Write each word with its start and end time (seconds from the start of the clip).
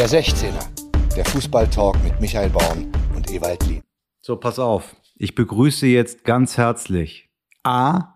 Der 0.00 0.08
16er, 0.08 0.64
der 1.14 1.26
Fußballtalk 1.26 2.02
mit 2.02 2.18
Michael 2.22 2.48
Baum 2.48 2.90
und 3.14 3.30
Ewald 3.30 3.66
Lien. 3.66 3.82
So, 4.22 4.36
pass 4.36 4.58
auf. 4.58 4.96
Ich 5.16 5.34
begrüße 5.34 5.86
jetzt 5.88 6.24
ganz 6.24 6.56
herzlich 6.56 7.28
A, 7.64 8.14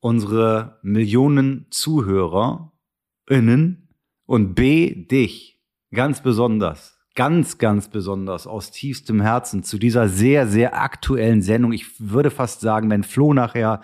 unsere 0.00 0.78
Millionen 0.80 1.66
ZuhörerInnen 1.68 3.90
und 4.24 4.54
B, 4.54 5.04
dich 5.04 5.60
ganz 5.92 6.22
besonders 6.22 6.98
ganz, 7.18 7.58
ganz 7.58 7.88
besonders 7.88 8.46
aus 8.46 8.70
tiefstem 8.70 9.20
Herzen 9.20 9.64
zu 9.64 9.76
dieser 9.76 10.08
sehr, 10.08 10.46
sehr 10.46 10.80
aktuellen 10.80 11.42
Sendung. 11.42 11.72
Ich 11.72 11.98
würde 11.98 12.30
fast 12.30 12.60
sagen, 12.60 12.88
wenn 12.90 13.02
Flo 13.02 13.34
nachher 13.34 13.80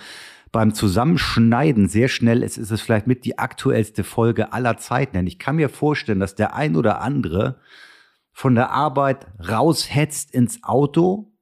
beim 0.55 0.73
Zusammenschneiden 0.73 1.89
sehr 1.89 2.07
schnell 2.07 2.41
ist, 2.45 2.59
ist 2.59 2.71
es 2.71 2.80
vielleicht 2.80 3.09
mit 3.09 3.25
die 3.25 3.41
aktuellste 3.41 4.04
Folge 4.04 4.53
aller 4.53 4.77
Zeiten. 4.77 5.16
Denn 5.16 5.27
ich 5.27 5.41
kann 5.41 5.57
mir 5.57 5.68
vorstellen, 5.68 6.21
dass 6.21 6.36
der 6.36 6.54
ein 6.54 6.77
oder 6.77 7.00
andere 7.00 7.58
von 8.31 8.54
der 8.54 8.71
Arbeit 8.71 9.26
raushetzt 9.48 10.32
ins 10.32 10.62
Auto 10.62 11.32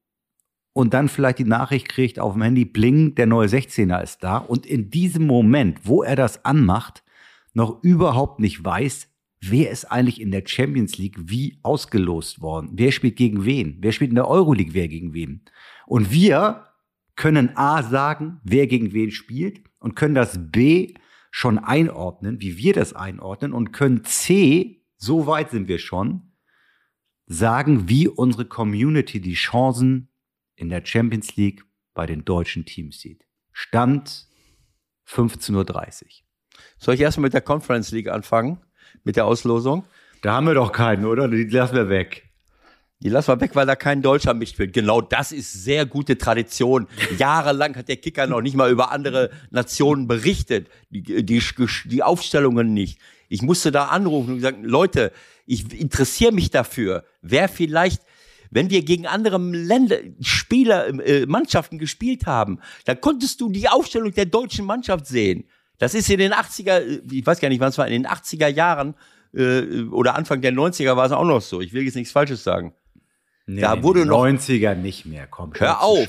und 0.73 0.95
dann 0.95 1.11
vielleicht 1.11 1.39
die 1.41 1.45
Nachricht 1.45 1.91
kriegt 1.91 2.19
auf 2.19 2.33
dem 2.33 2.41
Handy, 2.41 2.65
bling, 2.65 3.15
der 3.15 3.27
neue 3.27 3.48
16er 3.48 4.03
ist 4.03 4.25
da. 4.25 4.39
Und 4.39 4.65
in 4.65 4.89
diesem 4.89 5.27
Moment, 5.27 5.81
wo 5.84 6.03
er 6.03 6.17
das 6.17 6.47
anmacht, 6.47 7.05
noch 7.53 7.83
überhaupt 7.83 8.41
nicht 8.41 8.65
weiß, 8.65 9.09
wer 9.42 9.70
ist 9.70 9.92
eigentlich 9.92 10.23
in 10.23 10.31
der 10.31 10.45
Champions 10.47 10.97
League 10.97 11.19
wie 11.19 11.59
ausgelost 11.62 12.41
worden? 12.41 12.70
Wer 12.73 12.92
spielt 12.92 13.17
gegen 13.17 13.45
wen? 13.45 13.77
Wer 13.81 13.92
spielt 13.92 14.12
in 14.12 14.17
der 14.17 14.29
Euroleague 14.29 14.73
wer 14.73 14.89
gegen 14.89 15.12
wen? 15.12 15.42
Und 15.87 16.12
wir 16.12 16.72
können 17.16 17.57
A 17.57 17.83
sagen, 17.83 18.41
wer 18.43 18.66
gegen 18.66 18.93
wen 18.93 19.11
spielt 19.11 19.62
und 19.79 19.95
können 19.95 20.15
das 20.15 20.39
B 20.51 20.95
schon 21.30 21.59
einordnen, 21.59 22.41
wie 22.41 22.57
wir 22.57 22.73
das 22.73 22.93
einordnen 22.93 23.53
und 23.53 23.73
können 23.73 24.05
C, 24.05 24.84
so 24.97 25.27
weit 25.27 25.51
sind 25.51 25.69
wir 25.69 25.79
schon, 25.79 26.33
sagen, 27.27 27.89
wie 27.89 28.09
unsere 28.09 28.45
Community 28.45 29.20
die 29.20 29.34
Chancen 29.34 30.09
in 30.56 30.69
der 30.69 30.84
Champions 30.84 31.36
League 31.36 31.64
bei 31.95 32.06
den 32.06 32.25
deutschen 32.25 32.64
Teams 32.64 33.01
sieht. 33.01 33.25
Stand 33.53 34.27
15.30 35.08 35.55
Uhr. 35.55 36.08
Soll 36.79 36.95
ich 36.95 37.01
erstmal 37.01 37.25
mit 37.25 37.34
der 37.34 37.41
Conference 37.41 37.91
League 37.91 38.08
anfangen? 38.08 38.61
mit 39.05 39.17
der 39.17 39.27
Auslosung? 39.27 39.84
Da 40.23 40.34
haben 40.34 40.47
wir 40.47 40.55
doch 40.55 40.73
keinen, 40.73 41.05
oder? 41.05 41.29
Die 41.29 41.45
lassen 41.45 41.75
wir 41.75 41.89
weg. 41.89 42.29
Die 43.03 43.08
lassen 43.08 43.28
wir 43.28 43.41
weg, 43.41 43.50
weil 43.55 43.67
da 43.67 43.75
kein 43.75 44.00
Deutscher 44.00 44.33
mitspielt. 44.33 44.72
Genau 44.72 45.00
das 45.00 45.33
ist 45.33 45.53
sehr 45.53 45.86
gute 45.86 46.19
Tradition. 46.19 46.86
Jahrelang 47.19 47.75
hat 47.75 47.89
der 47.89 47.97
Kicker 47.97 48.28
noch 48.28 48.41
nicht 48.41 48.55
mal 48.55 48.70
über 48.70 48.92
andere 48.92 49.31
Nationen 49.50 50.06
berichtet. 50.06 50.69
Die, 50.91 51.25
die, 51.25 51.42
die 51.86 52.03
Aufstellungen 52.03 52.73
nicht. 52.73 53.00
Ich 53.28 53.42
musste 53.42 53.73
da 53.73 53.86
anrufen 53.86 54.34
und 54.34 54.41
sagen, 54.41 54.62
Leute, 54.62 55.11
ich 55.47 55.73
interessiere 55.80 56.30
mich 56.30 56.50
dafür. 56.50 57.05
Wer 57.23 57.48
vielleicht, 57.48 58.03
wenn 58.53 58.70
wir 58.70 58.84
gegen 58.84 59.08
andere 59.08 59.39
Länder, 59.39 59.97
Spieler, 60.20 60.86
äh, 61.05 61.27
Mannschaften 61.27 61.78
gespielt 61.78 62.27
haben, 62.27 62.61
dann 62.84 63.00
konntest 63.00 63.41
du 63.41 63.50
die 63.50 63.69
Aufstellung 63.69 64.12
der 64.12 64.27
deutschen 64.27 64.64
Mannschaft 64.64 65.06
sehen. 65.06 65.45
Das 65.78 65.95
ist 65.95 66.08
in 66.08 66.19
den 66.19 66.33
80er, 66.33 67.03
ich 67.11 67.27
weiß 67.27 67.41
gar 67.41 67.48
nicht, 67.48 67.58
wann 67.58 67.70
es 67.70 67.78
war, 67.78 67.89
in 67.89 68.05
den 68.05 68.06
80er 68.06 68.47
Jahren 68.47 68.95
äh, 69.34 69.83
oder 69.91 70.14
Anfang 70.14 70.41
der 70.41 70.53
90er 70.53 70.95
war 70.95 71.06
es 71.06 71.12
auch 71.12 71.25
noch 71.25 71.41
so. 71.41 71.61
Ich 71.61 71.73
will 71.73 71.83
jetzt 71.83 71.97
nichts 71.97 72.12
Falsches 72.12 72.45
sagen. 72.45 72.75
Nee, 73.55 73.61
da 73.61 73.83
wurde 73.83 74.06
noch 74.06 74.25
90er 74.25 74.75
nicht 74.75 75.06
mehr, 75.06 75.27
komm. 75.27 75.53
Hör 75.56 75.83
auf. 75.83 76.08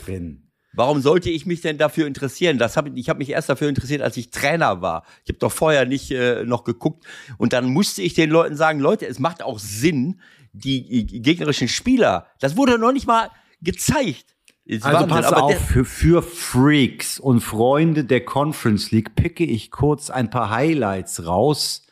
Warum 0.75 1.01
sollte 1.01 1.29
ich 1.29 1.45
mich 1.45 1.61
denn 1.61 1.77
dafür 1.77 2.07
interessieren? 2.07 2.57
Das 2.57 2.77
hab, 2.77 2.89
ich 2.95 3.07
habe 3.07 3.19
mich 3.19 3.29
erst 3.29 3.47
dafür 3.47 3.69
interessiert, 3.69 4.01
als 4.01 4.17
ich 4.17 4.31
Trainer 4.31 4.81
war. 4.81 5.03
Ich 5.23 5.29
habe 5.29 5.39
doch 5.39 5.51
vorher 5.51 5.85
nicht 5.85 6.09
äh, 6.09 6.43
noch 6.45 6.63
geguckt. 6.63 7.05
Und 7.37 7.53
dann 7.53 7.65
musste 7.65 8.01
ich 8.01 8.15
den 8.15 8.31
Leuten 8.31 8.55
sagen, 8.55 8.79
Leute, 8.79 9.05
es 9.05 9.19
macht 9.19 9.43
auch 9.43 9.59
Sinn, 9.59 10.19
die 10.53 11.05
gegnerischen 11.21 11.67
Spieler, 11.67 12.27
das 12.39 12.55
wurde 12.55 12.77
noch 12.77 12.91
nicht 12.91 13.07
mal 13.07 13.29
gezeigt. 13.61 14.35
Ist 14.65 14.85
also 14.85 15.07
pass 15.07 15.33
auf, 15.33 15.59
für, 15.59 15.83
für 15.83 16.21
Freaks 16.21 17.19
und 17.19 17.41
Freunde 17.41 18.05
der 18.05 18.23
Conference 18.23 18.91
League 18.91 19.15
picke 19.15 19.43
ich 19.43 19.71
kurz 19.71 20.09
ein 20.09 20.29
paar 20.29 20.51
Highlights 20.51 21.25
raus. 21.25 21.85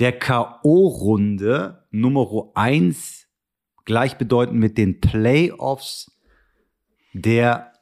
Der 0.00 0.12
K.O.-Runde 0.12 1.80
Nummer 1.90 2.50
eins 2.54 3.23
gleichbedeutend 3.84 4.58
mit 4.58 4.78
den 4.78 5.00
Playoffs 5.00 6.10
der 7.12 7.72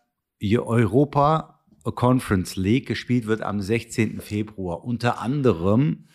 Europa 0.43 1.61
Conference 1.85 2.57
League 2.57 2.87
gespielt 2.87 3.27
wird 3.27 3.43
am 3.43 3.61
16. 3.61 4.21
Februar. 4.21 4.85
Unter 4.85 5.21
anderem 5.21 6.09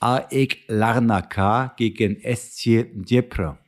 AEK 0.00 0.64
Larnaca 0.68 1.74
gegen 1.76 2.16
SC 2.20 2.90
Djepre. 2.94 3.58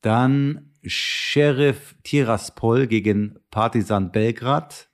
Dann 0.00 0.72
Sheriff 0.84 1.94
Tiraspol 2.02 2.86
gegen 2.86 3.38
Partisan 3.50 4.10
Belgrad. 4.12 4.88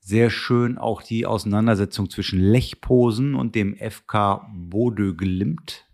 Sehr 0.00 0.30
schön 0.30 0.78
auch 0.78 1.02
die 1.02 1.26
Auseinandersetzung 1.26 2.08
zwischen 2.08 2.40
Lechposen 2.40 3.34
und 3.34 3.54
dem 3.54 3.76
FK 3.76 4.48
Bodø 4.54 5.14
Glimt. 5.14 5.87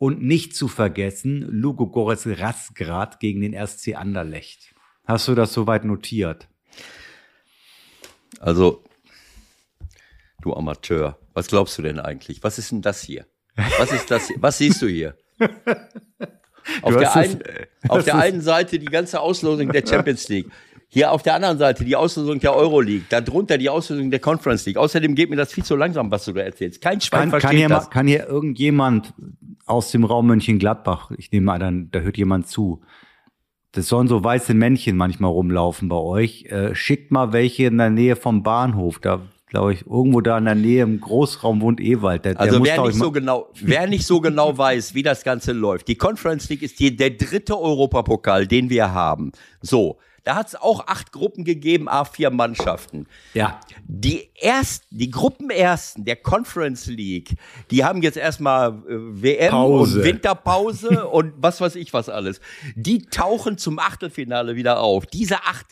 Und 0.00 0.22
nicht 0.22 0.56
zu 0.56 0.66
vergessen, 0.66 1.42
Lugogorets 1.42 2.26
Rasgrad 2.26 3.20
gegen 3.20 3.42
den 3.42 3.54
RSC 3.54 3.96
Anderlecht. 3.96 4.74
Hast 5.04 5.28
du 5.28 5.34
das 5.34 5.52
soweit 5.52 5.84
notiert? 5.84 6.48
Also, 8.38 8.82
du 10.40 10.54
Amateur, 10.54 11.18
was 11.34 11.48
glaubst 11.48 11.76
du 11.76 11.82
denn 11.82 12.00
eigentlich? 12.00 12.42
Was 12.42 12.58
ist 12.58 12.72
denn 12.72 12.80
das 12.80 13.02
hier? 13.02 13.26
Was 13.78 13.92
ist 13.92 14.10
das? 14.10 14.28
Hier? 14.28 14.36
Was 14.40 14.56
siehst 14.56 14.80
du 14.80 14.86
hier? 14.86 15.18
auf 16.80 16.96
der, 16.96 17.14
einen, 17.14 17.42
auf 17.88 18.02
der 18.02 18.14
einen 18.16 18.40
Seite 18.40 18.78
die 18.78 18.86
ganze 18.86 19.20
Auslosung 19.20 19.70
der 19.70 19.86
Champions 19.86 20.30
League. 20.30 20.46
Hier 20.88 21.12
auf 21.12 21.22
der 21.22 21.34
anderen 21.34 21.58
Seite 21.58 21.84
die 21.84 21.94
Auslosung 21.94 22.40
der 22.40 22.56
Euroleague, 22.56 23.04
darunter 23.10 23.58
die 23.58 23.68
Auslosung 23.68 24.10
der 24.10 24.18
Conference 24.18 24.64
League. 24.64 24.78
Außerdem 24.78 25.14
geht 25.14 25.28
mir 25.28 25.36
das 25.36 25.52
viel 25.52 25.62
zu 25.62 25.76
langsam, 25.76 26.10
was 26.10 26.24
du 26.24 26.32
da 26.32 26.40
erzählst. 26.40 26.80
Kein 26.80 27.02
Schwein 27.02 27.20
kann, 27.20 27.30
versteht 27.30 27.50
kann 27.50 27.56
hier, 27.58 27.68
das. 27.68 27.90
Kann 27.90 28.06
hier 28.08 28.26
irgendjemand 28.26 29.12
aus 29.66 29.90
dem 29.90 30.04
Raum 30.04 30.26
Mönchengladbach, 30.26 31.10
ich 31.16 31.30
nehme 31.32 31.52
an, 31.52 31.60
dann, 31.60 31.90
da 31.90 32.00
hört 32.00 32.16
jemand 32.16 32.48
zu, 32.48 32.80
das 33.72 33.86
sollen 33.86 34.08
so 34.08 34.22
weiße 34.22 34.54
Männchen 34.54 34.96
manchmal 34.96 35.30
rumlaufen 35.30 35.88
bei 35.88 35.96
euch. 35.96 36.44
Äh, 36.46 36.74
schickt 36.74 37.12
mal 37.12 37.32
welche 37.32 37.66
in 37.66 37.78
der 37.78 37.90
Nähe 37.90 38.16
vom 38.16 38.42
Bahnhof. 38.42 38.98
Da 38.98 39.22
glaube 39.50 39.72
ich, 39.74 39.86
irgendwo 39.86 40.20
da 40.20 40.38
in 40.38 40.46
der 40.46 40.54
Nähe 40.54 40.82
im 40.82 41.00
Großraum 41.00 41.60
wohnt 41.60 41.80
Ewald. 41.80 42.24
Der, 42.24 42.40
also 42.40 42.58
der 42.58 42.76
wer, 42.76 42.82
nicht 42.86 42.98
so 42.98 43.12
genau, 43.12 43.48
wer 43.60 43.86
nicht 43.86 44.06
so 44.06 44.20
genau 44.20 44.56
weiß, 44.58 44.94
wie 44.94 45.02
das 45.02 45.22
Ganze 45.24 45.52
läuft. 45.52 45.88
Die 45.88 45.96
Conference 45.96 46.48
League 46.48 46.62
ist 46.62 46.80
die, 46.80 46.96
der 46.96 47.10
dritte 47.10 47.58
Europapokal, 47.58 48.46
den 48.46 48.70
wir 48.70 48.92
haben. 48.92 49.32
So. 49.60 49.98
Da 50.24 50.36
hat 50.36 50.48
es 50.48 50.56
auch 50.56 50.86
acht 50.86 51.12
Gruppen 51.12 51.44
gegeben, 51.44 51.88
A4 51.88 52.30
Mannschaften. 52.30 53.06
Ja. 53.34 53.60
Die 53.86 54.30
ersten, 54.36 54.86
die 54.96 55.10
Gruppenersten 55.10 56.04
der 56.04 56.16
Conference 56.16 56.86
League, 56.86 57.36
die 57.70 57.84
haben 57.84 58.02
jetzt 58.02 58.16
erstmal 58.16 58.70
äh, 58.70 58.82
WM 58.88 59.50
Pause. 59.50 59.98
und 59.98 60.04
Winterpause 60.04 61.08
und 61.10 61.34
was 61.36 61.60
weiß 61.60 61.76
ich 61.76 61.92
was 61.92 62.08
alles. 62.08 62.40
Die 62.74 63.06
tauchen 63.06 63.58
zum 63.58 63.78
Achtelfinale 63.78 64.56
wieder 64.56 64.80
auf. 64.80 65.06
Diese 65.06 65.44
acht 65.44 65.66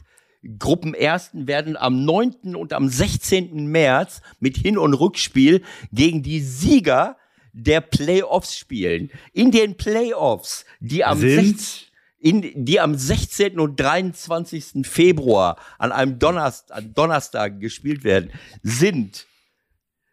Gruppenersten 0.59 1.47
werden 1.47 1.77
am 1.77 2.05
9. 2.05 2.55
und 2.55 2.73
am 2.73 2.89
16. 2.89 3.67
März 3.67 4.23
mit 4.39 4.57
Hin- 4.57 4.79
und 4.79 4.95
Rückspiel 4.95 5.63
gegen 5.93 6.23
die 6.23 6.41
Sieger 6.41 7.17
der 7.53 7.81
Playoffs 7.81 8.57
spielen. 8.57 9.11
In 9.33 9.51
den 9.51 9.77
Playoffs, 9.77 10.65
die 10.81 11.05
am, 11.05 11.19
16, 11.19 11.88
in, 12.19 12.65
die 12.65 12.81
am 12.81 12.95
16. 12.95 13.59
und 13.61 13.79
23. 13.79 14.87
Februar 14.87 15.57
an 15.79 15.93
einem 15.93 16.19
Donnerstag, 16.19 16.77
an 16.77 16.95
Donnerstag 16.95 17.61
gespielt 17.61 18.05
werden, 18.05 18.31
sind 18.63 19.27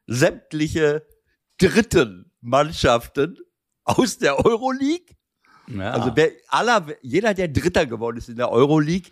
sämtliche 0.08 1.06
dritten 1.58 2.32
Mannschaften 2.42 3.38
aus 3.84 4.18
der 4.18 4.46
Euroleague. 4.46 5.16
Ja. 5.68 5.92
Also 5.92 6.12
wer, 6.16 6.32
aller, 6.50 6.86
jeder, 7.02 7.34
der 7.34 7.48
Dritter 7.48 7.86
geworden 7.86 8.18
ist 8.18 8.30
in 8.30 8.36
der 8.36 8.52
Euroleague, 8.52 9.12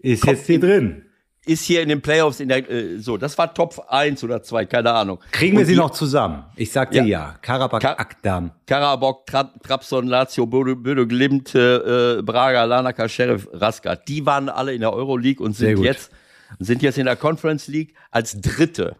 ist 0.00 0.24
jetzt 0.24 0.46
hier 0.46 0.60
drin. 0.60 1.05
Ist 1.46 1.64
hier 1.64 1.80
in 1.80 1.88
den 1.88 2.02
Playoffs 2.02 2.40
in 2.40 2.48
der, 2.48 2.68
äh, 2.68 2.98
so, 2.98 3.16
das 3.16 3.38
war 3.38 3.54
Top 3.54 3.86
1 3.88 4.24
oder 4.24 4.42
2, 4.42 4.66
keine 4.66 4.92
Ahnung. 4.92 5.20
Kriegen 5.30 5.56
wir 5.56 5.64
sie 5.64 5.74
die, 5.74 5.78
noch 5.78 5.90
zusammen? 5.90 6.42
Ich 6.56 6.72
sagte 6.72 6.98
ja. 6.98 7.04
ja. 7.04 7.34
Karabakh, 7.40 7.80
Kar 7.80 8.00
Akdam. 8.00 8.50
Karabakh, 8.66 9.26
Tra 9.26 9.44
Trabzon, 9.62 10.08
Lazio, 10.08 10.46
Böde, 10.46 11.06
Glimt, 11.06 11.54
äh, 11.54 12.20
Braga, 12.22 12.64
Lanaka, 12.64 13.08
Sheriff, 13.08 13.48
Raskat. 13.52 14.08
Die 14.08 14.26
waren 14.26 14.48
alle 14.48 14.74
in 14.74 14.80
der 14.80 14.92
Euroleague 14.92 15.44
und 15.44 15.52
sind 15.52 15.78
jetzt, 15.78 16.10
sind 16.58 16.82
jetzt 16.82 16.98
in 16.98 17.06
der 17.06 17.16
Conference 17.16 17.68
League 17.68 17.94
als 18.10 18.40
Dritte. 18.40 18.96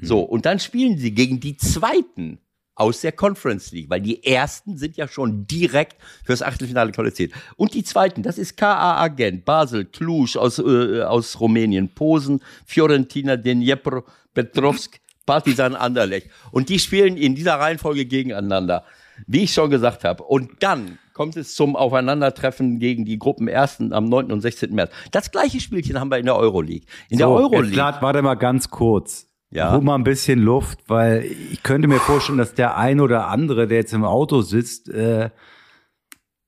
So, 0.00 0.20
und 0.20 0.46
dann 0.46 0.58
spielen 0.58 0.98
sie 0.98 1.12
gegen 1.12 1.38
die 1.38 1.56
Zweiten 1.56 2.40
aus 2.78 3.00
der 3.00 3.12
Conference 3.12 3.72
League, 3.72 3.90
weil 3.90 4.00
die 4.00 4.24
ersten 4.24 4.76
sind 4.76 4.96
ja 4.96 5.08
schon 5.08 5.46
direkt 5.46 5.96
fürs 6.24 6.42
Achtelfinale 6.42 6.92
qualifiziert. 6.92 7.32
Und 7.56 7.74
die 7.74 7.82
zweiten, 7.82 8.22
das 8.22 8.38
ist 8.38 8.56
KA 8.56 9.00
Agent, 9.02 9.44
Basel, 9.44 9.84
Cluj 9.84 10.36
aus, 10.36 10.60
äh, 10.60 11.02
aus 11.02 11.40
Rumänien, 11.40 11.88
Posen, 11.88 12.40
Fiorentina, 12.64 13.36
Dnipro, 13.36 14.04
Petrovsk, 14.32 15.00
Partisan 15.26 15.74
Anderlecht. 15.74 16.30
Und 16.52 16.68
die 16.68 16.78
spielen 16.78 17.16
in 17.16 17.34
dieser 17.34 17.54
Reihenfolge 17.54 18.06
gegeneinander, 18.06 18.84
wie 19.26 19.42
ich 19.42 19.52
schon 19.52 19.70
gesagt 19.70 20.04
habe. 20.04 20.22
Und 20.22 20.62
dann 20.62 20.98
kommt 21.14 21.36
es 21.36 21.56
zum 21.56 21.74
Aufeinandertreffen 21.74 22.78
gegen 22.78 23.04
die 23.04 23.18
Gruppenersten 23.18 23.92
am 23.92 24.08
9. 24.08 24.30
und 24.30 24.40
16. 24.40 24.72
März. 24.72 24.92
Das 25.10 25.32
gleiche 25.32 25.60
Spielchen 25.60 25.98
haben 25.98 26.12
wir 26.12 26.18
in 26.18 26.26
der 26.26 26.36
Euroleague. 26.36 26.86
In 27.08 27.18
so, 27.18 27.24
der 27.24 27.28
Euroleague. 27.28 27.76
Jetzt, 27.76 28.00
warte 28.00 28.22
mal 28.22 28.36
ganz 28.36 28.70
kurz. 28.70 29.27
Ja. 29.50 29.72
Hol 29.72 29.80
mal 29.80 29.94
ein 29.94 30.04
bisschen 30.04 30.40
Luft, 30.40 30.80
weil 30.88 31.24
ich 31.24 31.62
könnte 31.62 31.88
mir 31.88 32.00
vorstellen, 32.00 32.38
dass 32.38 32.54
der 32.54 32.76
ein 32.76 33.00
oder 33.00 33.28
andere, 33.28 33.66
der 33.66 33.78
jetzt 33.78 33.94
im 33.94 34.04
Auto 34.04 34.42
sitzt, 34.42 34.90
äh, 34.90 35.30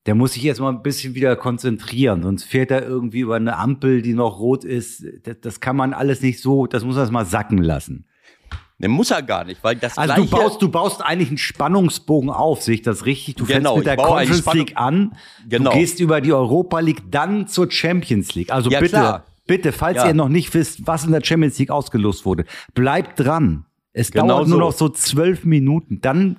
der 0.05 0.15
muss 0.15 0.33
sich 0.33 0.43
jetzt 0.43 0.59
mal 0.59 0.69
ein 0.69 0.81
bisschen 0.81 1.15
wieder 1.15 1.35
konzentrieren, 1.35 2.23
sonst 2.23 2.43
fährt 2.43 2.71
er 2.71 2.83
irgendwie 2.83 3.19
über 3.19 3.35
eine 3.35 3.57
Ampel, 3.57 4.01
die 4.01 4.13
noch 4.13 4.39
rot 4.39 4.63
ist. 4.63 5.05
Das, 5.23 5.37
das 5.41 5.59
kann 5.59 5.75
man 5.75 5.93
alles 5.93 6.21
nicht 6.21 6.41
so, 6.41 6.65
das 6.67 6.83
muss 6.83 6.95
man 6.95 7.03
erst 7.03 7.11
mal 7.11 7.25
sacken 7.25 7.59
lassen. 7.59 8.05
Ne, 8.79 8.87
muss 8.87 9.11
er 9.11 9.21
gar 9.21 9.45
nicht, 9.45 9.63
weil 9.63 9.75
das 9.75 9.95
Also 9.95 10.15
du 10.15 10.25
baust, 10.25 10.61
du 10.61 10.69
baust 10.69 11.05
eigentlich 11.05 11.29
einen 11.29 11.37
Spannungsbogen 11.37 12.31
auf, 12.31 12.63
sich 12.63 12.81
das 12.81 13.05
richtig? 13.05 13.35
Du 13.35 13.45
genau, 13.45 13.75
fängst 13.75 13.77
mit 13.77 13.85
der 13.85 13.97
Conference 13.97 14.53
League 14.53 14.73
an, 14.75 15.15
genau. 15.47 15.69
du 15.69 15.77
gehst 15.77 15.99
über 15.99 16.19
die 16.19 16.33
Europa 16.33 16.79
League, 16.79 17.03
dann 17.11 17.47
zur 17.47 17.69
Champions 17.69 18.33
League. 18.33 18.51
Also 18.51 18.71
ja, 18.71 18.79
bitte, 18.79 18.97
klar. 18.97 19.25
Bitte, 19.47 19.71
falls 19.71 19.97
ja. 19.97 20.07
ihr 20.07 20.13
noch 20.13 20.29
nicht 20.29 20.53
wisst, 20.53 20.87
was 20.87 21.05
in 21.05 21.11
der 21.11 21.23
Champions 21.23 21.57
League 21.59 21.71
ausgelost 21.71 22.25
wurde, 22.25 22.45
bleibt 22.73 23.19
dran. 23.19 23.65
Es 23.93 24.11
genau 24.11 24.27
dauert 24.27 24.47
nur 24.47 24.57
so. 24.57 24.65
noch 24.65 24.73
so 24.73 24.89
zwölf 24.89 25.43
Minuten, 25.43 25.99
dann 26.01 26.37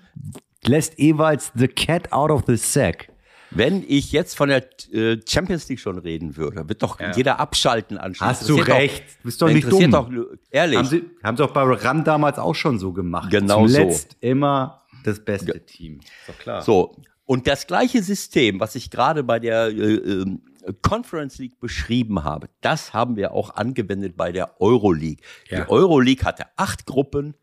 lässt 0.64 0.98
jeweils 0.98 1.52
the 1.54 1.68
cat 1.68 2.12
out 2.12 2.30
of 2.30 2.44
the 2.46 2.56
sack. 2.56 3.08
Wenn 3.54 3.84
ich 3.86 4.12
jetzt 4.12 4.34
von 4.34 4.48
der 4.48 4.64
äh, 4.92 5.18
Champions 5.28 5.68
League 5.68 5.80
schon 5.80 5.98
reden 5.98 6.36
würde, 6.36 6.66
wird 6.68 6.82
doch 6.82 6.98
ja. 6.98 7.12
jeder 7.14 7.38
abschalten 7.38 7.98
anschließend. 7.98 8.40
Hast 8.40 8.48
du 8.48 8.56
recht. 8.56 9.04
Doch, 9.04 9.24
bist 9.24 9.42
doch 9.42 9.48
nicht 9.48 9.70
dumm. 9.70 9.90
Doch, 9.90 10.10
ehrlich. 10.50 10.78
Haben 10.78 10.88
sie, 10.88 11.04
haben 11.22 11.36
sie 11.36 11.44
auch 11.44 11.52
bei 11.52 11.62
RAM 11.62 12.02
damals 12.04 12.38
auch 12.38 12.54
schon 12.54 12.78
so 12.78 12.92
gemacht. 12.92 13.30
Genau 13.30 13.66
Zuletzt 13.66 14.12
so. 14.12 14.16
immer 14.26 14.82
das 15.04 15.22
beste 15.22 15.52
Ge 15.52 15.60
Team. 15.60 16.00
Ist 16.00 16.28
doch 16.28 16.38
klar. 16.38 16.62
So. 16.62 16.96
Und 17.24 17.46
das 17.46 17.66
gleiche 17.66 18.02
System, 18.02 18.58
was 18.58 18.74
ich 18.74 18.90
gerade 18.90 19.22
bei 19.22 19.38
der 19.38 19.66
äh, 19.66 19.94
äh, 19.94 20.38
Conference 20.82 21.38
League 21.38 21.58
beschrieben 21.60 22.24
habe, 22.24 22.48
das 22.60 22.92
haben 22.92 23.16
wir 23.16 23.32
auch 23.32 23.54
angewendet 23.54 24.16
bei 24.16 24.32
der 24.32 24.60
Euroleague. 24.60 25.24
Ja. 25.48 25.64
Die 25.64 25.70
Euroleague 25.70 26.24
hatte 26.24 26.46
acht 26.56 26.86
Gruppen, 26.86 27.34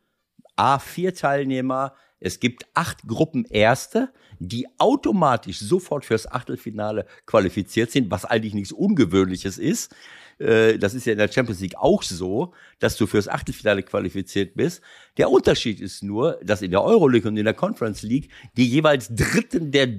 A, 0.55 0.79
vier 0.79 1.13
Teilnehmer, 1.13 1.93
es 2.19 2.39
gibt 2.39 2.65
acht 2.73 3.07
Gruppen 3.07 3.45
Erste, 3.45 4.11
die 4.39 4.67
automatisch 4.77 5.59
sofort 5.59 6.05
fürs 6.05 6.29
Achtelfinale 6.29 7.05
qualifiziert 7.25 7.91
sind, 7.91 8.11
was 8.11 8.25
eigentlich 8.25 8.53
nichts 8.53 8.71
Ungewöhnliches 8.73 9.57
ist. 9.57 9.95
Äh, 10.39 10.77
das 10.77 10.93
ist 10.93 11.05
ja 11.05 11.13
in 11.13 11.19
der 11.19 11.31
Champions 11.31 11.59
League 11.59 11.75
auch 11.77 12.03
so, 12.03 12.53
dass 12.79 12.97
du 12.97 13.05
fürs 13.07 13.27
Achtelfinale 13.27 13.83
qualifiziert 13.83 14.55
bist. 14.55 14.81
Der 15.17 15.29
Unterschied 15.29 15.79
ist 15.79 16.03
nur, 16.03 16.39
dass 16.43 16.61
in 16.61 16.71
der 16.71 16.83
Euroleague 16.83 17.29
und 17.29 17.37
in 17.37 17.45
der 17.45 17.53
Conference 17.53 18.01
League 18.01 18.29
die 18.57 18.67
jeweils 18.67 19.09
Dritten 19.13 19.71
der 19.71 19.89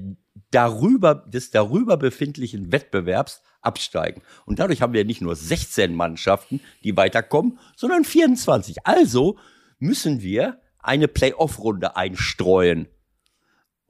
darüber, 0.50 1.14
des 1.14 1.50
darüber 1.50 1.96
befindlichen 1.96 2.72
Wettbewerbs 2.72 3.42
absteigen. 3.62 4.22
Und 4.46 4.58
dadurch 4.58 4.82
haben 4.82 4.94
wir 4.94 5.04
nicht 5.04 5.20
nur 5.20 5.36
16 5.36 5.94
Mannschaften, 5.94 6.60
die 6.82 6.96
weiterkommen, 6.96 7.58
sondern 7.76 8.04
24. 8.04 8.86
Also 8.86 9.38
müssen 9.78 10.22
wir 10.22 10.60
eine 10.78 11.08
Playoff-Runde 11.08 11.96
einstreuen. 11.96 12.88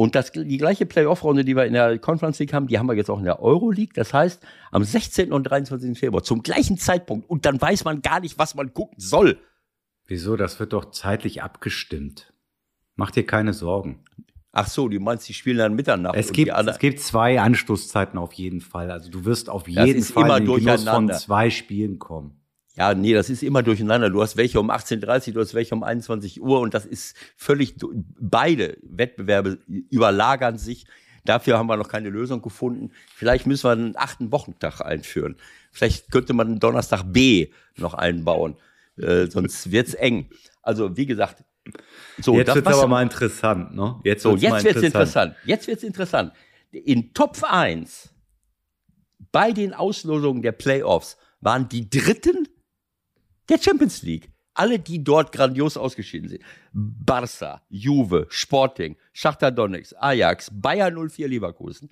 Und 0.00 0.14
das, 0.14 0.32
die 0.32 0.56
gleiche 0.56 0.86
Playoff-Runde, 0.86 1.44
die 1.44 1.54
wir 1.54 1.66
in 1.66 1.74
der 1.74 1.98
Conference 1.98 2.38
League 2.38 2.54
haben, 2.54 2.68
die 2.68 2.78
haben 2.78 2.88
wir 2.88 2.94
jetzt 2.94 3.10
auch 3.10 3.18
in 3.18 3.26
der 3.26 3.42
Euroleague. 3.42 3.92
Das 3.92 4.14
heißt, 4.14 4.42
am 4.70 4.82
16. 4.82 5.30
und 5.30 5.42
23. 5.42 5.98
Februar, 5.98 6.22
zum 6.22 6.42
gleichen 6.42 6.78
Zeitpunkt. 6.78 7.28
Und 7.28 7.44
dann 7.44 7.60
weiß 7.60 7.84
man 7.84 8.00
gar 8.00 8.20
nicht, 8.20 8.38
was 8.38 8.54
man 8.54 8.72
gucken 8.72 8.98
soll. 8.98 9.36
Wieso? 10.06 10.38
Das 10.38 10.58
wird 10.58 10.72
doch 10.72 10.90
zeitlich 10.90 11.42
abgestimmt. 11.42 12.32
Mach 12.96 13.10
dir 13.10 13.26
keine 13.26 13.52
Sorgen. 13.52 14.02
Ach 14.52 14.68
so, 14.68 14.88
du 14.88 14.98
meinst, 15.00 15.28
die 15.28 15.34
spielen 15.34 15.58
dann 15.58 15.74
Mitternacht. 15.74 16.16
Es 16.16 16.32
gibt, 16.32 16.50
es 16.50 16.78
gibt 16.78 17.00
zwei 17.00 17.38
Anstoßzeiten 17.38 18.18
auf 18.18 18.32
jeden 18.32 18.62
Fall. 18.62 18.90
Also 18.90 19.10
du 19.10 19.26
wirst 19.26 19.50
auf 19.50 19.68
jeden 19.68 20.02
Fall 20.02 20.24
immer 20.24 20.38
in 20.38 20.46
den 20.46 20.64
Genuss 20.64 20.84
von 20.84 21.12
zwei 21.12 21.50
Spielen 21.50 21.98
kommen. 21.98 22.39
Ja, 22.80 22.94
nee, 22.94 23.12
das 23.12 23.28
ist 23.28 23.42
immer 23.42 23.62
durcheinander. 23.62 24.08
Du 24.08 24.22
hast 24.22 24.38
welche 24.38 24.58
um 24.58 24.70
18.30 24.70 25.28
Uhr, 25.28 25.34
du 25.34 25.40
hast 25.40 25.52
welche 25.52 25.74
um 25.74 25.82
21 25.82 26.40
Uhr 26.40 26.60
und 26.60 26.72
das 26.72 26.86
ist 26.86 27.14
völlig, 27.36 27.74
beide 28.18 28.78
Wettbewerbe 28.80 29.58
überlagern 29.66 30.56
sich. 30.56 30.86
Dafür 31.26 31.58
haben 31.58 31.66
wir 31.66 31.76
noch 31.76 31.88
keine 31.90 32.08
Lösung 32.08 32.40
gefunden. 32.40 32.92
Vielleicht 33.14 33.46
müssen 33.46 33.64
wir 33.64 33.72
einen 33.72 33.96
achten 33.98 34.32
Wochentag 34.32 34.80
einführen. 34.80 35.36
Vielleicht 35.70 36.10
könnte 36.10 36.32
man 36.32 36.46
einen 36.46 36.58
Donnerstag 36.58 37.02
B 37.04 37.50
noch 37.76 37.92
einbauen. 37.92 38.56
Äh, 38.96 39.26
sonst 39.26 39.70
wird's 39.70 39.92
eng. 39.92 40.30
Also, 40.62 40.96
wie 40.96 41.04
gesagt, 41.04 41.44
so. 42.18 42.34
Jetzt 42.34 42.54
wird's 42.54 42.66
aber 42.66 42.88
mal 42.88 43.02
interessant, 43.02 43.76
ne? 43.76 44.00
Jetzt 44.04 44.24
wird's, 44.24 44.40
so, 44.40 44.48
jetzt 44.48 44.64
wird's 44.64 44.82
interessant. 44.82 45.34
Jetzt 45.44 45.66
wird's 45.66 45.82
interessant. 45.82 46.32
In 46.70 47.12
Top 47.12 47.36
1 47.42 48.08
bei 49.32 49.52
den 49.52 49.74
Auslosungen 49.74 50.40
der 50.40 50.52
Playoffs 50.52 51.18
waren 51.42 51.68
die 51.68 51.90
dritten 51.90 52.48
der 53.50 53.58
Champions 53.58 54.02
League. 54.02 54.30
Alle, 54.54 54.78
die 54.78 55.02
dort 55.02 55.32
grandios 55.32 55.76
ausgeschieden 55.76 56.28
sind. 56.28 56.42
Barca, 56.72 57.62
Juve, 57.68 58.26
Sporting, 58.30 58.96
Schachter 59.12 59.50
Donetsk, 59.50 59.94
Ajax, 59.98 60.50
Bayer 60.52 60.90
04 60.90 61.28
Leverkusen, 61.28 61.90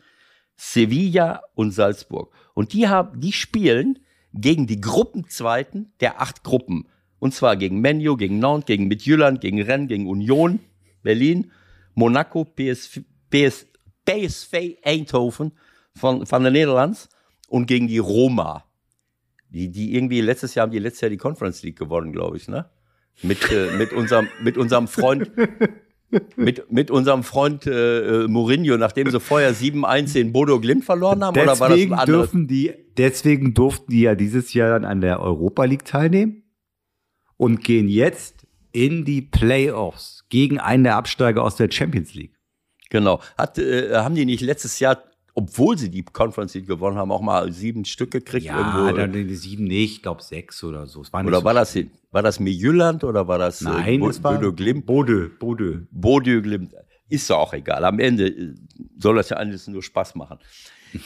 Sevilla 0.56 1.42
und 1.54 1.70
Salzburg. 1.70 2.34
Und 2.54 2.72
die 2.72 2.88
haben, 2.88 3.20
die 3.20 3.32
spielen 3.32 4.00
gegen 4.34 4.66
die 4.66 4.80
Gruppenzweiten 4.80 5.92
der 6.00 6.20
acht 6.20 6.42
Gruppen. 6.42 6.88
Und 7.20 7.34
zwar 7.34 7.56
gegen 7.56 7.80
Menu, 7.80 8.16
gegen 8.16 8.38
Nantes, 8.38 8.66
gegen 8.66 8.88
Midtjylland, 8.88 9.40
gegen 9.40 9.62
Rennes, 9.62 9.88
gegen 9.88 10.06
Union, 10.06 10.60
Berlin, 11.02 11.50
Monaco, 11.94 12.44
PSV, 12.44 13.00
PS, 13.30 13.66
PSV 14.04 14.78
Eindhoven 14.84 15.52
von, 15.94 16.26
von 16.26 16.44
den 16.44 16.52
Nederlands 16.52 17.08
und 17.48 17.66
gegen 17.66 17.88
die 17.88 17.98
Roma. 17.98 18.64
Die, 19.50 19.70
die 19.70 19.94
irgendwie 19.94 20.20
letztes 20.20 20.54
Jahr 20.54 20.64
haben 20.64 20.72
die 20.72 20.78
letztes 20.78 21.02
Jahr 21.02 21.10
die 21.10 21.16
Conference 21.16 21.62
League 21.62 21.78
gewonnen, 21.78 22.12
glaube 22.12 22.36
ich, 22.36 22.48
ne? 22.48 22.68
Mit, 23.22 23.50
äh, 23.50 23.76
mit 23.76 23.92
unserem, 23.92 24.28
mit 24.42 24.56
unserem 24.56 24.86
Freund, 24.86 25.32
mit, 26.36 26.70
mit 26.70 26.90
unserem 26.90 27.24
Freund 27.24 27.66
äh, 27.66 28.24
äh 28.24 28.28
Mourinho, 28.28 28.76
nachdem 28.76 29.10
sie 29.10 29.18
vorher 29.18 29.54
7-1 29.54 30.16
in 30.20 30.32
Bodo 30.32 30.60
Glimt 30.60 30.84
verloren 30.84 31.24
haben, 31.24 31.34
deswegen 31.34 31.50
oder 31.50 31.60
war 31.60 31.68
das 31.70 31.80
ein 31.80 31.92
anderes? 31.92 32.06
Dürfen 32.06 32.46
die, 32.46 32.74
deswegen 32.96 33.54
durften 33.54 33.90
die 33.90 34.02
ja 34.02 34.14
dieses 34.14 34.54
Jahr 34.54 34.70
dann 34.70 34.84
an 34.84 35.00
der 35.00 35.20
Europa 35.20 35.64
League 35.64 35.84
teilnehmen 35.84 36.44
und 37.36 37.64
gehen 37.64 37.88
jetzt 37.88 38.46
in 38.72 39.04
die 39.04 39.22
Playoffs 39.22 40.24
gegen 40.28 40.60
einen 40.60 40.84
der 40.84 40.96
Absteiger 40.96 41.42
aus 41.42 41.56
der 41.56 41.70
Champions 41.70 42.14
League. 42.14 42.34
Genau. 42.90 43.20
Hat, 43.36 43.58
äh, 43.58 43.94
haben 43.96 44.14
die 44.14 44.24
nicht 44.24 44.42
letztes 44.42 44.78
Jahr 44.78 45.02
obwohl 45.38 45.78
sie 45.78 45.88
die 45.88 46.02
Conference 46.02 46.54
League 46.54 46.66
gewonnen 46.66 46.96
haben, 46.96 47.12
auch 47.12 47.20
mal 47.20 47.52
sieben 47.52 47.84
Stück 47.84 48.10
gekriegt. 48.10 48.46
Ja, 48.46 48.90
dann 48.92 49.12
die 49.12 49.34
sieben 49.36 49.64
nicht, 49.64 49.98
ich 49.98 50.02
glaube 50.02 50.20
sechs 50.20 50.64
oder 50.64 50.88
so. 50.88 51.04
War 51.12 51.24
oder 51.24 51.38
so 51.38 51.44
war, 51.44 51.54
das, 51.54 51.78
war 52.10 52.22
das 52.22 52.40
Mijüland 52.40 53.04
oder 53.04 53.28
war 53.28 53.38
das 53.38 53.62
äh, 53.62 53.66
Nein, 53.66 54.02
äh, 54.02 54.06
es 54.06 54.24
war 54.24 54.36
Glimt? 54.52 54.84
Bode, 54.84 55.28
Bode. 55.28 55.86
Bode 55.92 56.42
Glimt. 56.42 56.74
Ist 57.08 57.30
ja 57.30 57.36
auch 57.36 57.52
egal. 57.52 57.84
Am 57.84 58.00
Ende 58.00 58.26
äh, 58.26 58.54
soll 58.98 59.14
das 59.14 59.28
ja 59.28 59.36
alles 59.36 59.68
nur 59.68 59.80
Spaß 59.80 60.16
machen. 60.16 60.40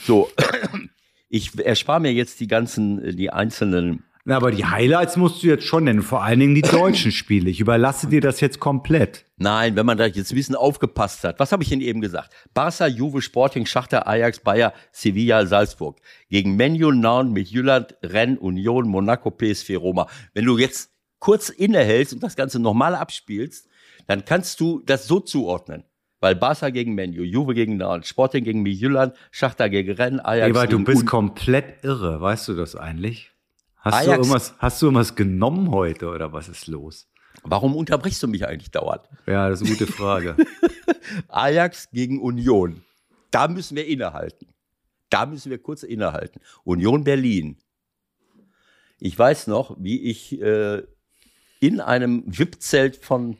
So, 0.03 0.31
ich 1.29 1.51
erspare 1.63 1.99
mir 1.99 2.11
jetzt 2.11 2.39
die 2.39 2.47
ganzen, 2.47 3.03
äh, 3.03 3.13
die 3.13 3.29
einzelnen 3.29 4.03
na, 4.25 4.37
aber 4.37 4.51
die 4.51 4.63
Highlights 4.63 5.17
musst 5.17 5.43
du 5.43 5.47
jetzt 5.47 5.65
schon 5.65 5.83
nennen, 5.83 6.01
vor 6.01 6.23
allen 6.23 6.39
Dingen 6.39 6.55
die 6.55 6.61
deutschen 6.61 7.11
Spiele. 7.13 7.49
Ich 7.49 7.59
überlasse 7.59 8.07
dir 8.07 8.21
das 8.21 8.39
jetzt 8.39 8.57
komplett. 8.57 9.25
Nein, 9.35 9.75
wenn 9.75 9.85
man 9.85 9.97
da 9.97 10.05
jetzt 10.05 10.31
ein 10.31 10.35
bisschen 10.35 10.55
aufgepasst 10.55 11.25
hat. 11.25 11.39
Was 11.39 11.51
habe 11.51 11.61
ich 11.61 11.69
denn 11.69 11.81
eben 11.81 11.99
gesagt? 11.99 12.33
Barca, 12.53 12.87
Juve, 12.87 13.21
Sporting, 13.21 13.65
Schachter, 13.65 14.07
Ajax, 14.07 14.39
Bayer, 14.39 14.73
Sevilla, 14.93 15.45
Salzburg. 15.45 15.99
Gegen 16.29 16.55
Menu, 16.55 16.91
Nauen, 16.91 17.33
mit 17.33 17.49
Jylland, 17.49 17.97
Rennes, 18.01 18.39
Union, 18.39 18.87
Monaco, 18.87 19.29
PSV, 19.29 19.71
Roma. 19.75 20.07
Wenn 20.33 20.45
du 20.45 20.57
jetzt 20.57 20.91
kurz 21.19 21.49
innehältst 21.49 22.13
und 22.13 22.23
das 22.23 22.37
Ganze 22.37 22.59
nochmal 22.59 22.95
abspielst, 22.95 23.67
dann 24.07 24.23
kannst 24.23 24.61
du 24.61 24.81
das 24.85 25.05
so 25.05 25.19
zuordnen. 25.19 25.83
Weil 26.21 26.35
Barca 26.35 26.69
gegen 26.69 26.95
Menu, 26.95 27.23
Juve 27.23 27.53
gegen 27.53 27.75
Nauen, 27.75 28.03
Sporting 28.03 28.45
gegen 28.45 28.61
Midtjylland, 28.61 29.15
Schachter 29.31 29.69
gegen 29.69 29.91
Rennes, 29.91 30.23
Ajax 30.23 30.55
weil 30.55 30.67
du 30.69 30.81
bist 30.81 31.05
komplett 31.05 31.83
irre, 31.83 32.21
weißt 32.21 32.47
du 32.47 32.53
das 32.53 32.77
eigentlich? 32.77 33.32
Hast, 33.83 33.95
Ajax, 33.95 34.05
du 34.05 34.11
irgendwas, 34.11 34.53
hast 34.59 34.81
du 34.81 34.85
irgendwas 34.85 35.15
genommen 35.15 35.69
heute 35.71 36.07
oder 36.07 36.31
was 36.31 36.47
ist 36.47 36.67
los? 36.67 37.09
Warum 37.43 37.75
unterbrichst 37.75 38.23
du 38.23 38.29
mich 38.29 38.47
eigentlich 38.47 38.71
dauernd? 38.71 39.01
Ja, 39.25 39.49
das 39.49 39.59
ist 39.59 39.67
eine 39.67 39.77
gute 39.77 39.91
Frage. 39.91 40.37
Ajax 41.27 41.91
gegen 41.91 42.21
Union. 42.21 42.81
Da 43.29 43.49
müssen 43.49 43.75
wir 43.75 43.85
innehalten. 43.85 44.47
Da 45.09 45.25
müssen 45.25 45.49
wir 45.49 45.57
kurz 45.57 45.83
innehalten. 45.83 46.39
Union 46.63 47.03
Berlin. 47.03 47.57
Ich 48.99 49.19
weiß 49.19 49.47
noch, 49.47 49.75
wie 49.77 50.01
ich 50.03 50.41
äh, 50.41 50.83
in 51.59 51.81
einem 51.81 52.23
VIP-Zelt 52.25 52.95
von 52.95 53.37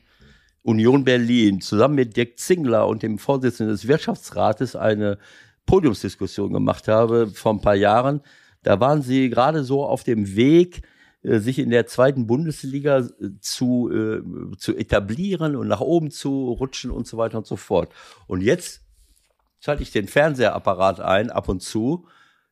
Union 0.62 1.04
Berlin 1.04 1.62
zusammen 1.62 1.94
mit 1.94 2.18
Dirk 2.18 2.38
Zingler 2.38 2.86
und 2.86 3.02
dem 3.02 3.18
Vorsitzenden 3.18 3.74
des 3.74 3.88
Wirtschaftsrates 3.88 4.76
eine 4.76 5.18
Podiumsdiskussion 5.64 6.52
gemacht 6.52 6.86
habe 6.86 7.28
vor 7.28 7.54
ein 7.54 7.62
paar 7.62 7.76
Jahren 7.76 8.20
da 8.64 8.80
waren 8.80 9.02
sie 9.02 9.30
gerade 9.30 9.62
so 9.62 9.84
auf 9.84 10.02
dem 10.02 10.34
Weg, 10.34 10.82
äh, 11.22 11.38
sich 11.38 11.58
in 11.58 11.70
der 11.70 11.86
zweiten 11.86 12.26
Bundesliga 12.26 12.98
äh, 12.98 13.30
zu, 13.40 13.90
äh, 13.90 14.56
zu 14.56 14.74
etablieren 14.76 15.56
und 15.56 15.68
nach 15.68 15.80
oben 15.80 16.10
zu 16.10 16.52
rutschen 16.52 16.90
und 16.90 17.06
so 17.06 17.16
weiter 17.16 17.38
und 17.38 17.46
so 17.46 17.56
fort. 17.56 17.92
Und 18.26 18.40
jetzt 18.42 18.82
schalte 19.60 19.82
ich 19.82 19.92
den 19.92 20.08
Fernsehapparat 20.08 21.00
ein, 21.00 21.30
ab 21.30 21.48
und 21.48 21.62
zu, 21.62 22.06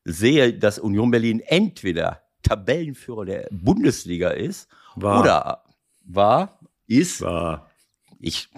sehe, 0.04 0.54
dass 0.54 0.78
Union 0.78 1.10
Berlin 1.10 1.40
entweder 1.40 2.22
Tabellenführer 2.42 3.24
der 3.24 3.48
Bundesliga 3.50 4.30
ist 4.30 4.68
war. 4.96 5.20
oder 5.20 5.64
war, 6.04 6.58
ist, 6.86 7.20
war. 7.20 7.70
ich, 8.18 8.48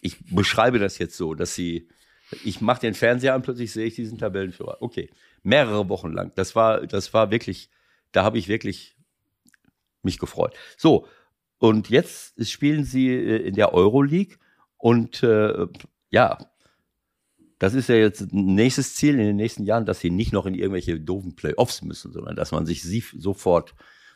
ich 0.00 0.16
beschreibe 0.34 0.78
das 0.78 0.98
jetzt 0.98 1.16
so, 1.16 1.34
dass 1.34 1.54
sie, 1.54 1.88
ich 2.44 2.60
mache 2.60 2.80
den 2.80 2.94
Fernseher 2.94 3.34
an, 3.34 3.42
plötzlich 3.42 3.72
sehe 3.72 3.86
ich 3.86 3.94
diesen 3.94 4.18
Tabellenführer. 4.18 4.78
Okay, 4.80 5.10
mehrere 5.44 5.88
Wochen 5.88 6.10
lang. 6.10 6.32
Das 6.34 6.56
war, 6.56 6.86
das 6.86 7.14
war 7.14 7.30
wirklich, 7.30 7.70
da 8.10 8.24
habe 8.24 8.38
ich 8.38 8.48
wirklich 8.48 8.96
mich 10.02 10.18
gefreut. 10.18 10.54
So, 10.76 11.06
und 11.58 11.88
jetzt 11.88 12.44
spielen 12.46 12.84
sie 12.84 13.08
äh, 13.08 13.46
in 13.46 13.54
der 13.54 13.72
Euroleague 13.72 14.36
und 14.76 15.22
äh, 15.22 15.66
ja, 16.10 16.38
das 17.58 17.74
ist 17.74 17.88
ja 17.88 17.94
jetzt 17.94 18.20
ein 18.20 18.54
nächstes 18.54 18.94
Ziel 18.96 19.14
in 19.14 19.26
den 19.26 19.36
nächsten 19.36 19.64
Jahren, 19.64 19.86
dass 19.86 20.00
sie 20.00 20.10
nicht 20.10 20.32
noch 20.32 20.46
in 20.46 20.54
irgendwelche 20.54 21.00
doofen 21.00 21.36
Playoffs 21.36 21.82
müssen, 21.82 22.12
sondern 22.12 22.36
dass 22.36 22.52
man 22.52 22.66
sich 22.66 22.82
sie 22.82 23.02
sofort 23.16 23.74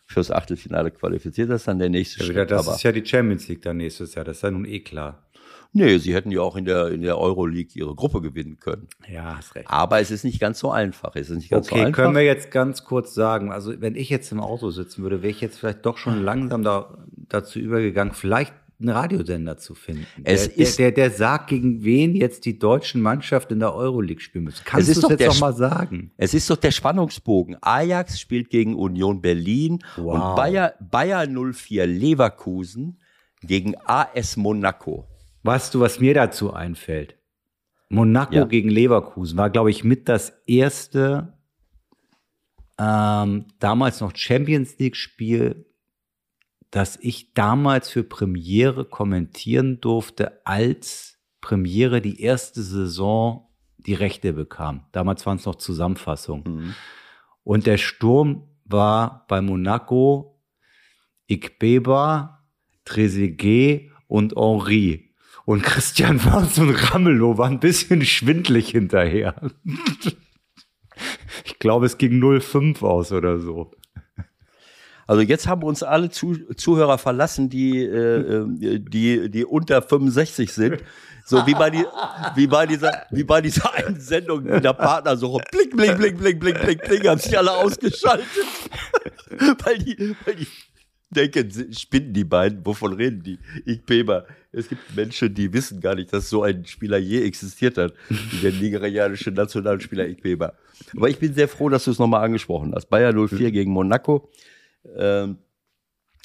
fürs 0.09 0.31
Achtelfinale 0.31 0.91
qualifiziert. 0.91 1.51
Das 1.51 1.63
ist 1.63 1.69
dann 1.69 1.79
der 1.79 1.91
nächste 1.91 2.21
ja, 2.21 2.33
Schritt. 2.33 2.51
Das 2.51 2.67
Aber 2.67 2.77
ist 2.77 2.83
ja 2.83 2.93
die 2.93 3.05
Champions 3.05 3.47
League 3.47 3.63
dann 3.63 3.77
nächstes 3.77 4.15
Jahr. 4.15 4.25
Das 4.25 4.39
ist 4.39 4.43
ja 4.43 4.51
nun 4.51 4.65
eh 4.65 4.81
klar. 4.81 5.23
Nee, 5.75 5.99
sie 5.99 6.15
hätten 6.15 6.31
ja 6.31 6.41
auch 6.41 6.57
in 6.57 6.65
der, 6.65 6.89
in 6.89 7.03
der 7.03 7.19
Euroleague 7.19 7.73
ihre 7.75 7.95
Gruppe 7.95 8.23
gewinnen 8.23 8.59
können. 8.59 8.89
Ja, 9.07 9.37
hast 9.37 9.55
recht. 9.55 9.69
Aber 9.69 10.01
es 10.01 10.11
ist 10.11 10.25
nicht 10.25 10.41
ganz 10.41 10.59
so 10.59 10.71
einfach. 10.71 11.15
Es 11.15 11.29
ist 11.29 11.37
nicht 11.37 11.51
ganz 11.51 11.69
okay, 11.69 11.81
so 11.81 11.87
einfach. 11.87 12.05
können 12.05 12.15
wir 12.15 12.25
jetzt 12.25 12.51
ganz 12.51 12.85
kurz 12.85 13.13
sagen, 13.13 13.53
also 13.53 13.79
wenn 13.79 13.95
ich 13.95 14.09
jetzt 14.09 14.33
im 14.33 14.41
Auto 14.41 14.71
sitzen 14.71 15.03
würde, 15.03 15.21
wäre 15.21 15.31
ich 15.31 15.43
jetzt 15.43 15.59
vielleicht 15.59 15.85
doch 15.85 15.99
schon 15.99 16.23
langsam 16.23 16.63
da, 16.63 16.97
dazu 17.29 17.59
übergegangen, 17.59 18.15
vielleicht 18.15 18.55
einen 18.81 18.91
Radiosender 18.91 19.57
zu 19.57 19.75
finden. 19.75 20.07
Es 20.23 20.49
der, 20.49 20.57
ist 20.57 20.79
der, 20.79 20.93
der, 20.93 21.09
der 21.09 21.17
sagt, 21.17 21.49
gegen 21.49 21.83
wen 21.83 22.15
jetzt 22.15 22.45
die 22.45 22.59
deutschen 22.59 23.03
Mannschaften 23.03 23.55
in 23.55 23.61
der 23.61 23.75
Euroleague 23.75 24.21
spielen 24.21 24.45
müssen. 24.45 24.63
Kannst 24.65 24.89
du 24.89 24.93
es 24.93 25.09
jetzt 25.09 25.27
noch 25.27 25.41
mal 25.41 25.53
sagen? 25.53 26.13
Es 26.17 26.33
ist 26.33 26.49
doch 26.49 26.57
der 26.57 26.71
Spannungsbogen. 26.71 27.57
Ajax 27.61 28.21
spielt 28.21 28.51
gegen 28.51 28.77
Union 28.77 29.21
Berlin 29.21 29.81
wow. 29.97 30.15
und 30.15 30.37
Bayer, 30.37 30.75
Bayer 30.81 31.27
04 31.27 31.87
Leverkusen 31.87 33.01
gegen 33.41 33.75
AS 33.85 34.37
Monaco. 34.37 35.09
Weißt 35.43 35.75
du, 35.75 35.81
was 35.81 35.99
mir 35.99 36.15
dazu 36.15 36.53
einfällt? 36.53 37.17
Monaco 37.89 38.35
ja. 38.35 38.45
gegen 38.45 38.69
Leverkusen 38.69 39.37
war, 39.39 39.51
glaube 39.51 39.71
ich, 39.71 39.83
mit 39.83 40.09
das 40.09 40.35
erste 40.47 41.33
ähm, 42.79 43.47
damals 43.59 44.01
noch 44.01 44.15
Champions 44.15 44.79
League-Spiel 44.79 45.68
dass 46.71 46.99
ich 47.01 47.33
damals 47.35 47.91
für 47.91 48.05
Premiere 48.05 48.85
kommentieren 48.85 49.81
durfte, 49.81 50.45
als 50.47 51.19
Premiere 51.41 52.01
die 52.01 52.21
erste 52.21 52.63
Saison 52.63 53.49
die 53.79 53.95
Rechte 53.95 54.33
bekam. 54.33 54.85
Damals 54.93 55.25
waren 55.25 55.39
es 55.39 55.47
noch 55.47 55.55
Zusammenfassungen. 55.55 56.45
Mhm. 56.45 56.75
Und 57.45 57.67
der 57.67 57.79
Sturm 57.79 58.49
war 58.65 59.25
bei 59.29 59.41
Monaco 59.41 60.39
Ikbeba, 61.27 62.45
Trezeguet 62.85 63.91
und 64.07 64.35
Henri. 64.37 65.15
Und 65.45 65.63
Christian 65.63 66.23
Wahns 66.25 66.59
und 66.59 66.71
Ramelow 66.71 67.39
waren 67.39 67.55
ein 67.55 67.61
bisschen 67.61 68.05
schwindlig 68.05 68.71
hinterher. 68.71 69.41
ich 71.45 71.59
glaube, 71.59 71.87
es 71.87 71.97
ging 71.97 72.23
0,5 72.23 72.83
aus 72.83 73.13
oder 73.13 73.39
so. 73.39 73.73
Also 75.09 75.23
jetzt 75.23 75.47
haben 75.49 75.63
uns 75.63 75.83
alle 75.83 76.11
Zuh 76.11 76.37
Zuhörer 76.55 76.99
verlassen, 76.99 77.49
die, 77.49 77.83
äh, 77.83 78.43
äh 78.43 78.79
die, 78.79 79.31
die 79.31 79.45
unter 79.45 79.81
65 79.81 80.53
sind. 80.53 80.85
So 81.25 81.47
wie 81.47 81.55
bei, 81.55 81.71
die, 81.71 81.85
wie 82.37 82.47
bei 82.47 82.67
dieser, 82.67 83.07
wie 83.11 83.25
bei 83.25 83.41
dieser 83.41 83.75
einen 83.75 83.99
Sendung 83.99 84.47
in 84.47 84.63
der 84.63 84.75
Partnersuche. 84.75 85.43
Blick, 85.51 85.75
blick, 85.75 85.97
blick, 85.97 86.19
blick, 86.19 86.41
blick, 86.41 86.61
blick, 86.61 86.83
blick, 86.83 87.09
haben 87.09 87.19
sich 87.19 87.37
alle 87.37 87.53
ausgeschaltet. 87.53 88.27
weil 89.65 89.79
die, 89.79 90.15
weil 90.27 90.37
die 90.37 90.47
denken, 91.11 91.73
spinnen 91.73 92.13
die 92.13 92.25
beiden, 92.25 92.65
wovon 92.65 92.93
reden 92.93 93.23
die? 93.23 93.39
Ich 93.65 93.85
Peber. 93.85 94.27
Es 94.53 94.69
gibt 94.69 94.95
Menschen, 94.95 95.35
die 95.35 95.51
wissen 95.53 95.81
gar 95.81 95.95
nicht, 95.95 96.13
dass 96.13 96.29
so 96.29 96.43
ein 96.43 96.67
Spieler 96.67 96.99
je 96.99 97.23
existiert 97.23 97.79
hat, 97.79 97.95
wie 98.09 98.41
der 98.43 98.53
nigerianische 98.53 99.31
Nationalspieler 99.31 100.05
Peber. 100.05 100.55
Aber 100.95 101.09
ich 101.09 101.19
bin 101.19 101.33
sehr 101.33 101.49
froh, 101.49 101.71
dass 101.71 101.85
du 101.85 101.93
es 101.93 101.99
nochmal 101.99 102.25
angesprochen 102.25 102.75
hast. 102.75 102.91
Bayer 102.91 103.13
04 103.13 103.51
gegen 103.53 103.73
Monaco 103.73 104.31
ähm, 104.97 105.39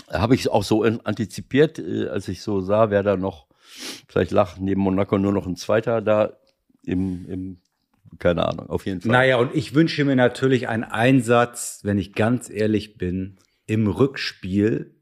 habe 0.09 0.35
ich 0.35 0.49
auch 0.49 0.63
so 0.63 0.83
antizipiert, 0.83 1.79
äh, 1.79 2.07
als 2.07 2.27
ich 2.27 2.41
so 2.41 2.61
sah, 2.61 2.89
wer 2.89 3.03
da 3.03 3.17
noch, 3.17 3.47
vielleicht 4.07 4.31
lag 4.31 4.57
neben 4.57 4.81
Monaco 4.81 5.17
nur 5.17 5.31
noch 5.31 5.47
ein 5.47 5.55
zweiter 5.55 6.01
da 6.01 6.37
im, 6.83 7.29
im 7.29 7.57
keine 8.19 8.47
Ahnung, 8.47 8.69
auf 8.69 8.85
jeden 8.85 9.01
Fall. 9.01 9.11
Naja, 9.11 9.37
und 9.37 9.55
ich 9.55 9.73
wünsche 9.73 10.05
mir 10.05 10.15
natürlich 10.15 10.67
einen 10.67 10.83
Einsatz, 10.83 11.79
wenn 11.83 11.97
ich 11.97 12.13
ganz 12.13 12.49
ehrlich 12.49 12.97
bin, 12.97 13.39
im 13.65 13.87
Rückspiel 13.87 14.95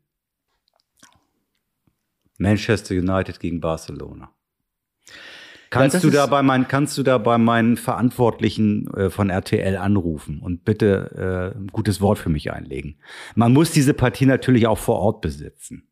Manchester 2.37 2.95
United 2.95 3.39
gegen 3.39 3.59
Barcelona. 3.59 4.33
Kannst 5.71 6.03
du 6.03 6.09
da 6.09 6.25
bei 6.25 6.43
meinen, 6.43 6.67
kannst 6.67 6.97
du 6.97 7.03
da 7.03 7.17
bei 7.17 7.37
meinen 7.37 7.77
Verantwortlichen 7.77 8.93
äh, 8.93 9.09
von 9.09 9.29
RTL 9.29 9.77
anrufen 9.77 10.39
und 10.39 10.65
bitte 10.65 11.53
äh, 11.55 11.57
ein 11.57 11.67
gutes 11.67 12.01
Wort 12.01 12.19
für 12.19 12.29
mich 12.29 12.51
einlegen? 12.51 12.97
Man 13.35 13.53
muss 13.53 13.71
diese 13.71 13.93
Partie 13.93 14.25
natürlich 14.25 14.67
auch 14.67 14.77
vor 14.77 14.99
Ort 14.99 15.21
besitzen. 15.21 15.87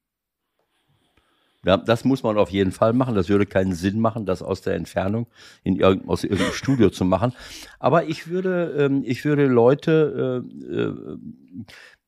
Ja, 1.66 1.78
das 1.78 2.06
muss 2.06 2.24
man 2.24 2.38
auf 2.38 2.52
jeden 2.52 2.72
Fall 2.72 2.94
machen. 2.94 3.16
Das 3.16 3.30
würde 3.30 3.46
keinen 3.46 3.74
Sinn 3.74 4.00
machen, 4.00 4.26
das 4.26 4.42
aus 4.42 4.62
der 4.62 4.76
Entfernung 4.76 5.28
in 5.64 5.78
irg 5.78 6.02
aus 6.08 6.24
irgendeinem 6.24 6.54
Studio 6.54 6.90
zu 6.90 7.04
machen. 7.06 7.34
Aber 7.80 8.06
ich 8.06 8.28
würde, 8.28 8.76
ähm, 8.78 9.04
ich 9.06 9.26
würde 9.26 9.48
Leute 9.48 10.44
äh, 10.72 10.74
äh, 10.74 11.18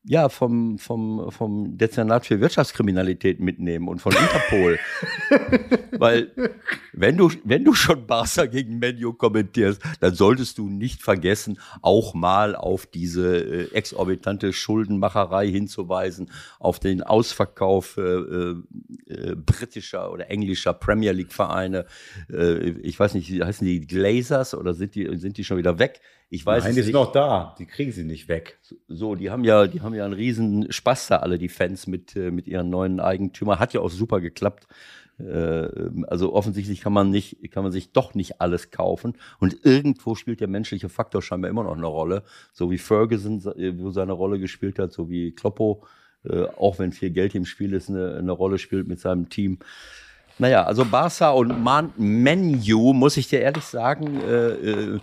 ja, 0.04 0.30
vom, 0.30 0.80
vom, 0.80 1.32
vom 1.32 1.78
Dezernat 1.78 2.26
für 2.26 2.40
Wirtschaftskriminalität 2.40 3.40
mitnehmen 3.40 3.88
und 3.88 4.00
von 4.00 4.14
Interpol. 4.14 4.80
Weil, 6.00 6.32
wenn 6.92 7.18
du, 7.18 7.30
wenn 7.44 7.64
du 7.64 7.74
schon 7.74 8.08
Barca 8.08 8.48
gegen 8.48 8.80
Menu 8.80 9.14
kommentierst, 9.14 9.82
dann 10.00 10.16
solltest 10.16 10.58
du 10.58 10.70
nicht 10.70 11.04
vergessen, 11.04 11.60
auch 11.84 12.16
mal 12.16 12.56
auf 12.56 12.88
diese 12.88 13.38
äh, 13.38 13.74
exorbitante 13.76 14.54
Schuldenmacherei 14.54 15.48
hinzuweisen, 15.48 16.32
auf 16.60 16.80
den 16.80 17.04
Ausverkauf 17.04 17.98
äh, 17.98 18.02
äh, 18.02 18.56
äh 19.08 19.36
britischer 19.36 20.12
oder 20.12 20.32
englischer 20.32 20.74
Premier 20.74 21.12
League 21.12 21.34
Vereine. 21.34 21.86
Äh, 22.32 22.72
ich 22.82 23.00
weiß 23.00 23.14
nicht, 23.14 23.30
heißen 23.30 23.68
die 23.68 23.86
Glazers 23.86 24.56
oder 24.56 24.74
sind 24.74 24.96
die, 24.96 25.16
sind 25.18 25.38
die 25.38 25.44
schon 25.44 25.58
wieder 25.58 25.78
weg? 25.78 26.02
Ich 26.34 26.46
weiß 26.46 26.64
Nein, 26.64 26.76
die 26.76 26.82
sind 26.82 26.94
noch 26.94 27.12
da. 27.12 27.54
Die 27.60 27.66
kriegen 27.66 27.92
sie 27.92 28.06
nicht 28.06 28.30
weg. 28.30 28.58
So, 28.88 29.16
die 29.16 29.30
haben 29.30 29.44
ja, 29.44 29.68
die 29.68 29.82
haben 29.82 29.94
ja 29.94 30.06
einen 30.06 30.14
riesen 30.14 30.72
Spaß 30.72 31.08
da 31.08 31.18
alle, 31.18 31.38
die 31.38 31.50
Fans 31.50 31.88
mit, 31.88 32.16
äh, 32.16 32.32
mit 32.32 32.48
ihren 32.48 32.70
neuen 32.70 33.02
Eigentümern. 33.02 33.60
Hat 33.60 33.74
ja 33.74 33.82
auch 33.82 33.90
super 33.90 34.22
geklappt. 34.22 34.66
Äh, 35.20 35.68
also 36.08 36.34
offensichtlich 36.34 36.80
kann 36.80 36.94
man 36.94 37.10
nicht, 37.10 37.52
kann 37.52 37.64
man 37.64 37.74
sich 37.74 37.92
doch 37.92 38.14
nicht 38.14 38.40
alles 38.40 38.72
kaufen. 38.72 39.18
Und 39.42 39.66
irgendwo 39.66 40.16
spielt 40.16 40.40
der 40.40 40.48
menschliche 40.48 40.88
Faktor 40.88 41.22
scheinbar 41.22 41.52
immer 41.52 41.66
noch 41.66 41.76
eine 41.76 41.86
Rolle. 41.86 42.24
So 42.54 42.72
wie 42.72 42.78
Ferguson, 42.78 43.42
äh, 43.58 43.78
wo 43.78 43.92
seine 43.92 44.14
Rolle 44.14 44.40
gespielt 44.40 44.80
hat, 44.80 44.94
so 44.94 45.10
wie 45.10 45.34
Kloppo, 45.34 45.84
auch 46.24 46.78
wenn 46.78 46.92
viel 46.92 47.10
Geld 47.10 47.34
im 47.34 47.46
Spiel 47.46 47.74
ist, 47.74 47.90
eine, 47.90 48.16
eine 48.16 48.32
Rolle 48.32 48.60
spielt 48.60 48.88
mit 48.88 49.00
seinem 49.00 49.30
Team. 49.30 49.58
Naja, 50.38 50.64
also 50.64 50.86
Barca 50.86 51.32
und 51.32 51.64
Man 51.64 51.94
Menu, 51.98 52.94
muss 52.94 53.18
ich 53.18 53.28
dir 53.28 53.42
ehrlich 53.42 53.64
sagen, 53.64 54.22
äh, 54.22 54.50
äh, 54.50 55.00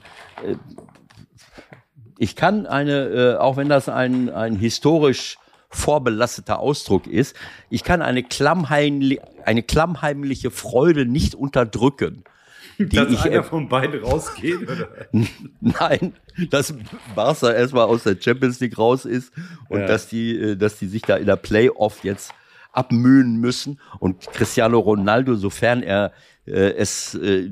ich 2.19 2.37
kann 2.37 2.67
eine, 2.67 3.07
äh, 3.07 3.37
auch 3.37 3.57
wenn 3.57 3.69
das 3.69 3.89
ein, 3.89 4.29
ein 4.29 4.57
historisch 4.57 5.39
vorbelasteter 5.71 6.59
Ausdruck 6.59 7.07
ist, 7.07 7.37
ich 7.71 7.85
kann 7.85 8.03
eine, 8.03 8.23
klammheimli 8.23 9.21
eine 9.45 9.63
klammheimliche 9.63 10.51
Freude 10.51 11.07
nicht 11.07 11.35
unterdrücken. 11.35 12.25
Die 12.79 12.89
dass 12.89 13.11
ich, 13.11 13.23
einer 13.23 13.43
von 13.43 13.69
beiden 13.69 14.03
rausgeht? 14.03 14.63
Oder? 14.63 14.89
Nein, 15.61 16.15
dass 16.51 16.75
Barca 17.15 17.53
erstmal 17.53 17.87
aus 17.87 18.05
der 18.05 18.17
Champions 18.21 18.61
League 18.61 18.79
raus 18.79 19.05
ist 19.05 19.33
und 19.69 19.81
ja. 19.81 19.87
dass, 19.87 20.09
die, 20.09 20.37
äh, 20.37 20.57
dass 20.57 20.79
die 20.79 20.87
sich 20.87 21.03
da 21.03 21.17
in 21.17 21.27
der 21.27 21.37
Playoff 21.37 22.05
jetzt 22.05 22.33
abmühen 22.73 23.37
müssen 23.37 23.81
und 23.99 24.21
Cristiano 24.33 24.79
Ronaldo, 24.79 25.35
sofern 25.35 25.83
er 25.83 26.13
äh, 26.47 26.75
es 26.75 27.15
äh, 27.15 27.51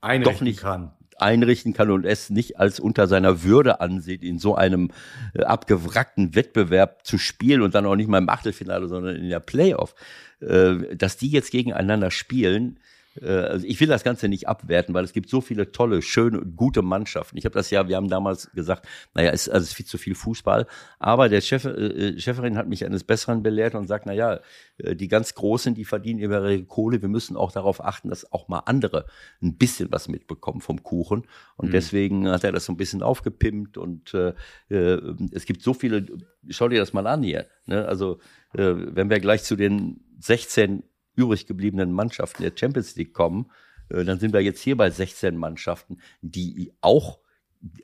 doch 0.00 0.40
nicht 0.40 0.60
kann 0.60 0.92
einrichten 1.20 1.72
kann 1.72 1.90
und 1.90 2.04
es 2.04 2.30
nicht 2.30 2.58
als 2.58 2.80
unter 2.80 3.06
seiner 3.06 3.42
Würde 3.42 3.80
ansieht, 3.80 4.22
in 4.22 4.38
so 4.38 4.54
einem 4.54 4.90
äh, 5.34 5.42
abgewrackten 5.42 6.34
Wettbewerb 6.34 7.04
zu 7.04 7.18
spielen 7.18 7.62
und 7.62 7.74
dann 7.74 7.86
auch 7.86 7.96
nicht 7.96 8.08
mal 8.08 8.18
im 8.18 8.28
Achtelfinale, 8.28 8.88
sondern 8.88 9.16
in 9.16 9.28
der 9.28 9.40
Playoff, 9.40 9.94
äh, 10.40 10.96
dass 10.96 11.16
die 11.16 11.28
jetzt 11.28 11.50
gegeneinander 11.50 12.10
spielen, 12.10 12.78
also 13.22 13.66
ich 13.66 13.80
will 13.80 13.88
das 13.88 14.04
Ganze 14.04 14.28
nicht 14.28 14.48
abwerten, 14.48 14.94
weil 14.94 15.04
es 15.04 15.12
gibt 15.12 15.28
so 15.28 15.40
viele 15.40 15.72
tolle, 15.72 16.02
schöne, 16.02 16.40
gute 16.40 16.82
Mannschaften. 16.82 17.36
Ich 17.36 17.44
habe 17.44 17.54
das 17.54 17.70
ja, 17.70 17.88
wir 17.88 17.96
haben 17.96 18.08
damals 18.08 18.50
gesagt, 18.52 18.86
naja, 19.14 19.30
es 19.30 19.46
ist 19.46 19.52
also 19.52 19.74
viel 19.74 19.86
zu 19.86 19.98
viel 19.98 20.14
Fußball. 20.14 20.66
Aber 20.98 21.28
der 21.28 21.40
Chef, 21.40 21.64
äh, 21.64 22.18
Chefin 22.18 22.56
hat 22.56 22.68
mich 22.68 22.84
eines 22.84 23.04
Besseren 23.04 23.42
belehrt 23.42 23.74
und 23.74 23.86
sagt, 23.86 24.06
naja, 24.06 24.40
äh, 24.78 24.94
die 24.94 25.08
ganz 25.08 25.34
Großen, 25.34 25.74
die 25.74 25.84
verdienen 25.84 26.18
ihre 26.18 26.64
Kohle. 26.64 27.02
Wir 27.02 27.08
müssen 27.08 27.36
auch 27.36 27.52
darauf 27.52 27.84
achten, 27.84 28.08
dass 28.10 28.30
auch 28.32 28.48
mal 28.48 28.60
andere 28.66 29.06
ein 29.42 29.56
bisschen 29.56 29.90
was 29.90 30.08
mitbekommen 30.08 30.60
vom 30.60 30.82
Kuchen. 30.82 31.24
Und 31.56 31.68
mhm. 31.68 31.72
deswegen 31.72 32.28
hat 32.28 32.44
er 32.44 32.52
das 32.52 32.64
so 32.64 32.72
ein 32.72 32.76
bisschen 32.76 33.02
aufgepimpt 33.02 33.78
und 33.78 34.14
äh, 34.14 34.34
äh, 34.68 35.00
es 35.32 35.44
gibt 35.44 35.62
so 35.62 35.74
viele, 35.74 36.06
schau 36.48 36.68
dir 36.68 36.80
das 36.80 36.92
mal 36.92 37.06
an 37.06 37.22
hier. 37.22 37.46
Ne? 37.66 37.86
Also 37.86 38.18
äh, 38.54 38.74
wenn 38.76 39.10
wir 39.10 39.20
gleich 39.20 39.44
zu 39.44 39.56
den 39.56 40.00
16 40.20 40.82
übrig 41.18 41.46
gebliebenen 41.46 41.92
Mannschaften 41.92 42.42
der 42.42 42.52
Champions 42.54 42.96
League 42.96 43.12
kommen, 43.12 43.50
äh, 43.90 44.04
dann 44.04 44.18
sind 44.18 44.32
wir 44.32 44.40
jetzt 44.40 44.60
hier 44.60 44.76
bei 44.76 44.90
16 44.90 45.36
Mannschaften, 45.36 45.98
die 46.22 46.72
auch, 46.80 47.18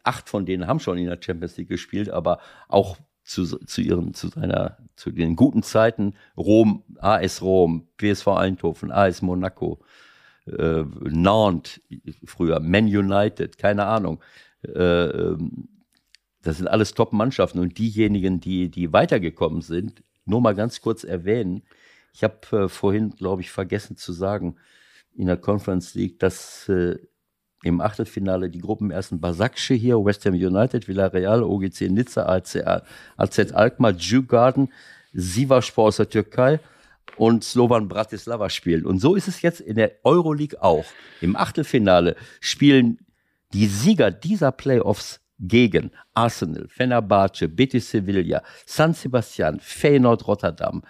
acht 0.05 0.29
von 0.29 0.47
denen 0.47 0.67
haben 0.67 0.81
schon 0.81 0.99
in 0.99 1.07
der 1.07 1.21
Champions 1.21 1.57
League 1.57 1.69
gespielt, 1.69 2.09
aber 2.09 2.39
auch 2.69 2.97
zu, 3.25 3.45
zu 3.45 3.81
ihren, 3.81 4.15
zu 4.15 4.29
seiner, 4.29 4.79
zu 4.97 5.11
den 5.11 5.35
guten 5.35 5.63
Zeiten 5.63 6.15
Rom, 6.37 6.85
AS 6.99 7.43
Rom, 7.43 7.89
PSV 7.97 8.29
Eindhoven, 8.29 8.93
AS 8.93 9.23
Monaco, 9.23 9.81
äh, 10.47 10.85
Nantes 11.03 11.81
früher, 12.25 12.61
Man 12.61 12.85
United, 12.85 13.59
keine 13.59 13.87
Ahnung. 13.87 14.23
Äh, 14.63 15.07
ähm, 15.07 15.69
das 16.43 16.59
sind 16.59 16.69
alles 16.69 16.93
Top-Mannschaften 16.93 17.59
und 17.59 17.79
diejenigen, 17.79 18.39
die, 18.39 18.71
die 18.71 18.93
weitergekommen 18.93 19.63
sind, 19.63 20.05
nur 20.27 20.43
mal 20.43 20.55
ganz 20.55 20.83
kurz 20.83 21.03
erwähnen, 21.03 21.63
ich 22.15 22.23
habe 22.23 22.65
äh, 22.65 22.69
vorhin, 22.69 23.11
glaube 23.11 23.43
ich, 23.43 23.51
vergessen 23.51 23.97
zu 23.97 24.13
sagen, 24.13 24.57
in 25.15 25.27
der 25.27 25.37
Conference 25.37 25.95
League, 25.95 26.19
dass 26.21 26.69
äh, 26.69 26.97
im 27.65 27.81
Achtelfinale 27.81 28.51
die 28.51 28.61
Gruppenersten 28.61 29.21
Basakce 29.21 29.75
hier, 29.75 29.97
West 30.05 30.25
Ham 30.25 30.35
United, 30.35 30.87
Villarreal, 30.87 31.43
OGC 31.43 31.91
Nizza, 31.91 32.27
AZ, 32.27 32.57
AZ 33.17 33.53
Alkmaar, 33.53 33.95
Djurgården, 33.95 34.73
Sivaspor 35.13 35.87
aus 35.87 35.97
der 35.97 36.09
Türkei 36.09 36.61
und 37.17 37.43
Slovan 37.43 37.89
Bratislava 37.89 38.49
spielen. 38.51 38.87
Und 38.87 39.01
so 39.01 39.15
ist 39.15 39.29
es 39.29 39.43
jetzt 39.43 39.61
in 39.61 39.77
der 39.77 39.93
Euroleague 40.05 40.63
auch. 40.63 40.85
Im 41.21 41.37
Achtelfinale 41.37 42.17
spielen 42.41 42.99
die 43.53 43.67
Sieger 43.67 44.11
dieser 44.11 44.53
Playoffs 44.53 45.21
gegen 45.39 45.91
Arsenal, 46.13 46.69
Fenerbahce, 46.69 47.49
Betis 47.49 47.91
Sevilla, 47.91 48.43
San 48.67 48.95
Sebastian, 48.95 49.59
Feyenoord 49.61 50.27
Rotterdam, 50.27 50.83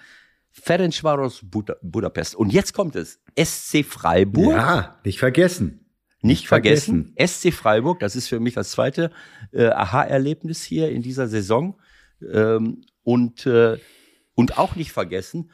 Ferencvaros 0.62 1.40
Bud 1.42 1.72
Budapest. 1.82 2.34
Und 2.36 2.52
jetzt 2.52 2.72
kommt 2.72 2.94
es. 2.96 3.20
SC 3.38 3.84
Freiburg. 3.84 4.52
Ja, 4.52 5.00
nicht 5.04 5.18
vergessen. 5.18 5.84
Nicht 6.22 6.48
vergessen. 6.48 7.12
vergessen. 7.16 7.52
SC 7.52 7.52
Freiburg, 7.52 8.00
das 8.00 8.16
ist 8.16 8.28
für 8.28 8.40
mich 8.40 8.54
das 8.54 8.70
zweite 8.70 9.10
äh, 9.52 9.66
Aha-Erlebnis 9.66 10.62
hier 10.62 10.90
in 10.90 11.02
dieser 11.02 11.28
Saison. 11.28 11.78
Ähm, 12.32 12.82
und, 13.02 13.44
äh, 13.46 13.78
und 14.34 14.56
auch 14.56 14.76
nicht 14.76 14.92
vergessen, 14.92 15.50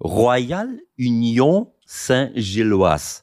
Royal 0.00 0.80
Union 0.98 1.68
Saint-Gilloise. 1.86 3.22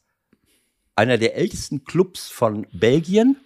Einer 0.96 1.18
der 1.18 1.36
ältesten 1.36 1.84
Clubs 1.84 2.30
von 2.30 2.66
Belgien 2.72 3.38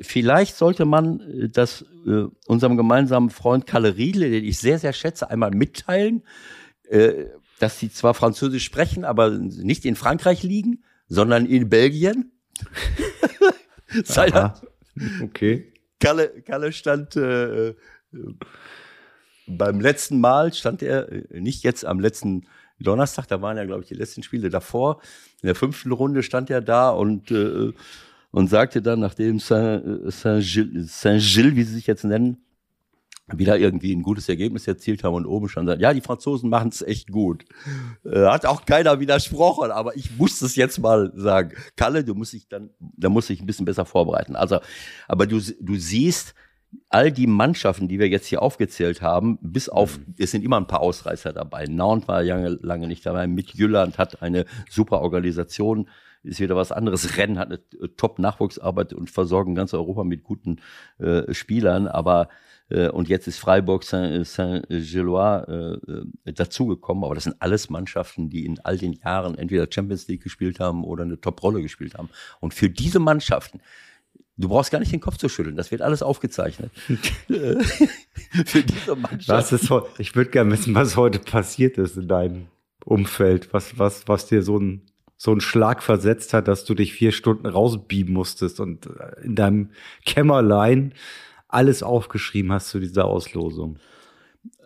vielleicht 0.00 0.56
sollte 0.56 0.84
man 0.84 1.20
äh, 1.20 1.48
das 1.48 1.84
äh, 2.06 2.26
unserem 2.46 2.76
gemeinsamen 2.76 3.30
Freund 3.30 3.66
Kalle 3.66 3.96
Riedle, 3.96 4.30
den 4.30 4.44
ich 4.44 4.58
sehr, 4.58 4.78
sehr 4.78 4.92
schätze, 4.92 5.30
einmal 5.30 5.50
mitteilen, 5.50 6.22
äh, 6.88 7.26
dass 7.58 7.78
sie 7.78 7.90
zwar 7.90 8.14
Französisch 8.14 8.64
sprechen, 8.64 9.04
aber 9.04 9.30
nicht 9.30 9.84
in 9.84 9.96
Frankreich 9.96 10.42
liegen, 10.42 10.84
sondern 11.08 11.46
in 11.46 11.68
Belgien. 11.68 12.32
Seiner, 14.04 14.60
okay. 15.22 15.72
Kalle, 15.98 16.28
Kalle 16.42 16.72
stand 16.72 17.16
äh, 17.16 17.74
beim 19.46 19.80
letzten 19.80 20.20
Mal, 20.20 20.54
stand 20.54 20.82
er, 20.82 21.08
nicht 21.30 21.64
jetzt 21.64 21.84
am 21.84 22.00
letzten 22.00 22.46
Donnerstag, 22.78 23.26
da 23.26 23.42
waren 23.42 23.56
ja, 23.56 23.64
glaube 23.64 23.82
ich, 23.82 23.88
die 23.88 23.94
letzten 23.94 24.22
Spiele 24.22 24.48
davor. 24.48 25.00
In 25.42 25.48
der 25.48 25.54
fünften 25.54 25.92
Runde 25.92 26.22
stand 26.22 26.50
er 26.50 26.60
da 26.62 26.90
und 26.90 27.30
äh, 27.30 27.72
und 28.30 28.48
sagte 28.48 28.82
dann, 28.82 29.00
nachdem 29.00 29.38
Saint-Gilles, 29.38 31.00
Saint 31.00 31.22
wie 31.56 31.62
sie 31.62 31.74
sich 31.74 31.86
jetzt 31.86 32.04
nennen, 32.04 32.38
wieder 33.32 33.58
irgendwie 33.58 33.94
ein 33.94 34.02
gutes 34.02 34.28
Ergebnis 34.28 34.66
erzielt 34.66 35.04
haben 35.04 35.14
und 35.14 35.26
oben 35.26 35.48
schon 35.48 35.66
sagt, 35.66 35.80
ja, 35.80 35.94
die 35.94 36.00
Franzosen 36.00 36.50
machen 36.50 36.70
es 36.70 36.82
echt 36.82 37.12
gut. 37.12 37.44
Äh, 38.04 38.26
hat 38.26 38.44
auch 38.44 38.66
keiner 38.66 38.98
widersprochen, 38.98 39.70
aber 39.70 39.96
ich 39.96 40.16
muss 40.16 40.42
es 40.42 40.56
jetzt 40.56 40.78
mal 40.78 41.12
sagen. 41.14 41.52
Kalle, 41.76 42.02
du 42.02 42.14
musst 42.14 42.32
dich 42.32 42.48
dann, 42.48 42.70
da 42.80 43.08
musst 43.08 43.28
dich 43.28 43.40
ein 43.40 43.46
bisschen 43.46 43.66
besser 43.66 43.84
vorbereiten. 43.84 44.34
Also, 44.34 44.58
aber 45.06 45.26
du, 45.26 45.40
du 45.60 45.76
siehst, 45.76 46.34
all 46.88 47.10
die 47.10 47.26
Mannschaften, 47.26 47.88
die 47.88 47.98
wir 47.98 48.08
jetzt 48.08 48.26
hier 48.26 48.42
aufgezählt 48.42 49.02
haben, 49.02 49.38
bis 49.42 49.68
auf, 49.68 49.98
mhm. 49.98 50.14
es 50.18 50.30
sind 50.30 50.44
immer 50.44 50.56
ein 50.56 50.66
paar 50.66 50.80
Ausreißer 50.80 51.32
dabei. 51.32 51.66
Nantes 51.66 52.08
war 52.08 52.22
lange, 52.22 52.58
lange 52.62 52.86
nicht 52.86 53.04
dabei. 53.06 53.26
Mit 53.26 53.54
Jylland 53.54 53.98
hat 53.98 54.22
eine 54.22 54.44
super 54.68 55.00
Organisation 55.00 55.88
ist 56.22 56.40
wieder 56.40 56.56
was 56.56 56.72
anderes. 56.72 57.16
Rennen 57.16 57.38
hat 57.38 57.48
eine 57.48 57.96
Top-Nachwuchsarbeit 57.96 58.92
und 58.92 59.10
versorgen 59.10 59.54
ganz 59.54 59.74
Europa 59.74 60.04
mit 60.04 60.22
guten 60.22 60.60
äh, 60.98 61.32
Spielern, 61.32 61.86
aber 61.88 62.28
äh, 62.70 62.88
und 62.88 63.08
jetzt 63.08 63.26
ist 63.26 63.38
Freiburg 63.38 63.84
Saint-Gillois 63.84 65.44
äh, 65.48 65.92
äh, 66.28 66.32
dazugekommen, 66.32 67.04
aber 67.04 67.14
das 67.14 67.24
sind 67.24 67.36
alles 67.40 67.68
Mannschaften, 67.68 68.30
die 68.30 68.46
in 68.46 68.60
all 68.60 68.78
den 68.78 68.94
Jahren 68.94 69.36
entweder 69.36 69.66
Champions 69.70 70.08
League 70.08 70.22
gespielt 70.22 70.60
haben 70.60 70.84
oder 70.84 71.04
eine 71.04 71.20
Top-Rolle 71.20 71.62
gespielt 71.62 71.94
haben. 71.94 72.08
Und 72.40 72.54
für 72.54 72.70
diese 72.70 72.98
Mannschaften, 72.98 73.60
Du 74.36 74.48
brauchst 74.48 74.70
gar 74.70 74.78
nicht 74.78 74.90
den 74.90 75.00
Kopf 75.00 75.18
zu 75.18 75.28
schütteln, 75.28 75.54
das 75.54 75.70
wird 75.70 75.82
alles 75.82 76.02
aufgezeichnet. 76.02 76.70
Für 76.86 78.62
diese 78.62 78.96
Mannschaft. 78.96 79.28
Was 79.28 79.52
ist, 79.52 79.70
ich 79.98 80.16
würde 80.16 80.30
gerne 80.30 80.52
wissen, 80.52 80.74
was 80.74 80.96
heute 80.96 81.18
passiert 81.18 81.76
ist 81.76 81.98
in 81.98 82.08
deinem 82.08 82.46
Umfeld, 82.86 83.52
was, 83.52 83.78
was, 83.78 84.08
was 84.08 84.28
dir 84.28 84.42
so 84.42 84.58
ein 84.58 84.89
so 85.22 85.32
einen 85.32 85.42
Schlag 85.42 85.82
versetzt 85.82 86.32
hat, 86.32 86.48
dass 86.48 86.64
du 86.64 86.72
dich 86.72 86.94
vier 86.94 87.12
Stunden 87.12 87.46
rausbieben 87.46 88.14
musstest 88.14 88.58
und 88.58 88.86
äh, 88.86 89.20
in 89.22 89.34
deinem 89.34 89.68
Kämmerlein 90.06 90.94
alles 91.46 91.82
aufgeschrieben 91.82 92.50
hast 92.50 92.70
zu 92.70 92.80
dieser 92.80 93.04
Auslosung? 93.04 93.78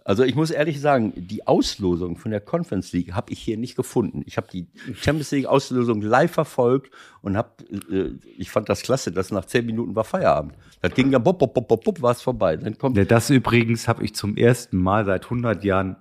Also 0.05 0.23
ich 0.23 0.37
muss 0.37 0.53
ehrlich 0.53 0.81
sagen, 0.81 1.12
die 1.17 1.45
Auslosung 1.49 2.17
von 2.19 2.31
der 2.31 2.40
Conference 2.40 2.93
League 2.93 3.14
habe 3.14 3.33
ich 3.33 3.40
hier 3.40 3.57
nicht 3.57 3.75
gefunden. 3.75 4.23
Ich 4.27 4.37
habe 4.37 4.47
die 4.53 4.69
Champions 4.95 5.33
League 5.33 5.47
Auslosung 5.47 6.03
live 6.03 6.31
verfolgt 6.31 6.93
und 7.21 7.37
habe, 7.37 7.51
äh, 7.90 8.12
ich 8.38 8.53
fand 8.53 8.69
das 8.69 8.83
klasse, 8.83 9.11
dass 9.11 9.33
nach 9.33 9.47
zehn 9.47 9.67
Minuten 9.67 9.97
war 9.97 10.05
Feierabend. 10.05 10.55
Das 10.83 10.95
ging 10.95 11.11
dann, 11.11 11.25
bop, 11.25 11.40
bop, 11.40 11.53
bop, 11.53 11.67
bop, 11.67 11.83
bop 11.83 12.01
war 12.01 12.12
es 12.12 12.23
vorbei. 12.23 12.57
Dann 12.57 12.79
kommt 12.79 12.97
ja, 12.97 13.05
das 13.05 13.29
übrigens 13.29 13.88
habe 13.88 14.05
ich 14.05 14.14
zum 14.14 14.37
ersten 14.37 14.77
Mal 14.77 15.05
seit 15.05 15.25
100 15.25 15.64
Jahren 15.64 15.97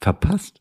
verpasst. 0.00 0.60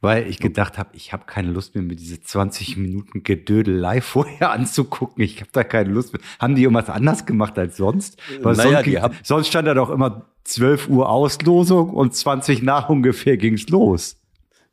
Weil 0.00 0.28
ich 0.28 0.38
gedacht 0.38 0.76
habe, 0.78 0.90
ich 0.92 1.12
habe 1.12 1.24
keine 1.24 1.50
Lust 1.50 1.74
mehr, 1.74 1.82
mir 1.82 1.96
diese 1.96 2.20
20 2.20 2.76
Minuten 2.76 3.22
Gedödelei 3.22 4.00
vorher 4.02 4.50
anzugucken. 4.50 5.22
Ich 5.22 5.40
habe 5.40 5.50
da 5.52 5.64
keine 5.64 5.90
Lust 5.90 6.12
mehr. 6.12 6.22
Haben 6.38 6.54
die 6.54 6.62
irgendwas 6.62 6.90
anders 6.90 7.26
gemacht 7.26 7.58
als 7.58 7.76
sonst? 7.76 8.20
Weil 8.42 8.56
naja, 8.56 9.00
sonst, 9.00 9.26
sonst 9.26 9.48
stand 9.48 9.68
da 9.68 9.74
doch 9.74 9.90
immer 9.90 10.26
12 10.44 10.88
Uhr 10.88 11.08
Auslosung 11.08 11.90
und 11.90 12.14
20 12.14 12.62
nach 12.62 12.88
ungefähr 12.88 13.36
ging's 13.36 13.68
los. 13.68 14.20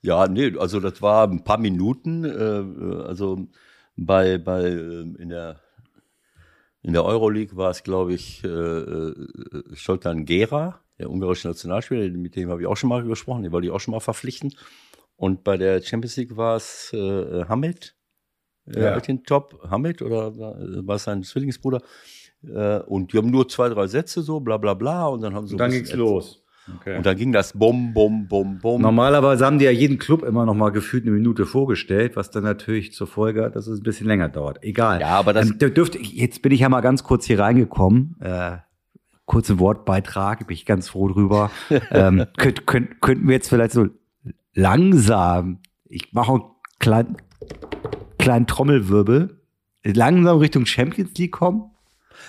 Ja, 0.02 0.28
nee, 0.28 0.54
also 0.58 0.80
das 0.82 1.02
war 1.02 1.28
ein 1.28 1.44
paar 1.44 1.58
Minuten. 1.58 2.26
Äh, 2.26 3.04
also 3.08 3.48
bei, 3.96 4.38
bei 4.38 4.64
äh, 4.64 5.02
in 5.18 5.30
der 5.30 5.62
in 6.84 6.92
der 6.92 7.06
Euroleague 7.06 7.56
war 7.56 7.72
es, 7.72 7.84
glaube 7.84 8.14
ich, 8.14 8.44
äh, 8.44 8.48
äh, 8.48 9.16
Stoltan 9.74 10.26
Gera, 10.26 10.82
der 11.00 11.10
ungarische 11.10 11.48
Nationalspieler, 11.48 12.10
mit 12.10 12.36
dem 12.36 12.50
habe 12.50 12.62
ich 12.62 12.68
auch 12.68 12.76
schon 12.76 12.90
mal 12.90 13.04
gesprochen, 13.04 13.44
den 13.44 13.54
wollte 13.54 13.68
ich 13.68 13.72
auch 13.72 13.80
schon 13.80 13.94
mal 13.94 14.02
verpflichten. 14.02 14.54
Und 15.16 15.44
bei 15.44 15.58
der 15.58 15.82
Champions 15.82 16.18
League 16.18 16.36
war 16.36 16.58
es 16.58 16.92
äh, 16.94 17.46
Hamid, 17.46 17.96
äh, 18.68 18.82
ja. 18.82 19.00
den 19.00 19.24
Top, 19.24 19.60
Hamid 19.70 20.02
oder 20.02 20.36
war 20.38 20.96
es 20.96 21.04
sein 21.04 21.24
Zwillingsbruder? 21.24 21.82
Äh, 22.44 22.80
und 22.80 23.14
die 23.14 23.18
haben 23.18 23.30
nur 23.30 23.48
zwei, 23.48 23.70
drei 23.70 23.88
Sätze 23.88 24.22
so, 24.22 24.40
bla 24.40 24.58
bla 24.58 24.74
bla. 24.74 25.08
Und 25.08 25.22
dann 25.22 25.34
haben 25.34 25.48
sie. 25.48 25.54
Und 25.54 25.60
dann 25.60 25.72
ging's 25.72 25.94
los. 25.94 26.44
Okay. 26.78 26.96
Und 26.96 27.06
dann 27.06 27.18
ging 27.18 27.34
das 27.34 27.54
Bum, 27.54 27.94
Bum, 27.94 28.28
Bum, 28.28 28.60
Bum. 28.60 28.82
Normalerweise 28.82 29.46
haben 29.46 29.60
die 29.60 29.66
ja 29.66 29.72
jeden 29.72 29.98
Club 29.98 30.24
immer 30.24 30.46
noch 30.46 30.54
mal 30.54 30.70
gefühlt 30.70 31.04
eine 31.04 31.12
Minute 31.12 31.46
vorgestellt, 31.46 32.16
was 32.16 32.32
dann 32.32 32.44
natürlich 32.44 32.94
zur 32.94 33.08
Folge 33.08 33.44
hat, 33.44 33.58
dass 33.58 33.68
es 33.68 33.80
ein 33.80 33.84
bisschen 33.84 34.08
länger 34.08 34.30
dauert. 34.30 34.64
Egal. 34.64 35.02
Ja, 35.02 35.20
aber 35.20 35.34
das. 35.34 35.50
Ähm, 35.50 35.58
dürfte, 35.58 36.00
jetzt 36.00 36.42
bin 36.42 36.54
ich 36.54 36.62
ja 36.62 36.70
mal 36.70 36.82
ganz 36.82 37.04
kurz 37.04 37.26
hier 37.26 37.40
reingekommen. 37.40 38.16
Äh, 38.22 38.58
kurzen 39.26 39.60
Wortbeitrag, 39.60 40.48
bin 40.48 40.56
ich 40.56 40.66
ganz 40.66 40.88
froh 40.88 41.10
drüber. 41.10 41.52
ähm, 41.92 42.28
könnt, 42.38 42.66
könnt, 42.66 43.02
könnten 43.02 43.28
wir 43.28 43.34
jetzt 43.34 43.50
vielleicht 43.50 43.74
so 43.74 43.88
langsam, 44.54 45.60
ich 45.86 46.14
mache 46.14 46.34
einen 46.34 46.44
kleinen, 46.80 47.18
kleinen 48.18 48.48
Trommelwirbel, 48.48 49.40
langsam 49.84 50.38
Richtung 50.38 50.66
Champions 50.66 51.14
League 51.18 51.34
kommen? 51.34 51.72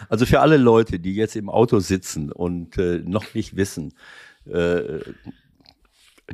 Also 0.08 0.26
für 0.26 0.40
alle 0.40 0.56
Leute, 0.56 0.98
die 0.98 1.14
jetzt 1.14 1.37
im 1.37 1.48
Auto 1.48 1.78
sitzen 1.78 2.32
und 2.32 2.78
äh, 2.78 2.98
noch 3.04 3.34
nicht 3.34 3.56
wissen, 3.56 3.94
äh, 4.46 5.00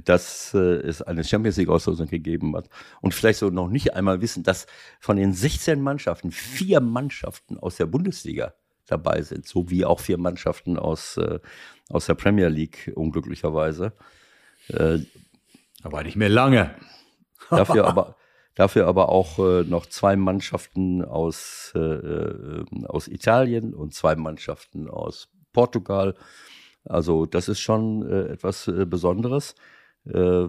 dass 0.05 0.55
äh, 0.55 0.59
es 0.59 1.03
eine 1.03 1.25
Champions 1.25 1.57
League 1.57 1.69
Auslosung 1.69 2.07
gegeben 2.07 2.57
hat 2.57 2.71
und 3.01 3.13
vielleicht 3.13 3.41
so 3.41 3.51
noch 3.51 3.69
nicht 3.69 3.95
einmal 3.95 4.21
wissen, 4.21 4.45
dass 4.45 4.67
von 5.01 5.17
den 5.17 5.33
16 5.33 5.81
Mannschaften 5.81 6.31
vier 6.31 6.81
Mannschaften 6.81 7.59
aus 7.59 7.77
der 7.77 7.87
Bundesliga 7.87 8.55
dabei 8.87 9.23
sind, 9.23 9.47
so 9.47 9.69
wie 9.69 9.85
auch 9.85 10.01
vier 10.01 10.19
Mannschaften 10.19 10.79
aus, 10.79 11.17
äh, 11.17 11.41
aus 11.89 12.07
der 12.07 12.15
Premier 12.15 12.49
League, 12.49 12.93
unglücklicherweise. 12.95 13.93
Äh, 14.69 15.01
aber 15.83 16.03
nicht 16.03 16.17
mehr 16.17 16.29
lange. 16.29 16.75
dafür 17.51 17.87
aber, 17.87 18.17
dafür 18.55 18.87
aber 18.87 19.09
auch 19.09 19.39
äh, 19.39 19.65
noch 19.65 19.87
zwei 19.87 20.17
Mannschaften 20.17 21.05
aus, 21.05 21.73
äh, 21.75 21.79
äh, 21.79 22.65
aus 22.87 23.09
Italien 23.09 23.75
und 23.75 23.95
zwei 23.95 24.17
Mannschaften 24.17 24.89
aus 24.89 25.29
Portugal. 25.53 26.15
Also 26.85 27.27
das 27.27 27.49
ist 27.49 27.61
schon 27.61 28.09
äh, 28.09 28.33
etwas 28.33 28.69
äh, 28.69 28.87
Besonderes. 28.87 29.55
Äh, 30.07 30.49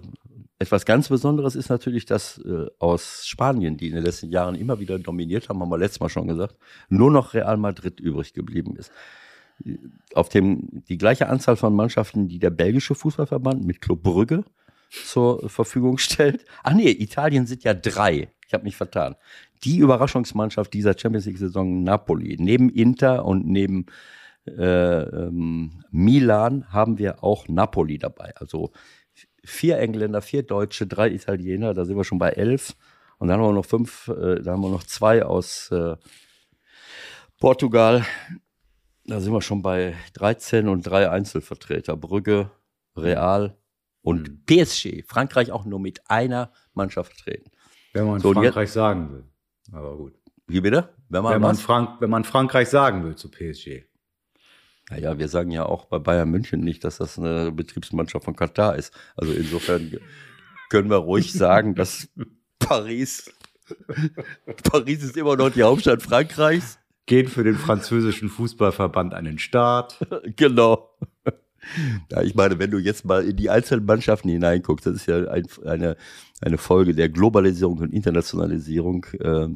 etwas 0.58 0.86
ganz 0.86 1.08
Besonderes 1.08 1.56
ist 1.56 1.68
natürlich, 1.70 2.06
dass 2.06 2.40
aus 2.78 3.26
Spanien, 3.26 3.76
die 3.76 3.88
in 3.88 3.96
den 3.96 4.04
letzten 4.04 4.30
Jahren 4.30 4.54
immer 4.54 4.78
wieder 4.78 4.96
dominiert 4.96 5.48
haben, 5.48 5.60
haben 5.60 5.68
wir 5.68 5.76
letztes 5.76 5.98
Mal 5.98 6.08
schon 6.08 6.28
gesagt, 6.28 6.56
nur 6.88 7.10
noch 7.10 7.34
Real 7.34 7.56
Madrid 7.56 7.98
übrig 7.98 8.32
geblieben 8.32 8.76
ist. 8.76 8.92
Auf 10.14 10.28
dem 10.28 10.84
die 10.88 10.98
gleiche 10.98 11.28
Anzahl 11.28 11.56
von 11.56 11.74
Mannschaften, 11.74 12.28
die 12.28 12.38
der 12.38 12.50
belgische 12.50 12.94
Fußballverband 12.94 13.64
mit 13.64 13.80
Club 13.80 14.04
Brügge 14.04 14.44
zur 14.92 15.48
Verfügung 15.48 15.98
stellt. 15.98 16.44
Ach 16.62 16.74
nee, 16.74 16.90
Italien 16.90 17.46
sind 17.46 17.64
ja 17.64 17.74
drei. 17.74 18.28
Ich 18.46 18.54
habe 18.54 18.64
mich 18.64 18.76
vertan. 18.76 19.16
Die 19.64 19.78
Überraschungsmannschaft 19.78 20.72
dieser 20.74 20.98
Champions 20.98 21.26
League-Saison 21.26 21.82
Napoli. 21.82 22.36
Neben 22.38 22.68
Inter 22.68 23.24
und 23.24 23.46
neben 23.46 23.86
äh, 24.46 25.02
ähm, 25.02 25.84
Milan 25.90 26.72
haben 26.72 26.98
wir 26.98 27.22
auch 27.24 27.48
Napoli 27.48 27.98
dabei. 27.98 28.34
Also 28.36 28.72
vier 29.44 29.78
Engländer, 29.78 30.20
vier 30.20 30.42
Deutsche, 30.42 30.86
drei 30.86 31.10
Italiener, 31.10 31.74
da 31.74 31.84
sind 31.84 31.96
wir 31.96 32.04
schon 32.04 32.18
bei 32.18 32.30
elf. 32.30 32.76
Und 33.18 33.28
dann 33.28 33.40
haben 33.40 33.48
wir 33.48 33.52
noch 33.52 33.66
fünf, 33.66 34.08
äh, 34.08 34.42
da 34.42 34.52
haben 34.52 34.62
wir 34.62 34.70
noch 34.70 34.84
zwei 34.84 35.24
aus 35.24 35.70
äh, 35.70 35.96
Portugal. 37.38 38.04
Da 39.06 39.20
sind 39.20 39.32
wir 39.32 39.42
schon 39.42 39.62
bei 39.62 39.94
13 40.14 40.68
und 40.68 40.82
drei 40.82 41.08
Einzelvertreter. 41.08 41.96
Brügge, 41.96 42.50
Real 42.96 43.56
und 44.02 44.28
mhm. 44.28 44.42
PSG. 44.46 45.04
Frankreich 45.06 45.52
auch 45.52 45.64
nur 45.64 45.80
mit 45.80 46.10
einer 46.10 46.52
Mannschaft 46.74 47.14
vertreten. 47.14 47.50
Wenn 47.92 48.06
man 48.06 48.20
so, 48.20 48.32
Frankreich 48.32 48.64
jetzt, 48.64 48.74
sagen 48.74 49.12
will. 49.12 49.24
Aber 49.72 49.96
gut. 49.96 50.14
Wie 50.46 50.60
bitte? 50.60 50.90
Wenn 51.08 51.22
man, 51.22 51.34
wenn 51.34 51.42
man, 51.42 51.56
Frank 51.56 52.00
wenn 52.00 52.10
man 52.10 52.24
Frankreich 52.24 52.68
sagen 52.68 53.04
will 53.04 53.14
zu 53.14 53.30
PSG. 53.30 53.84
Naja, 54.90 55.18
wir 55.18 55.28
sagen 55.28 55.50
ja 55.50 55.64
auch 55.64 55.86
bei 55.86 55.98
Bayern 55.98 56.30
München 56.30 56.60
nicht, 56.60 56.84
dass 56.84 56.98
das 56.98 57.18
eine 57.18 57.52
Betriebsmannschaft 57.52 58.24
von 58.24 58.36
Katar 58.36 58.76
ist. 58.76 58.92
Also 59.16 59.32
insofern 59.32 59.98
können 60.68 60.90
wir 60.90 60.96
ruhig 60.96 61.32
sagen, 61.32 61.74
dass 61.74 62.08
Paris, 62.58 63.32
Paris 64.64 65.02
ist 65.02 65.16
immer 65.16 65.36
noch 65.36 65.50
die 65.50 65.62
Hauptstadt 65.62 66.02
Frankreichs. 66.02 66.78
Geht 67.06 67.30
für 67.30 67.42
den 67.42 67.56
französischen 67.56 68.28
Fußballverband 68.28 69.14
an 69.14 69.24
den 69.24 69.38
Start. 69.38 69.98
Genau. 70.36 70.90
Ja, 72.10 72.22
ich 72.22 72.34
meine, 72.34 72.58
wenn 72.58 72.70
du 72.70 72.78
jetzt 72.78 73.04
mal 73.04 73.24
in 73.24 73.36
die 73.36 73.50
einzelnen 73.50 73.84
Mannschaften 73.86 74.28
hineinguckst, 74.28 74.86
das 74.86 74.94
ist 74.94 75.06
ja 75.06 75.28
ein, 75.28 75.46
eine, 75.64 75.96
eine 76.40 76.58
Folge 76.58 76.94
der 76.94 77.08
Globalisierung 77.08 77.78
und 77.78 77.92
Internationalisierung. 77.92 79.06
Äh, 79.20 79.48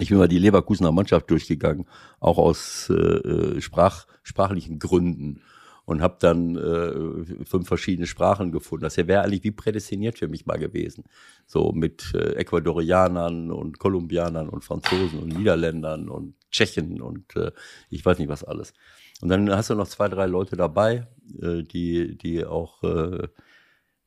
ich 0.00 0.10
bin 0.10 0.18
mal 0.18 0.28
die 0.28 0.38
Leverkusener 0.38 0.92
Mannschaft 0.92 1.30
durchgegangen, 1.30 1.86
auch 2.20 2.38
aus 2.38 2.90
äh, 2.90 2.94
äh, 2.94 3.60
Sprach, 3.60 4.06
sprachlichen 4.22 4.78
Gründen 4.78 5.40
und 5.88 6.02
habe 6.02 6.16
dann 6.20 6.54
äh, 6.56 7.44
fünf 7.46 7.66
verschiedene 7.66 8.06
Sprachen 8.06 8.52
gefunden. 8.52 8.82
Das 8.82 8.98
wäre 8.98 9.22
eigentlich 9.22 9.44
wie 9.44 9.50
prädestiniert 9.50 10.18
für 10.18 10.28
mich 10.28 10.44
mal 10.44 10.58
gewesen. 10.58 11.04
So 11.46 11.72
mit 11.72 12.12
äh, 12.14 12.34
Ecuadorianern 12.34 13.50
und 13.50 13.78
Kolumbianern 13.78 14.50
und 14.50 14.64
Franzosen 14.64 15.18
und 15.18 15.28
Niederländern 15.28 16.10
und 16.10 16.34
Tschechen 16.50 17.00
und 17.00 17.34
äh, 17.36 17.52
ich 17.88 18.04
weiß 18.04 18.18
nicht 18.18 18.28
was 18.28 18.44
alles. 18.44 18.74
Und 19.20 19.28
dann 19.30 19.50
hast 19.50 19.70
du 19.70 19.74
noch 19.74 19.88
zwei, 19.88 20.08
drei 20.08 20.26
Leute 20.26 20.56
dabei, 20.56 21.08
äh, 21.42 21.62
die, 21.62 22.16
die 22.16 22.44
auch 22.44 22.82
äh, 22.84 23.28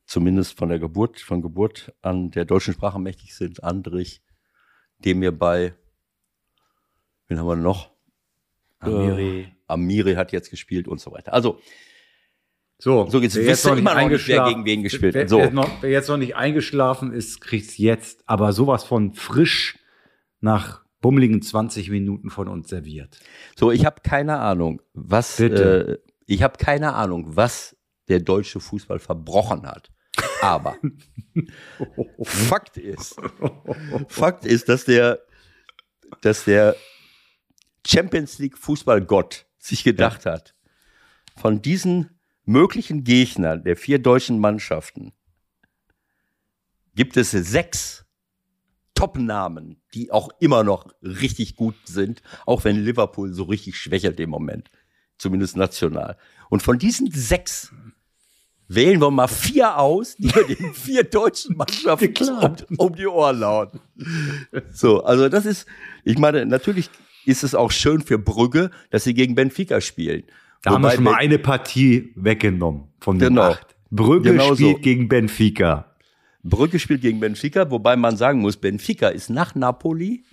zumindest 0.06 0.58
von 0.58 0.68
der 0.68 0.78
Geburt, 0.78 1.20
von 1.20 1.42
Geburt 1.42 1.92
an 2.02 2.30
der 2.30 2.44
deutschen 2.44 2.74
Sprache 2.74 2.98
mächtig 2.98 3.34
sind. 3.34 3.62
Andrich, 3.62 4.22
dem 4.98 5.20
wir 5.20 5.36
bei, 5.36 5.74
wen 7.28 7.38
haben 7.38 7.46
wir 7.46 7.56
noch? 7.56 7.90
Amiri. 8.78 9.40
Äh, 9.40 9.52
Amiri 9.66 10.14
hat 10.14 10.32
jetzt 10.32 10.50
gespielt 10.50 10.88
und 10.88 11.00
so 11.00 11.12
weiter. 11.12 11.32
Also, 11.32 11.60
so, 12.78 13.06
so 13.08 13.20
jetzt 13.20 13.36
wisst 13.36 13.64
ihr 13.66 13.76
immer 13.76 13.94
noch 13.94 14.08
nicht, 14.08 14.26
wer 14.26 14.44
gegen 14.44 14.64
wen 14.64 14.82
gespielt 14.82 15.14
wer, 15.14 15.28
so. 15.28 15.38
wer, 15.38 15.52
noch, 15.52 15.82
wer 15.82 15.90
jetzt 15.90 16.08
noch 16.08 16.16
nicht 16.16 16.34
eingeschlafen 16.34 17.12
ist, 17.12 17.40
kriegt's 17.40 17.78
jetzt. 17.78 18.24
Aber 18.26 18.52
sowas 18.52 18.82
von 18.82 19.14
frisch 19.14 19.78
nach 20.40 20.81
bummeligen 21.02 21.42
20 21.42 21.90
Minuten 21.90 22.30
von 22.30 22.48
uns 22.48 22.70
serviert. 22.70 23.20
So, 23.54 23.70
ich 23.70 23.84
habe 23.84 24.00
keine 24.02 24.38
Ahnung, 24.38 24.80
was 24.94 25.38
äh, 25.38 25.98
ich 26.26 26.42
habe 26.42 26.56
keine 26.56 26.94
Ahnung, 26.94 27.36
was 27.36 27.76
der 28.08 28.20
deutsche 28.20 28.60
Fußball 28.60 28.98
verbrochen 28.98 29.66
hat. 29.66 29.90
Aber 30.40 30.76
Fakt 32.22 32.78
ist, 32.78 33.16
Fakt 34.08 34.46
ist, 34.46 34.68
dass 34.68 34.84
der, 34.84 35.20
dass 36.22 36.44
der 36.44 36.76
Champions 37.86 38.38
League 38.38 38.56
Fußballgott 38.56 39.46
sich 39.58 39.84
gedacht 39.84 40.24
ja. 40.24 40.32
hat, 40.32 40.54
von 41.36 41.62
diesen 41.62 42.18
möglichen 42.44 43.04
Gegnern 43.04 43.64
der 43.64 43.76
vier 43.76 43.98
deutschen 43.98 44.38
Mannschaften 44.38 45.12
gibt 46.94 47.16
es 47.16 47.30
sechs 47.30 48.04
Top-Namen, 49.02 49.78
die 49.94 50.12
auch 50.12 50.28
immer 50.38 50.62
noch 50.62 50.86
richtig 51.02 51.56
gut 51.56 51.74
sind, 51.82 52.22
auch 52.46 52.62
wenn 52.62 52.76
Liverpool 52.76 53.32
so 53.32 53.42
richtig 53.42 53.76
schwächelt 53.76 54.20
im 54.20 54.30
Moment, 54.30 54.70
zumindest 55.18 55.56
national. 55.56 56.16
Und 56.50 56.62
von 56.62 56.78
diesen 56.78 57.10
sechs 57.10 57.72
wählen 58.68 59.00
wir 59.00 59.10
mal 59.10 59.26
vier 59.26 59.76
aus, 59.76 60.14
die 60.14 60.32
wir 60.32 60.44
den 60.44 60.72
vier 60.74 61.02
deutschen 61.02 61.56
Mannschaften 61.56 62.28
um, 62.28 62.54
um, 62.78 62.94
die 62.94 63.08
Ohren 63.08 63.40
lauen. 63.40 63.80
So, 64.70 65.02
also 65.02 65.28
das 65.28 65.46
ist, 65.46 65.66
ich 66.04 66.18
meine, 66.18 66.46
natürlich 66.46 66.88
ist 67.26 67.42
es 67.42 67.56
auch 67.56 67.72
schön 67.72 68.02
für 68.02 68.20
Brügge, 68.20 68.70
dass 68.90 69.02
sie 69.02 69.14
gegen 69.14 69.34
Benfica 69.34 69.80
spielen. 69.80 70.22
Da 70.62 70.70
Wobei 70.70 70.74
haben 70.74 70.82
wir 70.82 70.90
schon 70.92 71.04
mal 71.04 71.14
eine 71.16 71.40
Partie 71.40 72.12
weggenommen 72.14 72.84
von 73.00 73.18
den 73.18 73.30
genau. 73.30 73.50
acht. 73.50 73.74
Brügge 73.90 74.30
genau 74.30 74.54
spielt 74.54 74.76
so. 74.76 74.80
gegen 74.82 75.08
Benfica. 75.08 75.91
Brügge 76.42 76.78
spielt 76.78 77.02
gegen 77.02 77.20
Benfica, 77.20 77.70
wobei 77.70 77.96
man 77.96 78.16
sagen 78.16 78.40
muss, 78.40 78.56
Benfica 78.56 79.08
ist 79.08 79.30
nach 79.30 79.54
Napoli, 79.54 80.24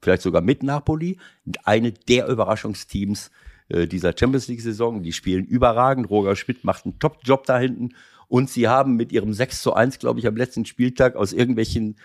vielleicht 0.00 0.22
sogar 0.22 0.42
mit 0.42 0.62
Napoli, 0.62 1.18
eine 1.64 1.92
der 1.92 2.28
Überraschungsteams 2.28 3.30
äh, 3.70 3.86
dieser 3.86 4.12
Champions 4.16 4.48
League-Saison. 4.48 5.02
Die 5.02 5.12
spielen 5.12 5.44
überragend. 5.44 6.10
Roger 6.10 6.36
Schmidt 6.36 6.64
macht 6.64 6.84
einen 6.84 6.98
Top-Job 6.98 7.44
da 7.46 7.58
hinten. 7.58 7.90
Und 8.28 8.50
sie 8.50 8.68
haben 8.68 8.96
mit 8.96 9.12
ihrem 9.12 9.32
6 9.32 9.62
zu 9.62 9.74
1, 9.74 9.98
glaube 9.98 10.20
ich, 10.20 10.26
am 10.26 10.36
letzten 10.36 10.64
Spieltag 10.64 11.16
aus 11.16 11.32
irgendwelchen 11.32 11.96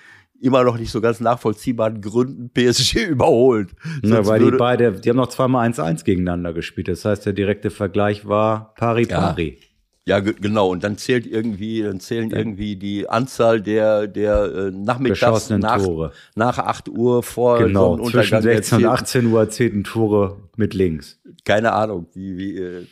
immer 0.41 0.63
noch 0.63 0.77
nicht 0.77 0.91
so 0.91 1.01
ganz 1.01 1.19
nachvollziehbaren 1.19 2.01
Gründen 2.01 2.49
PSG 2.49 3.05
überholt. 3.09 3.71
Ja, 4.03 4.25
weil 4.25 4.39
die 4.39 4.57
beide, 4.57 4.91
die 4.93 5.09
haben 5.09 5.17
noch 5.17 5.29
zweimal 5.29 5.67
1-1 5.69 6.03
gegeneinander 6.03 6.53
gespielt. 6.53 6.87
Das 6.87 7.05
heißt, 7.05 7.25
der 7.25 7.33
direkte 7.33 7.69
Vergleich 7.69 8.27
war 8.27 8.73
pari-pari. 8.75 9.57
Ja. 9.59 9.64
Ja, 10.07 10.19
genau. 10.19 10.69
Und 10.69 10.83
dann 10.83 10.99
zählt 10.99 11.25
irgendwie, 11.25 11.81
dann 11.81 11.99
zählen 11.99 12.29
ja. 12.29 12.37
irgendwie 12.37 12.75
die 12.75 13.09
Anzahl 13.09 13.59
der, 13.59 14.05
der 14.05 14.43
äh, 14.43 14.71
nachmittags 14.71 15.49
nach, 15.49 15.83
Tore. 15.83 16.11
nach 16.35 16.59
8 16.59 16.89
Uhr 16.89 17.23
vor 17.23 17.57
genau, 17.57 17.97
zwischen 18.09 18.39
16 18.39 18.77
und 18.79 18.85
18 18.85 19.25
Uhr 19.25 19.39
erzählten 19.39 19.83
Tore 19.83 20.37
mit 20.57 20.75
links. 20.75 21.19
Keine 21.43 21.73
Ahnung, 21.73 22.05
wie, 22.13 22.37
wie 22.37 22.57
äh, 22.57 22.85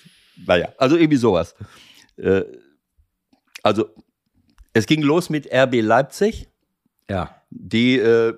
naja, 0.47 0.69
also 0.79 0.95
irgendwie 0.95 1.17
sowas. 1.17 1.55
Äh, 2.17 2.41
also, 3.61 3.89
es 4.73 4.87
ging 4.87 5.03
los 5.03 5.29
mit 5.29 5.53
RB 5.53 5.81
Leipzig. 5.81 6.47
Ja. 7.07 7.35
Die 7.51 7.99
äh, 7.99 8.33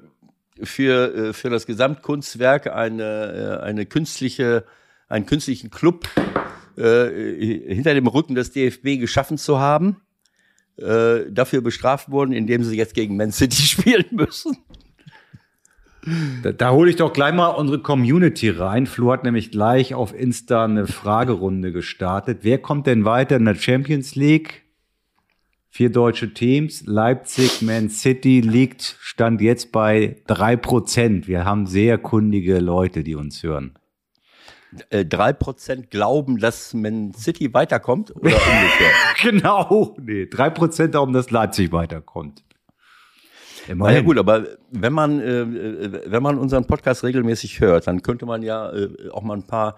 für, 0.62 1.16
äh, 1.16 1.34
für 1.34 1.50
das 1.50 1.66
Gesamtkunstwerk 1.66 2.68
eine, 2.68 3.60
äh, 3.62 3.64
eine 3.64 3.86
künstliche, 3.86 4.66
einen 5.08 5.26
künstlichen 5.26 5.70
Club 5.70 6.10
äh, 6.78 7.74
hinter 7.74 7.94
dem 7.94 8.08
Rücken 8.08 8.36
des 8.36 8.52
DFB 8.52 9.00
geschaffen 9.00 9.38
zu 9.38 9.60
haben, 9.60 9.98
äh, 10.78 11.32
dafür 11.32 11.62
bestraft 11.62 12.12
wurden, 12.12 12.34
indem 12.34 12.64
sie 12.64 12.76
jetzt 12.76 12.94
gegen 12.94 13.16
Man 13.16 13.32
City 13.32 13.62
spielen 13.62 14.06
müssen. 14.12 14.58
Da, 16.44 16.52
da 16.52 16.72
hole 16.72 16.90
ich 16.90 16.98
doch 16.98 17.14
gleich 17.14 17.34
mal 17.34 17.48
unsere 17.48 17.80
Community 17.80 18.50
rein. 18.50 18.86
Flo 18.86 19.12
hat 19.12 19.24
nämlich 19.24 19.52
gleich 19.52 19.96
auf 19.96 20.14
Insta 20.14 20.66
eine 20.66 20.86
Fragerunde 20.86 21.72
gestartet. 21.72 22.40
Wer 22.44 22.60
kommt 22.60 22.86
denn 22.86 23.06
weiter 23.06 23.38
in 23.38 23.46
der 23.46 23.56
Champions 23.56 24.16
League? 24.16 24.64
Vier 25.70 25.90
deutsche 25.90 26.34
Teams. 26.34 26.84
Leipzig, 26.86 27.62
Man 27.62 27.90
City 27.90 28.40
liegt 28.40 28.98
Stand 29.02 29.42
jetzt 29.42 29.72
bei 29.72 30.22
drei 30.28 30.56
Prozent. 30.56 31.28
Wir 31.28 31.44
haben 31.44 31.66
sehr 31.66 31.98
kundige 31.98 32.60
Leute, 32.60 33.04
die 33.04 33.16
uns 33.16 33.42
hören. 33.42 33.74
Äh, 34.90 35.06
drei 35.06 35.34
Prozent 35.34 35.90
glauben, 35.90 36.38
dass 36.38 36.74
Man 36.74 37.14
City 37.14 37.54
weiterkommt 37.54 38.16
oder 38.16 38.36
umgekehrt? 38.36 38.94
genau, 39.22 39.96
nee, 40.00 40.26
drei 40.26 40.50
Prozent 40.50 40.92
glauben, 40.92 41.14
dass 41.14 41.32
Leipzig 41.32 41.72
weiterkommt. 41.72 42.44
Na 43.68 43.92
ja 43.92 44.02
gut, 44.02 44.18
aber 44.18 44.46
wenn 44.72 44.94
man, 44.94 45.20
äh, 45.20 45.42
äh, 45.42 46.02
wenn 46.06 46.22
man 46.22 46.38
unseren 46.38 46.66
Podcast 46.68 47.04
regelmäßig 47.04 47.60
hört, 47.60 47.88
dann 47.88 48.02
könnte 48.02 48.26
man 48.26 48.44
ja 48.44 48.72
äh, 48.72 49.10
auch 49.10 49.24
mal 49.24 49.36
ein 49.36 49.48
paar 49.48 49.78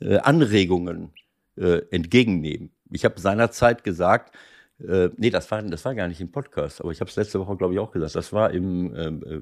äh, 0.00 0.16
Anregungen 0.18 1.12
äh, 1.56 1.82
entgegennehmen. 1.90 2.70
Ich 2.90 3.04
habe 3.04 3.20
seinerzeit 3.20 3.84
gesagt, 3.84 4.34
nee, 4.80 5.30
das 5.30 5.50
war, 5.50 5.60
das 5.60 5.84
war 5.84 5.96
gar 5.96 6.06
nicht 6.06 6.20
im 6.20 6.30
Podcast, 6.30 6.80
aber 6.80 6.92
ich 6.92 7.00
habe 7.00 7.10
es 7.10 7.16
letzte 7.16 7.40
Woche, 7.40 7.56
glaube 7.56 7.74
ich, 7.74 7.80
auch 7.80 7.90
gesagt. 7.90 8.14
Das 8.14 8.32
war 8.32 8.52
im, 8.52 8.94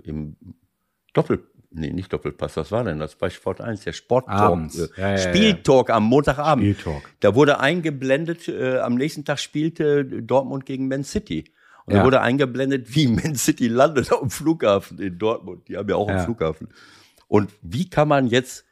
im 0.02 0.36
Doppel, 1.12 1.44
nee, 1.76 1.92
nicht 1.92 2.12
Doppelpass, 2.12 2.56
was 2.56 2.72
war 2.72 2.84
denn 2.84 2.98
das? 2.98 3.14
Bei 3.14 3.30
Sport 3.30 3.60
1, 3.60 3.84
der 3.84 3.92
Sporttalk, 3.92 4.74
äh, 4.74 5.00
ja, 5.00 5.10
ja, 5.10 5.18
Spieltalk 5.18 5.88
ja. 5.88 5.96
am 5.96 6.04
Montagabend. 6.04 6.64
Spieltalk. 6.64 7.10
Da 7.20 7.34
wurde 7.34 7.60
eingeblendet, 7.60 8.48
äh, 8.48 8.78
am 8.78 8.94
nächsten 8.94 9.24
Tag 9.24 9.38
spielte 9.38 10.04
Dortmund 10.04 10.66
gegen 10.66 10.88
Man 10.88 11.04
City. 11.04 11.44
Und 11.84 11.94
da 11.94 12.04
wurde 12.04 12.20
eingeblendet, 12.20 12.94
wie 12.96 13.06
Man 13.06 13.36
City 13.36 13.68
landet 13.68 14.10
dem 14.10 14.30
Flughafen 14.30 14.98
in 14.98 15.18
Dortmund. 15.18 15.68
Die 15.68 15.76
haben 15.76 15.88
ja 15.88 15.96
auch 15.96 16.08
einen 16.08 16.24
Flughafen. 16.24 16.68
Und 17.28 17.52
wie 17.62 17.88
kann 17.88 18.08
man 18.08 18.26
jetzt 18.26 18.64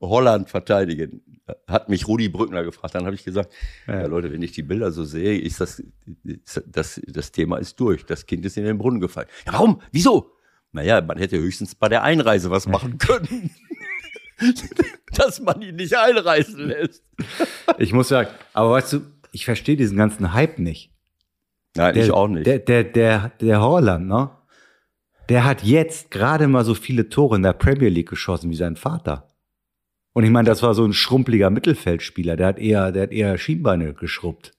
Holland 0.00 0.48
verteidigen? 0.48 1.22
Hat 1.66 1.88
mich 1.88 2.06
Rudi 2.06 2.28
Brückner 2.28 2.62
gefragt. 2.62 2.94
Dann 2.94 3.06
habe 3.06 3.14
ich 3.16 3.24
gesagt, 3.24 3.52
ja. 3.88 4.00
ja. 4.00 4.06
Leute, 4.06 4.30
wenn 4.32 4.42
ich 4.42 4.52
die 4.52 4.62
Bilder 4.62 4.92
so 4.92 5.04
sehe, 5.04 5.38
ist 5.38 5.60
das, 5.60 5.82
das, 6.66 7.00
das 7.06 7.32
Thema 7.32 7.58
ist 7.58 7.78
durch. 7.80 8.06
Das 8.06 8.24
Kind 8.26 8.46
ist 8.46 8.56
in 8.56 8.64
den 8.64 8.78
Brunnen 8.78 9.00
gefallen. 9.00 9.28
Ja, 9.46 9.54
warum? 9.54 9.80
Wieso? 9.90 10.30
Naja, 10.72 11.00
man 11.00 11.18
hätte 11.18 11.38
höchstens 11.38 11.74
bei 11.74 11.88
der 11.88 12.02
Einreise 12.02 12.50
was 12.50 12.66
machen 12.66 12.98
können. 12.98 13.50
Dass 15.12 15.40
man 15.40 15.60
ihn 15.60 15.76
nicht 15.76 15.96
einreisen 15.96 16.68
lässt. 16.68 17.04
ich 17.78 17.92
muss 17.92 18.08
sagen, 18.08 18.30
aber 18.52 18.70
weißt 18.72 18.92
du, 18.94 19.00
ich 19.32 19.44
verstehe 19.44 19.76
diesen 19.76 19.96
ganzen 19.96 20.32
Hype 20.32 20.58
nicht. 20.58 20.92
Nein, 21.76 21.94
der, 21.94 22.04
ich 22.04 22.10
auch 22.10 22.28
nicht. 22.28 22.46
Der, 22.46 22.58
der, 22.58 22.84
der, 22.84 23.32
der 23.40 23.60
Holland, 23.60 24.06
ne? 24.06 24.30
Der 25.28 25.44
hat 25.44 25.62
jetzt 25.62 26.10
gerade 26.10 26.48
mal 26.48 26.64
so 26.64 26.74
viele 26.74 27.08
Tore 27.08 27.36
in 27.36 27.42
der 27.42 27.52
Premier 27.52 27.88
League 27.88 28.08
geschossen 28.08 28.50
wie 28.50 28.56
sein 28.56 28.76
Vater. 28.76 29.28
Und 30.12 30.24
ich 30.24 30.30
meine, 30.30 30.46
das 30.46 30.62
war 30.62 30.74
so 30.74 30.84
ein 30.84 30.92
schrumpeliger 30.92 31.50
Mittelfeldspieler. 31.50 32.36
Der 32.36 32.48
hat 32.48 32.58
eher, 32.58 32.90
der 32.90 33.04
hat 33.04 33.12
eher 33.12 33.38
Schienbeine 33.38 33.94
geschrubbt. 33.94 34.52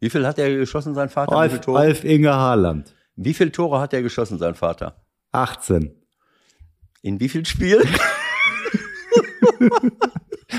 Wie 0.00 0.10
viel 0.10 0.26
hat 0.26 0.38
er 0.38 0.54
geschossen, 0.54 0.94
sein 0.94 1.08
Vater? 1.08 1.34
Alf, 1.34 1.66
Alf 1.68 2.04
Inge 2.04 2.34
Haaland. 2.34 2.94
Wie 3.16 3.32
viele 3.32 3.52
Tore 3.52 3.80
hat 3.80 3.94
er 3.94 4.02
geschossen, 4.02 4.36
sein 4.36 4.54
Vater? 4.54 5.01
18. 5.32 5.94
In 7.02 7.18
wie 7.20 7.28
viel 7.28 7.44
Spielen? 7.44 7.88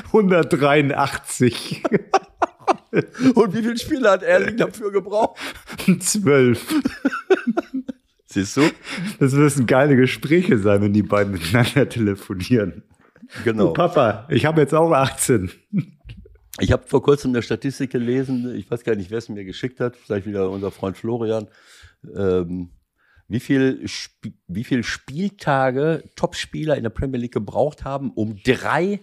183. 0.07 1.83
Und 3.33 3.53
wie 3.53 3.61
viele 3.61 3.77
Spiele 3.77 4.11
hat 4.11 4.23
Erling 4.23 4.57
dafür 4.57 4.91
gebraucht? 4.91 5.39
Zwölf. 5.99 6.65
Siehst 8.25 8.57
du? 8.57 8.69
Das 9.19 9.33
müssen 9.33 9.65
geile 9.65 9.95
Gespräche 9.95 10.57
sein, 10.57 10.81
wenn 10.81 10.93
die 10.93 11.03
beiden 11.03 11.33
miteinander 11.33 11.87
telefonieren. 11.89 12.83
Genau. 13.43 13.67
Du 13.67 13.73
Papa, 13.73 14.27
ich 14.29 14.45
habe 14.45 14.61
jetzt 14.61 14.73
auch 14.73 14.91
18. 14.91 15.51
Ich 16.59 16.71
habe 16.71 16.83
vor 16.85 17.01
kurzem 17.01 17.31
eine 17.31 17.41
Statistik 17.41 17.91
gelesen, 17.91 18.53
ich 18.55 18.69
weiß 18.69 18.83
gar 18.83 18.95
nicht, 18.95 19.09
wer 19.09 19.17
es 19.17 19.29
mir 19.29 19.43
geschickt 19.43 19.79
hat, 19.79 19.95
vielleicht 19.95 20.27
wieder 20.27 20.49
unser 20.51 20.71
Freund 20.71 20.97
Florian. 20.97 21.47
Ähm, 22.15 22.69
wie 23.27 23.39
viel, 23.39 23.85
wie 24.47 24.63
viel 24.63 24.83
Spieltage 24.83 26.03
Topspieler 26.15 26.77
in 26.77 26.83
der 26.83 26.89
Premier 26.89 27.19
League 27.19 27.33
gebraucht 27.33 27.83
haben, 27.83 28.11
um 28.11 28.41
drei, 28.43 28.99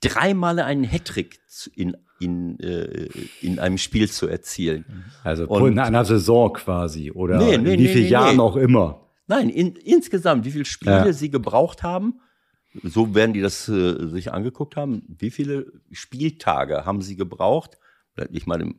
dreimal 0.00 0.58
einen 0.58 0.84
Hattrick 0.84 1.38
in 1.74 1.96
in, 2.20 2.58
äh, 2.60 3.08
in 3.40 3.58
einem 3.58 3.78
Spiel 3.78 4.08
zu 4.10 4.26
erzielen. 4.26 4.84
Also 5.24 5.46
und, 5.46 5.72
in 5.72 5.78
einer 5.78 6.04
Saison 6.04 6.52
quasi 6.52 7.10
oder 7.10 7.38
nee, 7.38 7.56
nee, 7.58 7.74
in 7.74 7.80
wie 7.80 7.84
nee, 7.84 7.88
vielen 7.88 8.08
Jahren 8.08 8.40
auch 8.40 8.56
immer. 8.56 9.08
Nein, 9.26 9.50
in, 9.50 9.76
insgesamt, 9.76 10.44
wie 10.44 10.50
viele 10.50 10.64
Spiele 10.64 11.06
ja. 11.06 11.12
sie 11.12 11.30
gebraucht 11.30 11.82
haben, 11.82 12.20
so 12.82 13.14
werden 13.14 13.32
die 13.32 13.40
das 13.40 13.68
äh, 13.68 14.08
sich 14.08 14.32
angeguckt 14.32 14.76
haben, 14.76 15.02
wie 15.06 15.30
viele 15.30 15.72
Spieltage 15.92 16.84
haben 16.84 17.02
sie 17.02 17.16
gebraucht? 17.16 17.78
Ich 18.30 18.46
meine, 18.46 18.74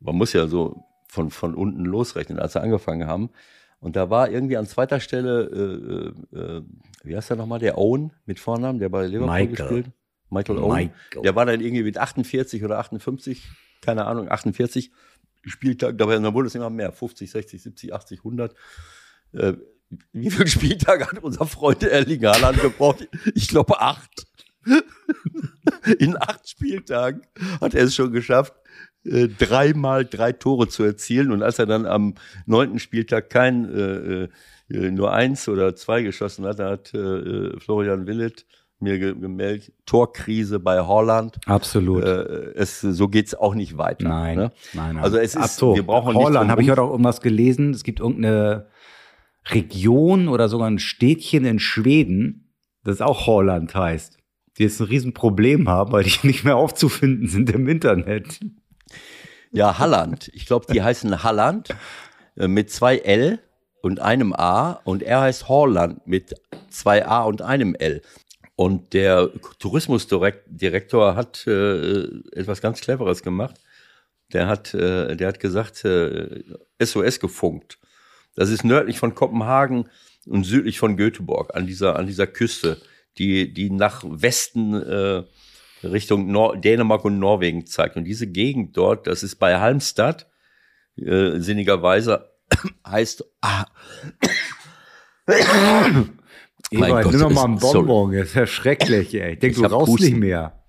man 0.00 0.16
muss 0.16 0.32
ja 0.32 0.46
so 0.46 0.84
von, 1.08 1.30
von 1.30 1.54
unten 1.54 1.84
losrechnen, 1.84 2.38
als 2.38 2.54
sie 2.54 2.60
angefangen 2.60 3.06
haben. 3.06 3.30
Und 3.78 3.96
da 3.96 4.10
war 4.10 4.30
irgendwie 4.30 4.56
an 4.56 4.66
zweiter 4.66 5.00
Stelle, 5.00 6.14
äh, 6.32 6.36
äh, 6.36 6.62
wie 7.04 7.16
heißt 7.16 7.30
der 7.30 7.36
nochmal, 7.36 7.58
der 7.58 7.78
Owen 7.78 8.12
mit 8.24 8.40
Vornamen, 8.40 8.78
der 8.78 8.88
bei 8.88 9.06
Liverpool 9.06 9.26
Michael. 9.28 9.56
gespielt 9.56 9.90
Michael 10.30 10.58
Owen. 10.58 10.76
Michael. 10.76 11.22
Der 11.22 11.36
war 11.36 11.46
dann 11.46 11.60
irgendwie 11.60 11.82
mit 11.82 11.98
48 11.98 12.64
oder 12.64 12.78
58, 12.78 13.44
keine 13.80 14.06
Ahnung, 14.06 14.30
48 14.30 14.90
Spieltage, 15.44 15.94
dabei 15.94 16.20
wurde 16.34 16.48
es 16.48 16.54
immer 16.54 16.70
mehr, 16.70 16.92
50, 16.92 17.30
60, 17.30 17.62
70, 17.62 17.94
80, 17.94 18.18
100. 18.20 18.54
Äh, 19.32 19.54
wie 20.12 20.30
viele 20.30 20.48
Spieltage 20.48 21.06
hat 21.06 21.22
unser 21.22 21.46
Freund 21.46 21.82
Erling 21.82 22.24
Haaland 22.24 22.60
gebraucht? 22.60 23.08
Ich 23.34 23.48
glaube 23.48 23.80
acht. 23.80 24.26
In 25.98 26.16
acht 26.20 26.48
Spieltagen 26.48 27.22
hat 27.60 27.74
er 27.74 27.84
es 27.84 27.94
schon 27.94 28.10
geschafft, 28.10 28.54
äh, 29.06 29.28
dreimal 29.28 30.04
drei 30.04 30.32
Tore 30.32 30.68
zu 30.68 30.84
erzielen. 30.84 31.30
Und 31.30 31.42
als 31.42 31.58
er 31.58 31.66
dann 31.66 31.86
am 31.86 32.14
neunten 32.46 32.78
Spieltag 32.78 33.30
kein 33.30 33.64
äh, 33.72 34.28
äh, 34.68 34.90
nur 34.90 35.12
eins 35.12 35.48
oder 35.48 35.74
zwei 35.76 36.02
geschossen 36.02 36.44
hat, 36.44 36.58
hat 36.58 36.92
äh, 36.94 37.58
Florian 37.58 38.06
Willet 38.06 38.46
mir 38.78 38.98
gemeldet, 38.98 39.72
Torkrise 39.86 40.60
bei 40.60 40.80
Holland. 40.80 41.38
Absolut. 41.46 42.04
Äh, 42.04 42.52
es, 42.54 42.80
so 42.80 43.08
geht's 43.08 43.34
auch 43.34 43.54
nicht 43.54 43.78
weiter. 43.78 44.08
Nein, 44.08 44.36
ne? 44.36 44.52
nein, 44.74 44.96
nein. 44.96 45.04
Also 45.04 45.16
es 45.16 45.34
ist, 45.34 45.56
so, 45.56 45.74
wir 45.74 45.82
brauchen 45.82 46.14
Holland, 46.14 46.50
habe 46.50 46.62
ich 46.62 46.70
heute 46.70 46.82
auch 46.82 46.90
irgendwas 46.90 47.20
gelesen. 47.20 47.70
Es 47.70 47.84
gibt 47.84 48.00
irgendeine 48.00 48.66
Region 49.48 50.28
oder 50.28 50.48
sogar 50.48 50.68
ein 50.68 50.78
Städtchen 50.78 51.44
in 51.44 51.58
Schweden, 51.58 52.52
das 52.84 53.00
auch 53.00 53.26
Holland 53.26 53.74
heißt, 53.74 54.18
die 54.58 54.64
jetzt 54.64 54.80
ein 54.80 54.88
Riesenproblem 54.88 55.68
haben, 55.68 55.92
weil 55.92 56.04
die 56.04 56.18
nicht 56.26 56.44
mehr 56.44 56.56
aufzufinden 56.56 57.28
sind 57.28 57.50
im 57.50 57.68
Internet. 57.68 58.40
Ja, 59.52 59.78
Halland. 59.78 60.30
Ich 60.34 60.46
glaube, 60.46 60.72
die 60.72 60.82
heißen 60.82 61.22
Halland 61.22 61.68
äh, 62.36 62.48
mit 62.48 62.70
zwei 62.70 62.98
L 62.98 63.38
und 63.82 64.00
einem 64.00 64.32
A 64.32 64.72
und 64.84 65.02
er 65.02 65.20
heißt 65.20 65.48
Holland 65.48 66.06
mit 66.06 66.34
zwei 66.70 67.06
A 67.06 67.22
und 67.22 67.42
einem 67.42 67.74
L. 67.74 68.02
Und 68.56 68.94
der 68.94 69.30
Tourismusdirektor 69.58 71.14
hat 71.14 71.46
äh, 71.46 72.04
etwas 72.32 72.60
ganz 72.62 72.80
Cleveres 72.80 73.22
gemacht. 73.22 73.56
Der 74.32 74.48
hat, 74.48 74.74
äh, 74.74 75.14
der 75.14 75.28
hat 75.28 75.40
gesagt, 75.40 75.84
äh, 75.84 76.42
SOS 76.82 77.20
gefunkt. 77.20 77.78
Das 78.34 78.50
ist 78.50 78.64
nördlich 78.64 78.98
von 78.98 79.14
Kopenhagen 79.14 79.88
und 80.26 80.44
südlich 80.44 80.78
von 80.78 80.96
Göteborg 80.96 81.54
an 81.54 81.66
dieser, 81.66 81.96
an 81.96 82.06
dieser 82.06 82.26
Küste, 82.26 82.80
die, 83.18 83.52
die 83.52 83.70
nach 83.70 84.02
Westen 84.04 84.74
äh, 84.74 85.22
Richtung 85.92 86.30
Nor 86.30 86.56
Dänemark 86.56 87.04
und 87.04 87.18
Norwegen 87.18 87.66
zeigt. 87.66 87.96
Und 87.96 88.04
diese 88.04 88.26
Gegend 88.26 88.76
dort, 88.76 89.06
das 89.06 89.22
ist 89.22 89.36
bei 89.36 89.58
Halmstad, 89.58 90.28
äh, 90.96 91.38
sinnigerweise 91.38 92.30
heißt 92.86 93.24
ah, 93.40 93.64
Eva, 96.70 97.02
nimm 97.04 97.20
doch 97.20 97.30
mal 97.30 97.44
einen 97.44 97.58
Bonbon, 97.58 98.12
das 98.12 98.28
ist 98.28 98.34
ja 98.34 98.46
schrecklich, 98.46 99.14
ey. 99.14 99.34
Ich 99.34 99.38
denke, 99.38 99.60
du 99.60 99.66
rauchst 99.66 99.92
Husten. 99.92 100.06
nicht 100.06 100.16
mehr. 100.16 100.64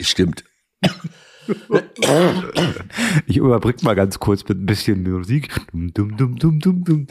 Stimmt. 0.00 0.44
Ich 3.26 3.38
überbrück 3.38 3.82
mal 3.82 3.94
ganz 3.94 4.20
kurz 4.20 4.46
mit 4.48 4.58
ein 4.58 4.66
bisschen 4.66 5.02
Musik. 5.02 5.48
Dum, 5.72 6.16
dum, 6.16 6.36
dum, 6.38 7.06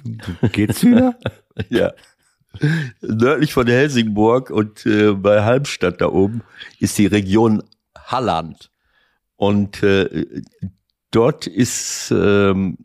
Geht's 0.54 0.84
wieder? 0.84 1.20
ja. 1.70 1.92
Nördlich 3.02 3.54
von 3.54 3.68
Helsingborg 3.68 4.50
und 4.50 4.86
äh, 4.86 5.14
bei 5.14 5.44
Halbstadt 5.44 6.02
da 6.02 6.08
oben 6.08 6.42
ist 6.80 6.98
die 6.98 7.06
Region 7.06 7.64
Halland. 7.98 8.72
Und 9.36 9.84
äh, 9.84 10.26
dort 11.12 11.48
ist 11.48 12.12
ähm, 12.12 12.78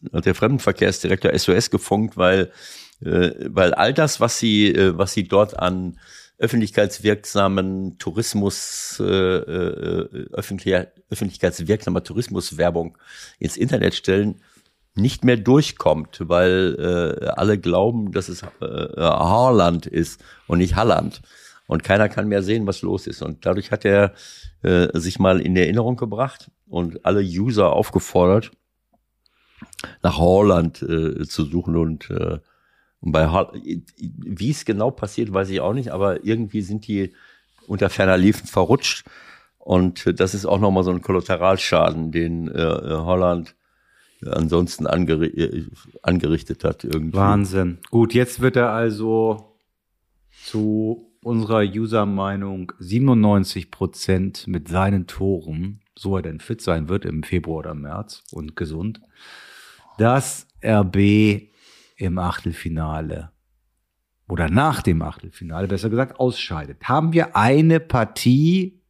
der 0.00 0.34
Fremdenverkehrsdirektor 0.34 1.36
SOS 1.38 1.70
gefunkt, 1.70 2.16
weil 2.16 2.50
äh, 3.00 3.32
weil 3.48 3.74
all 3.74 3.92
das, 3.92 4.20
was 4.20 4.38
sie, 4.38 4.68
äh, 4.68 4.96
was 4.96 5.12
sie 5.12 5.24
dort 5.24 5.58
an 5.58 5.98
öffentlichkeitswirksamen 6.38 7.98
Tourismus, 7.98 9.00
äh, 9.00 9.04
äh, 9.04 10.28
öffentlicher, 10.32 10.88
öffentlichkeitswirksamer 11.10 12.02
Tourismuswerbung 12.02 12.98
ins 13.38 13.56
Internet 13.56 13.94
stellen, 13.94 14.40
nicht 14.96 15.24
mehr 15.24 15.36
durchkommt, 15.36 16.20
weil 16.26 17.20
äh, 17.22 17.26
alle 17.26 17.58
glauben, 17.58 18.12
dass 18.12 18.28
es 18.28 18.42
äh, 18.42 18.46
Haarland 18.98 19.86
ist 19.86 20.22
und 20.46 20.58
nicht 20.58 20.74
Halland. 20.74 21.22
Und 21.66 21.82
keiner 21.84 22.08
kann 22.08 22.28
mehr 22.28 22.42
sehen, 22.42 22.66
was 22.66 22.82
los 22.82 23.06
ist. 23.06 23.22
Und 23.22 23.44
dadurch 23.44 23.70
hat 23.70 23.84
er 23.84 24.14
äh, 24.62 24.88
sich 24.98 25.18
mal 25.18 25.40
in 25.40 25.56
Erinnerung 25.56 25.96
gebracht 25.96 26.50
und 26.66 27.04
alle 27.04 27.20
User 27.20 27.72
aufgefordert, 27.72 28.52
nach 30.02 30.18
Holland 30.18 30.82
äh, 30.82 31.24
zu 31.24 31.44
suchen 31.44 31.76
und 31.76 32.10
äh, 32.10 32.38
Und 33.00 33.12
bei 33.12 33.28
wie 33.98 34.50
es 34.50 34.64
genau 34.64 34.90
passiert, 34.90 35.32
weiß 35.32 35.50
ich 35.50 35.60
auch 35.60 35.74
nicht, 35.74 35.90
aber 35.90 36.24
irgendwie 36.24 36.62
sind 36.62 36.86
die 36.86 37.14
unter 37.66 37.90
ferner 37.90 38.16
Liefen 38.16 38.46
verrutscht. 38.46 39.04
Und 39.58 40.20
das 40.20 40.34
ist 40.34 40.46
auch 40.46 40.60
nochmal 40.60 40.84
so 40.84 40.92
ein 40.92 41.02
Kollateralschaden, 41.02 42.12
den 42.12 42.48
äh, 42.48 42.62
äh 42.62 42.96
Holland 42.98 43.55
ansonsten 44.24 44.86
angeri 44.86 45.26
äh, 45.26 45.66
angerichtet 46.02 46.64
hat. 46.64 46.84
Irgendwie. 46.84 47.16
Wahnsinn. 47.16 47.78
Gut, 47.90 48.14
jetzt 48.14 48.40
wird 48.40 48.56
er 48.56 48.70
also 48.70 49.56
zu 50.44 51.12
unserer 51.22 51.62
User-Meinung 51.62 52.72
97 52.78 53.70
Prozent 53.70 54.46
mit 54.46 54.68
seinen 54.68 55.06
Toren, 55.06 55.80
so 55.96 56.16
er 56.16 56.22
denn 56.22 56.40
fit 56.40 56.60
sein 56.60 56.88
wird 56.88 57.04
im 57.04 57.22
Februar 57.22 57.58
oder 57.58 57.74
März 57.74 58.22
und 58.30 58.54
gesund, 58.54 59.00
dass 59.98 60.46
RB 60.64 61.48
im 61.96 62.18
Achtelfinale 62.18 63.32
oder 64.28 64.48
nach 64.48 64.82
dem 64.82 65.02
Achtelfinale, 65.02 65.68
besser 65.68 65.90
gesagt, 65.90 66.20
ausscheidet. 66.20 66.84
Haben 66.84 67.12
wir 67.12 67.36
eine 67.36 67.80
Partie 67.80 68.80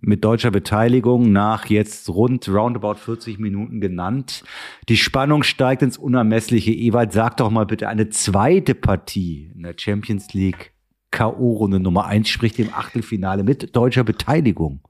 mit 0.00 0.24
deutscher 0.24 0.50
Beteiligung 0.50 1.32
nach 1.32 1.66
jetzt 1.66 2.08
rund 2.08 2.48
roundabout 2.48 2.94
40 2.94 3.38
Minuten 3.38 3.80
genannt. 3.80 4.42
Die 4.88 4.96
Spannung 4.96 5.42
steigt 5.42 5.82
ins 5.82 5.98
Unermessliche. 5.98 6.72
Ewald, 6.72 7.12
sag 7.12 7.36
doch 7.36 7.50
mal 7.50 7.66
bitte 7.66 7.88
eine 7.88 8.08
zweite 8.08 8.74
Partie 8.74 9.50
in 9.54 9.62
der 9.62 9.74
Champions 9.76 10.32
League 10.34 10.72
K.O.-Runde 11.10 11.78
Nummer 11.78 12.06
eins, 12.06 12.28
sprich 12.28 12.54
dem 12.54 12.72
Achtelfinale 12.72 13.44
mit 13.44 13.76
deutscher 13.76 14.02
Beteiligung. 14.02 14.80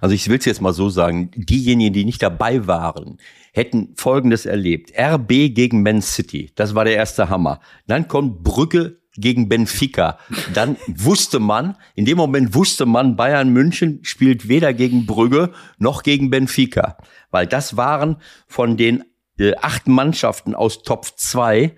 Also 0.00 0.14
ich 0.14 0.28
will 0.28 0.38
es 0.38 0.44
jetzt 0.44 0.60
mal 0.60 0.74
so 0.74 0.90
sagen, 0.90 1.30
diejenigen, 1.34 1.94
die 1.94 2.04
nicht 2.04 2.22
dabei 2.22 2.66
waren, 2.66 3.18
hätten 3.52 3.94
Folgendes 3.96 4.46
erlebt. 4.46 4.92
RB 4.98 5.54
gegen 5.54 5.82
Man 5.82 6.02
City, 6.02 6.50
das 6.54 6.74
war 6.74 6.84
der 6.84 6.94
erste 6.94 7.30
Hammer. 7.30 7.60
Dann 7.86 8.06
kommt 8.06 8.42
Brügge 8.42 9.01
gegen 9.16 9.48
Benfica. 9.48 10.18
Dann 10.54 10.76
wusste 10.86 11.38
man, 11.38 11.76
in 11.94 12.04
dem 12.04 12.16
Moment 12.16 12.54
wusste 12.54 12.86
man, 12.86 13.16
Bayern 13.16 13.50
München 13.50 14.00
spielt 14.02 14.48
weder 14.48 14.72
gegen 14.72 15.06
Brügge 15.06 15.52
noch 15.78 16.02
gegen 16.02 16.30
Benfica. 16.30 16.96
Weil 17.30 17.46
das 17.46 17.76
waren 17.76 18.16
von 18.46 18.76
den 18.76 19.04
äh, 19.38 19.54
acht 19.60 19.86
Mannschaften 19.86 20.54
aus 20.54 20.82
Top 20.82 21.06
2, 21.16 21.74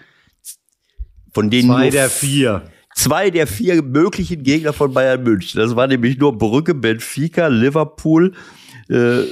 von 1.32 1.50
denen 1.50 1.68
zwei 1.68 1.90
der 1.90 2.08
vier. 2.08 2.70
Zwei 2.94 3.30
der 3.30 3.48
vier 3.48 3.82
möglichen 3.82 4.44
Gegner 4.44 4.72
von 4.72 4.94
Bayern 4.94 5.24
München. 5.24 5.60
Das 5.60 5.74
war 5.74 5.88
nämlich 5.88 6.16
nur 6.18 6.38
Brügge, 6.38 6.74
Benfica, 6.74 7.48
Liverpool, 7.48 8.34
äh, 8.88 9.22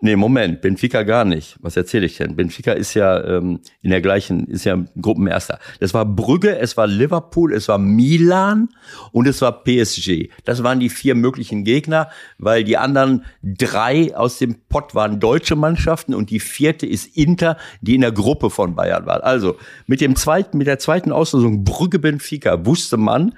Nee, 0.00 0.14
Moment, 0.14 0.60
Benfica 0.60 1.02
gar 1.02 1.24
nicht. 1.24 1.56
Was 1.60 1.76
erzähle 1.76 2.06
ich 2.06 2.16
denn? 2.16 2.36
Benfica 2.36 2.70
ist 2.70 2.94
ja 2.94 3.20
ähm, 3.24 3.58
in 3.82 3.90
der 3.90 4.00
gleichen, 4.00 4.46
ist 4.46 4.64
ja 4.64 4.84
Gruppenerster. 5.00 5.58
Das 5.80 5.92
war 5.92 6.04
Brügge, 6.04 6.56
es 6.56 6.76
war 6.76 6.86
Liverpool, 6.86 7.52
es 7.52 7.66
war 7.66 7.78
Milan 7.78 8.68
und 9.10 9.26
es 9.26 9.42
war 9.42 9.64
PSG. 9.64 10.28
Das 10.44 10.62
waren 10.62 10.78
die 10.78 10.88
vier 10.88 11.16
möglichen 11.16 11.64
Gegner, 11.64 12.10
weil 12.38 12.62
die 12.62 12.76
anderen 12.76 13.24
drei 13.42 14.16
aus 14.16 14.38
dem 14.38 14.60
Pott 14.68 14.94
waren 14.94 15.18
deutsche 15.18 15.56
Mannschaften 15.56 16.14
und 16.14 16.30
die 16.30 16.40
vierte 16.40 16.86
ist 16.86 17.16
Inter, 17.16 17.56
die 17.80 17.96
in 17.96 18.02
der 18.02 18.12
Gruppe 18.12 18.50
von 18.50 18.76
Bayern 18.76 19.04
war. 19.04 19.24
Also 19.24 19.56
mit 19.88 20.00
dem 20.00 20.14
zweiten, 20.14 20.58
mit 20.58 20.68
der 20.68 20.78
zweiten 20.78 21.10
Auslosung 21.10 21.64
Brügge 21.64 21.98
Benfica 21.98 22.64
wusste 22.64 22.98
man, 22.98 23.34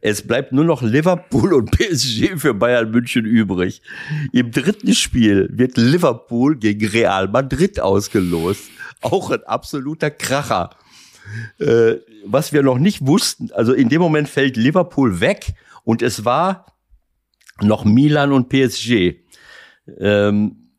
es 0.00 0.26
bleibt 0.26 0.52
nur 0.52 0.64
noch 0.64 0.82
Liverpool 0.82 1.52
und 1.54 1.70
PSG 1.72 2.36
für 2.36 2.54
Bayern 2.54 2.90
München 2.90 3.24
übrig. 3.24 3.82
Im 4.32 4.50
dritten 4.50 4.94
Spiel 4.94 5.48
wird 5.52 5.76
Liverpool 5.76 6.56
gegen 6.56 6.86
Real 6.86 7.28
Madrid 7.28 7.80
ausgelost. 7.80 8.70
Auch 9.00 9.30
ein 9.30 9.44
absoluter 9.44 10.10
Kracher. 10.10 10.70
Äh, 11.58 11.96
was 12.24 12.52
wir 12.52 12.62
noch 12.62 12.78
nicht 12.78 13.06
wussten, 13.06 13.50
also 13.52 13.72
in 13.72 13.88
dem 13.88 14.00
Moment 14.00 14.28
fällt 14.28 14.56
Liverpool 14.56 15.20
weg 15.20 15.54
und 15.84 16.02
es 16.02 16.24
war 16.24 16.66
noch 17.60 17.84
Milan 17.84 18.32
und 18.32 18.48
PSG. 18.48 19.16
Ähm, 19.98 20.72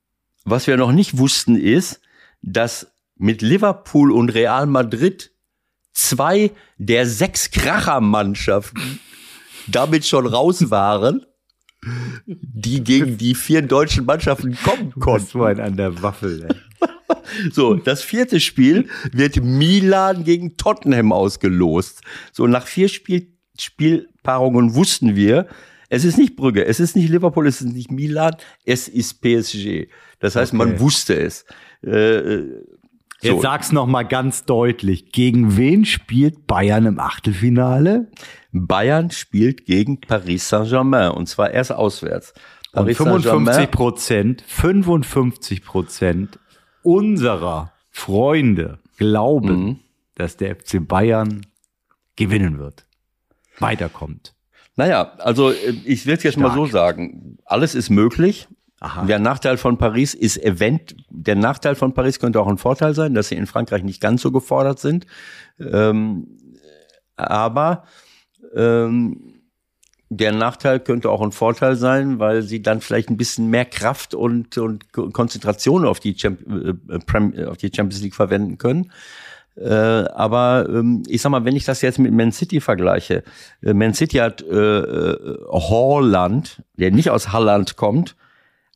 was 0.44 0.68
wir 0.68 0.78
noch 0.78 0.92
nicht 0.92 1.18
wussten 1.18 1.56
ist, 1.56 2.02
dass 2.42 2.92
mit 3.16 3.42
Liverpool 3.42 4.12
und 4.12 4.30
Real 4.30 4.66
Madrid 4.66 5.31
zwei 5.94 6.52
der 6.78 7.06
sechs 7.06 7.52
Krachermannschaften 7.52 9.00
damit 9.68 10.06
schon 10.06 10.26
raus 10.26 10.70
waren, 10.70 11.26
die 12.28 12.84
gegen 12.84 13.18
die 13.18 13.36
vier 13.36 13.62
deutschen 13.62 14.06
Mannschaften 14.06 14.58
kommen 14.64 14.94
konnten. 15.00 15.28
So 15.28 15.44
ein 15.44 15.60
an 15.60 15.78
der 15.78 16.02
Waffel. 16.02 16.48
Ey. 16.50 16.56
So, 17.52 17.76
das 17.76 18.02
vierte 18.02 18.40
Spiel 18.40 18.90
wird 19.12 19.38
Milan 19.38 20.24
gegen 20.24 20.58
Tottenham 20.58 21.12
ausgelost. 21.12 22.02
So, 22.32 22.48
nach 22.48 22.66
vier 22.68 22.88
Spiel 22.88 23.32
Spielpaarungen 23.60 24.74
wussten 24.74 25.16
wir, 25.16 25.48
es 25.90 26.06
ist 26.06 26.18
nicht 26.18 26.36
Brügge, 26.36 26.66
es 26.66 26.80
ist 26.80 26.96
nicht 26.96 27.10
Liverpool, 27.10 27.48
es 27.48 27.62
ist 27.62 27.74
nicht 27.74 27.92
Milan, 27.92 28.36
es 28.66 28.88
ist 28.88 29.22
PSG. 29.22 29.88
Das 30.20 30.36
heißt, 30.36 30.54
okay. 30.54 30.58
man 30.58 30.80
wusste 30.80 31.16
es. 31.16 31.46
Äh, 31.84 32.44
Jetzt 33.22 33.36
so. 33.36 33.42
sag's 33.42 33.72
noch 33.72 33.86
mal 33.86 34.04
ganz 34.04 34.46
deutlich. 34.46 35.12
Gegen 35.12 35.56
wen 35.58 35.86
spielt 35.86 36.48
Bayern 36.48 36.86
im 36.86 37.00
Achtelfinale? 37.00 38.08
Bayern 38.52 39.12
spielt 39.12 39.66
gegen 39.66 40.02
Paris 40.02 40.50
Saint-Germain 40.50 41.12
und 41.12 41.28
zwar 41.28 41.52
erst 41.52 41.72
auswärts. 41.72 42.34
Paris 42.74 43.00
und 43.00 43.22
55 43.22 43.72
Prozent, 43.72 44.44
55 44.48 45.64
Prozent 45.64 46.40
unserer 46.84 47.74
Freunde 47.90 48.80
glauben, 48.98 49.66
mhm. 49.66 49.80
dass 50.16 50.38
der 50.38 50.56
FC 50.56 50.86
Bayern 50.86 51.46
gewinnen 52.16 52.60
wird, 52.60 52.86
weiterkommt. 53.60 54.34
Naja, 54.76 55.14
also 55.18 55.52
äh, 55.52 55.74
ich 55.86 56.06
will 56.06 56.14
jetzt 56.14 56.22
Stark. 56.22 56.38
mal 56.38 56.54
so 56.54 56.66
sagen, 56.66 57.38
alles 57.46 57.76
ist 57.76 57.90
möglich. 57.90 58.48
Aha. 58.82 59.06
Der 59.06 59.20
Nachteil 59.20 59.58
von 59.58 59.78
Paris 59.78 60.16
ist 60.16 60.44
event, 60.44 60.96
der 61.12 61.36
Nachteil 61.36 61.76
von 61.76 61.94
Paris 61.94 62.20
könnte 62.20 62.40
auch 62.40 62.48
ein 62.48 62.58
Vorteil 62.58 62.96
sein, 62.96 63.14
dass 63.14 63.28
sie 63.28 63.36
in 63.36 63.46
Frankreich 63.46 63.84
nicht 63.84 64.02
ganz 64.02 64.24
so 64.24 64.32
gefordert 64.32 64.80
sind. 64.80 65.06
Ähm, 65.60 66.40
aber 67.16 67.84
ähm, 68.56 69.44
der 70.10 70.32
Nachteil 70.32 70.80
könnte 70.80 71.12
auch 71.12 71.22
ein 71.22 71.32
Vorteil 71.32 71.76
sein, 71.76 72.18
weil 72.18 72.42
sie 72.42 72.64
dann 72.64 72.82
vielleicht 72.82 73.12
ein 73.12 73.18
bisschen 73.18 73.52
mehr 73.52 73.66
Kraft 73.66 74.16
und, 74.16 74.58
und 74.58 74.92
Konzentration 74.92 75.86
auf 75.86 76.00
die, 76.00 76.16
äh, 76.24 77.46
auf 77.46 77.58
die 77.58 77.72
Champions 77.74 78.02
League 78.02 78.16
verwenden 78.16 78.58
können. 78.58 78.92
Äh, 79.58 79.70
aber 79.70 80.68
ähm, 80.70 81.04
ich 81.08 81.22
sag 81.22 81.30
mal, 81.30 81.46
wenn 81.46 81.56
ich 81.56 81.66
das 81.66 81.84
jetzt 81.84 82.00
mit 82.00 82.14
Man 82.14 82.32
City 82.32 82.60
vergleiche, 82.60 83.24
äh, 83.62 83.76
Man 83.76 83.94
City 83.94 84.18
hat 84.18 84.42
äh, 84.42 84.80
äh 84.80 85.38
Holland, 85.50 86.64
der 86.78 86.90
nicht 86.90 87.12
aus 87.12 87.32
Holland 87.32 87.76
kommt, 87.76 88.16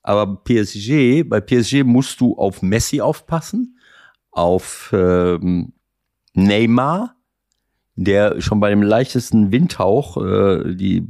aber 0.06 0.36
PSG, 0.44 1.24
bei 1.28 1.42
PSG 1.42 1.84
musst 1.84 2.22
du 2.22 2.38
auf 2.38 2.62
Messi 2.62 3.02
aufpassen, 3.02 3.80
auf 4.30 4.92
ähm, 4.94 5.74
Neymar, 6.36 7.16
der 7.96 8.40
schon 8.40 8.60
bei 8.60 8.70
dem 8.70 8.84
leichtesten 8.84 9.52
Windhauch 9.52 10.18
äh, 10.18 10.76
die, 10.76 11.10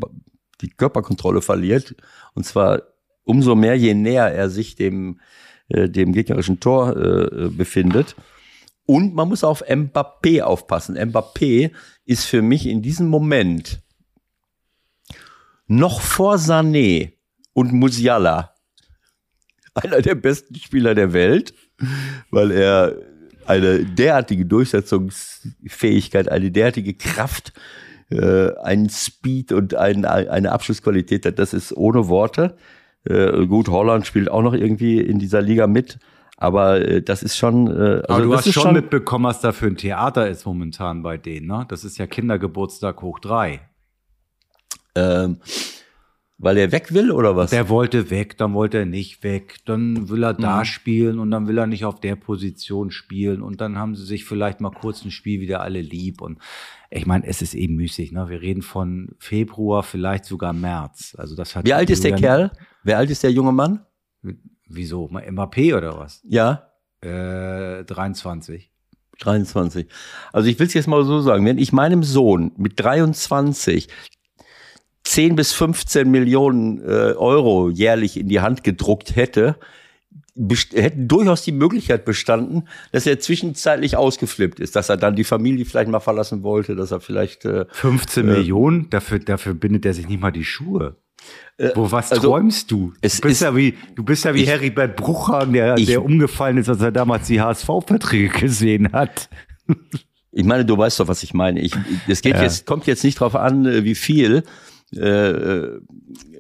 die 0.62 0.70
Körperkontrolle 0.70 1.42
verliert. 1.42 1.96
Und 2.36 2.46
zwar 2.46 2.84
umso 3.26 3.54
mehr, 3.56 3.76
je 3.76 3.94
näher 3.94 4.32
er 4.32 4.50
sich 4.50 4.76
dem, 4.76 5.20
äh, 5.68 5.90
dem 5.90 6.14
gegnerischen 6.14 6.62
Tor 6.62 6.96
äh, 6.96 7.50
befindet. 7.50 8.16
Und 8.86 9.14
man 9.14 9.28
muss 9.28 9.44
auf 9.44 9.62
Mbappé 9.68 10.42
aufpassen. 10.42 10.98
Mbappé 10.98 11.72
ist 12.06 12.24
für 12.24 12.42
mich 12.42 12.66
in 12.66 12.82
diesem 12.82 13.10
Moment 13.10 13.82
noch 15.68 16.00
vor 16.00 16.36
Sané 16.36 17.12
und 17.52 17.74
Musiala 17.74 18.55
einer 19.84 20.02
der 20.02 20.16
besten 20.16 20.56
Spieler 20.56 20.96
der 20.96 21.14
Welt, 21.14 21.54
weil 22.32 22.52
er 22.52 22.96
eine 23.46 23.86
derartige 23.86 24.46
Durchsetzungsfähigkeit, 24.46 26.30
eine 26.30 26.52
derartige 26.52 26.94
Kraft, 26.94 27.54
äh, 28.10 28.52
einen 28.64 28.90
Speed 28.90 29.52
und 29.52 29.76
ein, 29.76 30.06
eine 30.06 30.52
Abschlussqualität 30.52 31.26
hat. 31.26 31.40
Das 31.40 31.54
ist 31.54 31.76
ohne 31.76 32.08
Worte. 32.08 32.58
Äh, 33.04 33.46
gut, 33.46 33.68
Holland 33.70 34.08
spielt 34.08 34.32
auch 34.32 34.42
noch 34.42 34.54
irgendwie 34.54 35.00
in 35.00 35.20
dieser 35.20 35.42
Liga 35.42 35.68
mit. 35.68 36.00
Aber 36.38 36.82
äh, 36.82 37.02
das 37.02 37.24
ist 37.24 37.38
schon. 37.38 37.68
Äh, 37.68 37.72
also 37.72 38.04
aber 38.08 38.24
du 38.24 38.34
hast 38.34 38.52
schon, 38.52 38.64
schon 38.64 38.74
mitbekommen, 38.74 39.26
was 39.26 39.42
da 39.42 39.52
für 39.52 39.68
ein 39.68 39.78
Theater 39.78 40.28
ist 40.30 40.46
momentan 40.46 41.02
bei 41.02 41.18
denen, 41.18 41.48
ne? 41.48 41.66
Das 41.70 41.84
ist 41.86 41.98
ja 41.98 42.08
Kindergeburtstag 42.08 43.02
hoch 43.02 43.20
drei. 43.20 43.62
Ähm, 44.96 45.40
weil 46.38 46.58
er 46.58 46.72
weg 46.72 46.94
will 46.94 47.12
oder 47.12 47.36
was? 47.36 47.52
Der 47.52 47.70
wollte 47.70 48.10
weg, 48.10 48.38
dann 48.38 48.54
wollte 48.54 48.80
er 48.80 48.86
nicht 48.86 49.24
weg, 49.24 49.58
dann 49.66 50.10
will 50.10 50.24
er 50.24 50.34
da 50.34 50.60
mhm. 50.60 50.66
spielen 50.66 51.20
und 51.20 51.32
dann 51.32 51.48
will 51.48 51.58
er 51.58 51.68
nicht 51.68 51.86
auf 51.86 52.00
der 52.00 52.16
Position 52.16 52.92
spielen 52.92 53.42
und 53.42 53.62
dann 53.62 53.78
haben 53.78 53.96
sie 53.96 54.06
sich 54.06 54.26
vielleicht 54.26 54.60
mal 54.60 54.72
kurz 54.72 55.06
ein 55.06 55.12
Spiel 55.12 55.40
wieder 55.40 55.62
alle 55.62 55.82
lieb 55.82 56.22
und 56.22 56.40
ich 56.90 57.06
meine, 57.06 57.26
es 57.26 57.42
ist 57.42 57.56
eben 57.56 57.76
müßig, 57.76 58.12
ne? 58.12 58.30
Wir 58.30 58.42
reden 58.42 58.62
von 58.62 59.16
Februar, 59.18 59.84
vielleicht 59.84 60.26
sogar 60.26 60.54
März. 60.54 61.16
Also 61.18 61.36
das 61.36 61.56
hat 61.56 61.66
Wie 61.66 61.74
alt 61.74 61.90
ist 61.90 62.04
der 62.04 62.16
Kerl? 62.16 62.52
Wer 62.84 62.98
alt 62.98 63.10
ist 63.10 63.24
der 63.24 63.32
junge 63.32 63.52
Mann? 63.52 63.86
Wieso? 64.68 65.08
Mbappé 65.08 65.76
oder 65.76 65.98
was? 65.98 66.22
Ja. 66.24 66.72
Äh, 67.02 67.84
23. 67.84 68.72
23. 69.20 69.88
Also 70.34 70.50
ich 70.50 70.60
will 70.60 70.68
es 70.68 70.74
jetzt 70.74 70.88
mal 70.88 71.04
so 71.04 71.22
sagen, 71.22 71.46
wenn 71.46 71.58
ich 71.58 71.72
meinem 71.72 72.04
Sohn 72.04 72.52
mit 72.58 72.80
23 72.80 73.88
10 75.16 75.38
bis 75.38 75.54
15 75.54 76.12
Millionen 76.12 76.82
äh, 76.82 77.14
Euro 77.14 77.70
jährlich 77.70 78.20
in 78.20 78.28
die 78.28 78.42
Hand 78.42 78.66
gedruckt 78.66 79.16
hätte, 79.16 79.56
hätten 80.74 81.08
durchaus 81.08 81.44
die 81.44 81.54
Möglichkeit 81.54 82.04
bestanden, 82.04 82.68
dass 82.92 83.08
er 83.08 83.18
zwischenzeitlich 83.22 83.96
ausgeflippt 83.96 84.60
ist, 84.60 84.76
dass 84.76 84.90
er 84.90 84.98
dann 84.98 85.16
die 85.16 85.24
Familie 85.24 85.64
vielleicht 85.64 85.90
mal 85.90 86.02
verlassen 86.02 86.44
wollte, 86.44 86.76
dass 86.76 86.92
er 86.92 87.00
vielleicht 87.00 87.46
äh, 87.46 87.64
15 87.70 88.28
äh, 88.28 88.32
Millionen, 88.34 88.90
dafür 88.90 89.20
dafür 89.20 89.54
bindet 89.54 89.86
er 89.86 89.94
sich 89.94 90.10
nicht 90.10 90.20
mal 90.20 90.32
die 90.32 90.44
Schuhe. 90.44 90.98
Äh, 91.58 91.70
Wo 91.76 91.90
was 91.94 92.12
also, 92.12 92.28
träumst 92.28 92.70
du? 92.70 92.92
du 92.92 93.00
bist 93.00 93.24
ist, 93.24 93.40
ja 93.40 93.56
wie 93.56 93.76
du 93.96 94.04
bist 94.04 94.26
ja 94.26 94.34
wie 94.34 94.44
ich, 94.44 94.50
Heribert 94.50 94.98
Bruchhagen, 94.98 95.54
der 95.54 95.78
ich, 95.78 95.86
der 95.86 96.04
umgefallen 96.04 96.58
ist, 96.58 96.68
als 96.68 96.82
er 96.82 96.92
damals 96.92 97.28
die 97.28 97.40
HSV-Verträge 97.40 98.38
gesehen 98.38 98.92
hat. 98.92 99.30
Ich 100.34 100.44
meine, 100.44 100.66
du 100.66 100.78
weißt 100.78 101.00
doch, 101.00 101.08
was 101.08 101.24
ich 101.24 101.34
meine. 101.34 101.62
Ich, 101.62 101.72
es 102.10 102.22
geht 102.22 102.36
ja. 102.36 102.44
jetzt 102.44 102.66
kommt 102.66 102.86
jetzt 102.86 103.06
nicht 103.06 103.22
darauf 103.22 103.38
an, 103.38 103.66
äh, 103.66 103.86
wie 103.86 103.96
viel. 103.96 104.44
Äh, 104.94 105.30
äh, 105.30 105.82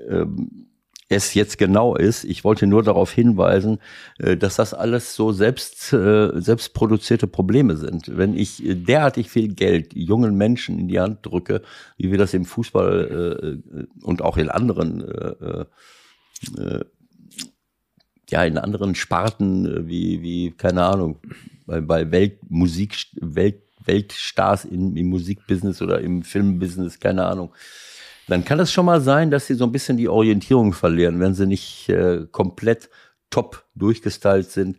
ähm, 0.09 0.67
es 1.07 1.35
jetzt 1.35 1.59
genau 1.59 1.95
ist. 1.95 2.23
Ich 2.23 2.43
wollte 2.43 2.65
nur 2.65 2.81
darauf 2.81 3.11
hinweisen, 3.11 3.79
äh, 4.17 4.35
dass 4.35 4.55
das 4.55 4.73
alles 4.73 5.15
so 5.15 5.31
selbst, 5.31 5.93
äh, 5.93 6.31
selbst 6.41 6.73
produzierte 6.73 7.27
Probleme 7.27 7.77
sind. 7.77 8.17
Wenn 8.17 8.35
ich 8.35 8.63
derartig 8.65 9.29
viel 9.29 9.53
Geld 9.53 9.93
jungen 9.93 10.35
Menschen 10.35 10.79
in 10.79 10.87
die 10.87 10.99
Hand 10.99 11.19
drücke, 11.21 11.61
wie 11.97 12.09
wir 12.09 12.17
das 12.17 12.33
im 12.33 12.45
Fußball 12.45 13.61
und 14.01 14.21
auch 14.23 14.37
in 14.37 14.49
anderen 14.49 15.67
ja, 18.29 18.43
in 18.43 18.57
anderen 18.57 18.95
Sparten 18.95 19.87
wie, 19.87 20.21
wie 20.21 20.51
keine 20.51 20.83
Ahnung, 20.83 21.19
bei, 21.65 21.81
bei 21.81 22.11
Weltmusik, 22.11 22.95
Welt, 23.21 23.61
Weltstars 23.85 24.65
im, 24.65 24.95
im 24.97 25.09
Musikbusiness 25.09 25.81
oder 25.81 26.01
im 26.01 26.23
Filmbusiness, 26.23 26.99
keine 26.99 27.25
Ahnung, 27.25 27.53
dann 28.27 28.43
kann 28.43 28.59
es 28.59 28.71
schon 28.71 28.85
mal 28.85 29.01
sein, 29.01 29.31
dass 29.31 29.47
sie 29.47 29.55
so 29.55 29.65
ein 29.65 29.71
bisschen 29.71 29.97
die 29.97 30.09
Orientierung 30.09 30.73
verlieren, 30.73 31.19
wenn 31.19 31.33
sie 31.33 31.45
nicht 31.45 31.89
äh, 31.89 32.25
komplett 32.31 32.89
top 33.29 33.65
durchgestylt 33.75 34.49
sind 34.49 34.77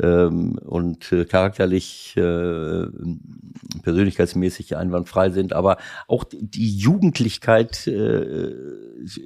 ähm, 0.00 0.58
und 0.58 1.12
äh, 1.12 1.24
charakterlich, 1.24 2.16
äh, 2.16 2.86
persönlichkeitsmäßig 3.82 4.76
einwandfrei 4.76 5.30
sind. 5.30 5.52
Aber 5.52 5.76
auch 6.08 6.24
die 6.24 6.76
Jugendlichkeit 6.76 7.86
äh, 7.86 8.54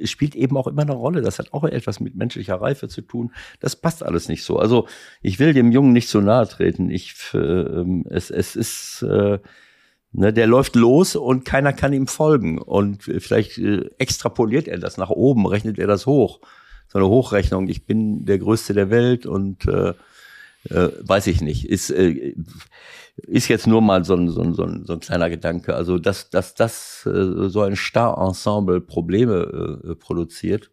spielt 0.04 0.34
eben 0.34 0.56
auch 0.56 0.66
immer 0.66 0.82
eine 0.82 0.94
Rolle. 0.94 1.22
Das 1.22 1.38
hat 1.38 1.52
auch 1.52 1.64
etwas 1.64 2.00
mit 2.00 2.16
menschlicher 2.16 2.60
Reife 2.60 2.88
zu 2.88 3.02
tun. 3.02 3.32
Das 3.60 3.76
passt 3.76 4.02
alles 4.02 4.28
nicht 4.28 4.44
so. 4.44 4.58
Also 4.58 4.88
ich 5.22 5.38
will 5.38 5.52
dem 5.52 5.70
Jungen 5.70 5.92
nicht 5.92 6.08
so 6.08 6.20
nahe 6.20 6.48
treten. 6.48 6.90
Ich, 6.90 7.14
äh, 7.34 8.02
es, 8.10 8.30
es 8.30 8.56
ist 8.56 9.02
äh, 9.02 9.38
Ne, 10.18 10.32
der 10.32 10.46
läuft 10.46 10.76
los 10.76 11.14
und 11.14 11.44
keiner 11.44 11.74
kann 11.74 11.92
ihm 11.92 12.06
folgen. 12.06 12.56
Und 12.56 13.02
vielleicht 13.02 13.58
äh, 13.58 13.90
extrapoliert 13.98 14.66
er 14.66 14.78
das 14.78 14.96
nach 14.96 15.10
oben, 15.10 15.46
rechnet 15.46 15.78
er 15.78 15.86
das 15.86 16.06
hoch. 16.06 16.40
So 16.88 16.98
eine 16.98 17.06
Hochrechnung, 17.06 17.68
ich 17.68 17.84
bin 17.84 18.24
der 18.24 18.38
Größte 18.38 18.72
der 18.72 18.88
Welt 18.88 19.26
und 19.26 19.66
äh, 19.66 19.92
äh, 20.70 20.88
weiß 21.02 21.26
ich 21.26 21.42
nicht. 21.42 21.68
Ist, 21.68 21.90
äh, 21.90 22.34
ist 23.26 23.48
jetzt 23.48 23.66
nur 23.66 23.82
mal 23.82 24.06
so 24.06 24.14
ein, 24.14 24.30
so 24.30 24.40
ein, 24.40 24.54
so 24.54 24.62
ein, 24.62 24.86
so 24.86 24.94
ein 24.94 25.00
kleiner 25.00 25.28
Gedanke. 25.28 25.74
Also, 25.74 25.98
dass, 25.98 26.30
dass 26.30 26.54
das 26.54 27.04
äh, 27.04 27.50
so 27.50 27.60
ein 27.60 27.76
Star-Ensemble 27.76 28.80
Probleme 28.80 29.82
äh, 29.84 29.94
produziert. 29.96 30.70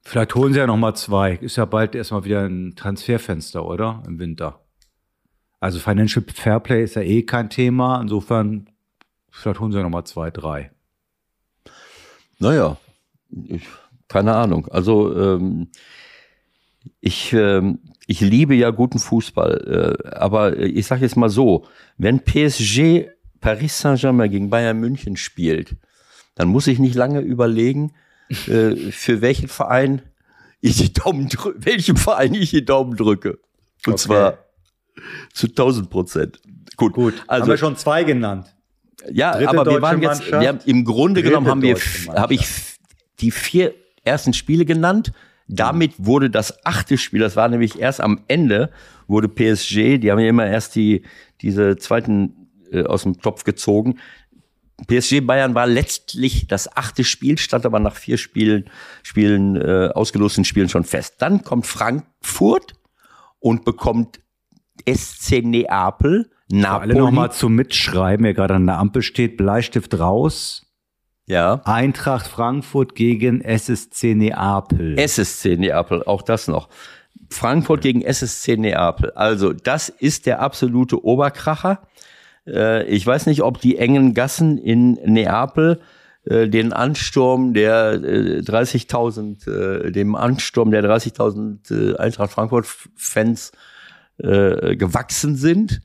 Vielleicht 0.00 0.34
holen 0.34 0.54
sie 0.54 0.60
ja 0.60 0.66
noch 0.66 0.78
mal 0.78 0.94
zwei. 0.94 1.34
Ist 1.34 1.56
ja 1.56 1.66
bald 1.66 1.94
erstmal 1.94 2.24
wieder 2.24 2.46
ein 2.46 2.74
Transferfenster, 2.76 3.66
oder? 3.66 4.02
Im 4.06 4.18
Winter. 4.18 4.60
Also 5.60 5.78
Financial 5.80 6.24
Fairplay 6.32 6.84
ist 6.84 6.94
ja 6.94 7.02
eh 7.02 7.22
kein 7.22 7.50
Thema. 7.50 8.00
Insofern, 8.00 8.68
vielleicht 9.30 9.60
holen 9.60 9.72
sie 9.72 9.78
ja 9.78 9.84
nochmal 9.84 10.04
zwei, 10.04 10.30
drei. 10.30 10.70
Naja, 12.38 12.76
ich, 13.30 13.62
keine 14.06 14.34
Ahnung. 14.36 14.68
Also 14.68 15.14
ähm, 15.16 15.68
ich, 17.00 17.32
ähm, 17.32 17.80
ich 18.06 18.20
liebe 18.20 18.54
ja 18.54 18.70
guten 18.70 18.98
Fußball. 18.98 19.98
Äh, 20.04 20.08
aber 20.16 20.58
ich 20.58 20.86
sage 20.86 21.02
jetzt 21.02 21.16
mal 21.16 21.28
so, 21.28 21.66
wenn 21.96 22.20
PSG 22.20 23.08
Paris 23.40 23.80
Saint-Germain 23.80 24.30
gegen 24.30 24.50
Bayern 24.50 24.78
München 24.78 25.16
spielt, 25.16 25.76
dann 26.34 26.48
muss 26.48 26.68
ich 26.68 26.78
nicht 26.78 26.94
lange 26.94 27.20
überlegen, 27.20 27.92
äh, 28.46 28.76
für 28.90 29.20
welchen 29.20 29.48
Verein 29.48 30.02
ich 30.60 30.76
die 30.76 30.92
Daumen 30.92 31.28
drücke, 31.28 31.64
welchem 31.64 31.96
Verein 31.96 32.34
ich 32.34 32.50
die 32.50 32.64
Daumen 32.64 32.96
drücke. 32.96 33.38
Und 33.86 33.94
okay. 33.94 33.96
zwar 33.96 34.38
zu 35.32 35.46
1000 35.46 35.90
Prozent. 35.90 36.40
Gut, 36.76 36.94
Gut. 36.94 37.14
Also, 37.26 37.42
haben 37.42 37.50
wir 37.50 37.58
schon 37.58 37.76
zwei 37.76 38.04
genannt. 38.04 38.54
Ja, 39.10 39.32
Dritte 39.32 39.48
aber 39.48 39.70
wir 39.70 39.82
waren 39.82 40.02
jetzt, 40.02 40.30
wir 40.30 40.48
haben, 40.48 40.60
im 40.66 40.84
Grunde 40.84 41.22
genommen 41.22 41.46
haben 41.46 41.62
wir, 41.62 41.76
habe 42.08 42.34
ich 42.34 42.46
die 43.20 43.30
vier 43.30 43.74
ersten 44.04 44.32
Spiele 44.32 44.64
genannt. 44.64 45.12
Damit 45.46 45.94
wurde 45.98 46.30
das 46.30 46.64
achte 46.66 46.98
Spiel, 46.98 47.20
das 47.20 47.34
war 47.34 47.48
nämlich 47.48 47.78
erst 47.78 48.00
am 48.00 48.20
Ende, 48.28 48.70
wurde 49.06 49.28
PSG, 49.28 49.98
die 49.98 50.10
haben 50.10 50.18
ja 50.18 50.28
immer 50.28 50.46
erst 50.46 50.74
die, 50.74 51.04
diese 51.40 51.76
zweiten 51.76 52.48
äh, 52.70 52.84
aus 52.84 53.04
dem 53.04 53.20
Topf 53.20 53.44
gezogen. 53.44 53.98
PSG 54.86 55.20
Bayern 55.20 55.54
war 55.54 55.66
letztlich 55.66 56.46
das 56.46 56.76
achte 56.76 57.02
Spiel, 57.02 57.38
stand 57.38 57.66
aber 57.66 57.80
nach 57.80 57.96
vier 57.96 58.18
Spielen, 58.18 58.70
Spielen 59.02 59.56
äh, 59.56 59.88
ausgelosten 59.92 60.44
Spielen 60.44 60.68
schon 60.68 60.84
fest. 60.84 61.16
Dann 61.18 61.42
kommt 61.42 61.66
Frankfurt 61.66 62.74
und 63.40 63.64
bekommt 63.64 64.20
SC 64.88 65.44
Neapel, 65.44 66.30
Napoli. 66.50 66.92
Alle 66.92 67.00
nochmal 67.00 67.32
zum 67.32 67.54
Mitschreiben, 67.54 68.24
wer 68.24 68.34
gerade 68.34 68.54
an 68.54 68.66
der 68.66 68.78
Ampel 68.78 69.02
steht, 69.02 69.36
Bleistift 69.36 69.98
raus. 69.98 70.66
Ja. 71.26 71.60
Eintracht 71.64 72.26
Frankfurt 72.26 72.94
gegen 72.94 73.42
SSC 73.42 74.14
Neapel. 74.14 74.98
SSC 74.98 75.56
Neapel, 75.56 76.02
auch 76.04 76.22
das 76.22 76.48
noch. 76.48 76.68
Frankfurt 77.30 77.82
gegen 77.82 78.00
SSC 78.00 78.56
Neapel. 78.56 79.10
Also, 79.12 79.52
das 79.52 79.90
ist 79.90 80.24
der 80.24 80.40
absolute 80.40 81.04
Oberkracher. 81.04 81.82
Äh, 82.46 82.86
ich 82.86 83.06
weiß 83.06 83.26
nicht, 83.26 83.42
ob 83.42 83.60
die 83.60 83.76
engen 83.76 84.14
Gassen 84.14 84.56
in 84.56 84.92
Neapel 85.04 85.80
äh, 86.24 86.48
den 86.48 86.72
Ansturm 86.72 87.52
der 87.52 87.92
äh, 87.92 88.40
30.000, 88.40 89.50
äh, 89.86 89.92
dem 89.92 90.14
Ansturm 90.14 90.70
der 90.70 90.82
30.000 90.82 91.92
äh, 91.92 91.96
Eintracht 91.98 92.32
Frankfurt 92.32 92.66
Fans 92.96 93.52
äh, 94.18 94.76
gewachsen 94.76 95.36
sind 95.36 95.82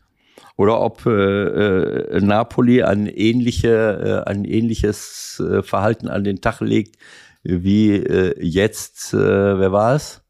oder 0.57 0.79
ob 0.79 1.05
äh, 1.05 1.11
äh, 1.11 2.21
Napoli 2.21 2.83
ein, 2.83 3.07
ähnliche, 3.07 4.23
äh, 4.25 4.29
ein 4.29 4.45
ähnliches 4.45 5.41
äh, 5.45 5.63
Verhalten 5.63 6.07
an 6.07 6.23
den 6.23 6.41
Tag 6.41 6.59
legt 6.61 6.97
wie 7.43 7.91
äh, 7.95 8.41
jetzt, 8.41 9.13
äh, 9.13 9.17
wer 9.17 9.71
war 9.71 9.95
es? 9.95 10.21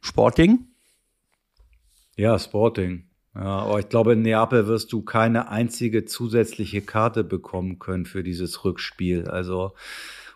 Sporting? 0.00 0.66
Ja, 2.16 2.38
Sporting. 2.38 3.04
Ja, 3.34 3.60
aber 3.60 3.78
ich 3.78 3.88
glaube, 3.88 4.14
in 4.14 4.22
Neapel 4.22 4.66
wirst 4.66 4.92
du 4.92 5.02
keine 5.02 5.48
einzige 5.48 6.04
zusätzliche 6.04 6.82
Karte 6.82 7.22
bekommen 7.22 7.78
können 7.78 8.06
für 8.06 8.24
dieses 8.24 8.64
Rückspiel. 8.64 9.28
Also, 9.28 9.74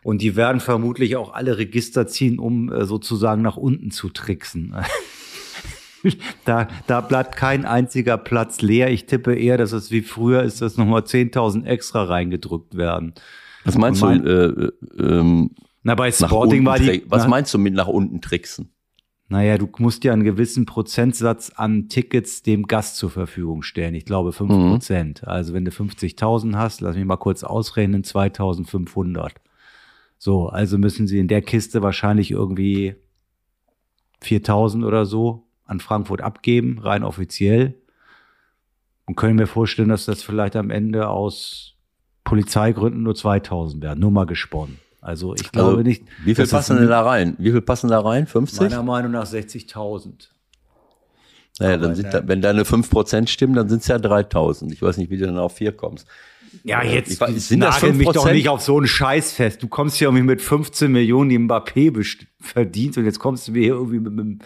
und 0.04 0.22
die 0.22 0.36
werden 0.36 0.60
vermutlich 0.60 1.16
auch 1.16 1.32
alle 1.32 1.58
Register 1.58 2.06
ziehen, 2.06 2.38
um 2.38 2.72
äh, 2.72 2.84
sozusagen 2.84 3.42
nach 3.42 3.56
unten 3.56 3.90
zu 3.90 4.08
tricksen. 4.08 4.76
da, 6.44 6.68
da 6.86 7.00
bleibt 7.00 7.36
kein 7.36 7.64
einziger 7.64 8.18
Platz 8.18 8.62
leer. 8.62 8.90
Ich 8.90 9.06
tippe 9.06 9.34
eher, 9.34 9.56
dass 9.56 9.72
es 9.72 9.90
wie 9.90 10.02
früher 10.02 10.42
ist, 10.42 10.62
dass 10.62 10.76
nochmal 10.76 11.02
10.000 11.02 11.64
extra 11.64 12.04
reingedrückt 12.04 12.76
werden. 12.76 13.14
Was 13.64 13.78
meinst 13.78 14.02
mein, 14.02 14.24
du? 14.24 14.72
Äh, 14.98 15.02
äh, 15.02 15.18
ähm, 15.18 15.50
na, 15.82 15.94
bei 15.94 16.10
Sporting 16.10 16.64
war 16.64 16.78
die. 16.78 17.04
Was 17.08 17.26
meinst 17.26 17.52
du 17.54 17.58
mit 17.58 17.74
nach 17.74 17.88
unten 17.88 18.20
tricksen? 18.20 18.72
Naja, 19.28 19.56
du 19.56 19.66
musst 19.78 20.04
ja 20.04 20.12
einen 20.12 20.24
gewissen 20.24 20.66
Prozentsatz 20.66 21.50
an 21.56 21.88
Tickets 21.88 22.42
dem 22.42 22.66
Gast 22.66 22.96
zur 22.96 23.08
Verfügung 23.10 23.62
stellen. 23.62 23.94
Ich 23.94 24.04
glaube 24.04 24.32
fünf 24.32 24.52
mhm. 24.52 24.68
Prozent. 24.68 25.26
Also 25.26 25.54
wenn 25.54 25.64
du 25.64 25.70
50.000 25.70 26.54
hast, 26.56 26.82
lass 26.82 26.96
mich 26.96 27.06
mal 27.06 27.16
kurz 27.16 27.42
ausrechnen, 27.42 28.02
2.500. 28.02 29.30
So, 30.18 30.48
also 30.48 30.76
müssen 30.76 31.06
sie 31.06 31.18
in 31.18 31.28
der 31.28 31.40
Kiste 31.40 31.80
wahrscheinlich 31.82 32.30
irgendwie 32.30 32.94
4.000 34.22 34.86
oder 34.86 35.06
so 35.06 35.46
an 35.72 35.80
Frankfurt 35.80 36.20
abgeben, 36.20 36.78
rein 36.78 37.02
offiziell. 37.02 37.74
Und 39.06 39.16
können 39.16 39.36
mir 39.36 39.48
vorstellen, 39.48 39.88
dass 39.88 40.04
das 40.04 40.22
vielleicht 40.22 40.54
am 40.54 40.70
Ende 40.70 41.08
aus 41.08 41.74
Polizeigründen 42.22 43.02
nur 43.02 43.16
2000 43.16 43.82
werden. 43.82 43.98
Nur 43.98 44.12
mal 44.12 44.26
gesponnen. 44.26 44.78
Also 45.00 45.34
ich 45.34 45.50
glaube 45.50 45.70
also, 45.70 45.82
nicht. 45.82 46.04
Wie 46.24 46.36
viel 46.36 46.46
passen 46.46 46.76
denn 46.76 46.88
da 46.88 47.02
rein? 47.02 47.34
Wie 47.38 47.50
viel 47.50 47.60
passen 47.60 47.88
da 47.88 48.00
rein? 48.00 48.28
50? 48.28 48.60
Meiner 48.60 48.84
Meinung 48.84 49.10
nach 49.10 49.26
60.000. 49.26 50.28
Naja, 51.58 51.76
dann 51.76 51.94
sind 51.96 52.14
da, 52.14 52.26
wenn 52.26 52.40
deine 52.40 52.62
5% 52.62 53.26
stimmen, 53.26 53.54
dann 53.54 53.68
sind 53.68 53.82
es 53.82 53.88
ja 53.88 53.98
3000. 53.98 54.72
Ich 54.72 54.80
weiß 54.80 54.96
nicht, 54.96 55.10
wie 55.10 55.18
du 55.18 55.26
dann 55.26 55.38
auf 55.38 55.56
4 55.56 55.72
kommst. 55.76 56.06
Ja, 56.64 56.82
äh, 56.82 56.94
jetzt 56.94 57.20
ich, 57.20 57.46
sind 57.46 57.60
das 57.60 57.82
mich 57.82 58.08
doch 58.08 58.30
nicht 58.30 58.48
auf 58.48 58.62
so 58.62 58.76
einen 58.76 58.86
Scheiß 58.86 59.32
fest. 59.32 59.62
Du 59.62 59.68
kommst 59.68 59.96
hier 59.96 60.08
irgendwie 60.08 60.24
mit 60.24 60.40
15 60.40 60.90
Millionen, 60.90 61.30
die 61.30 61.38
Mbappé 61.38 62.26
verdient 62.40 62.96
und 62.96 63.04
jetzt 63.04 63.18
kommst 63.18 63.48
du 63.48 63.52
mir 63.52 63.62
hier 63.62 63.74
irgendwie 63.74 63.98
mit, 63.98 64.12
mit, 64.12 64.42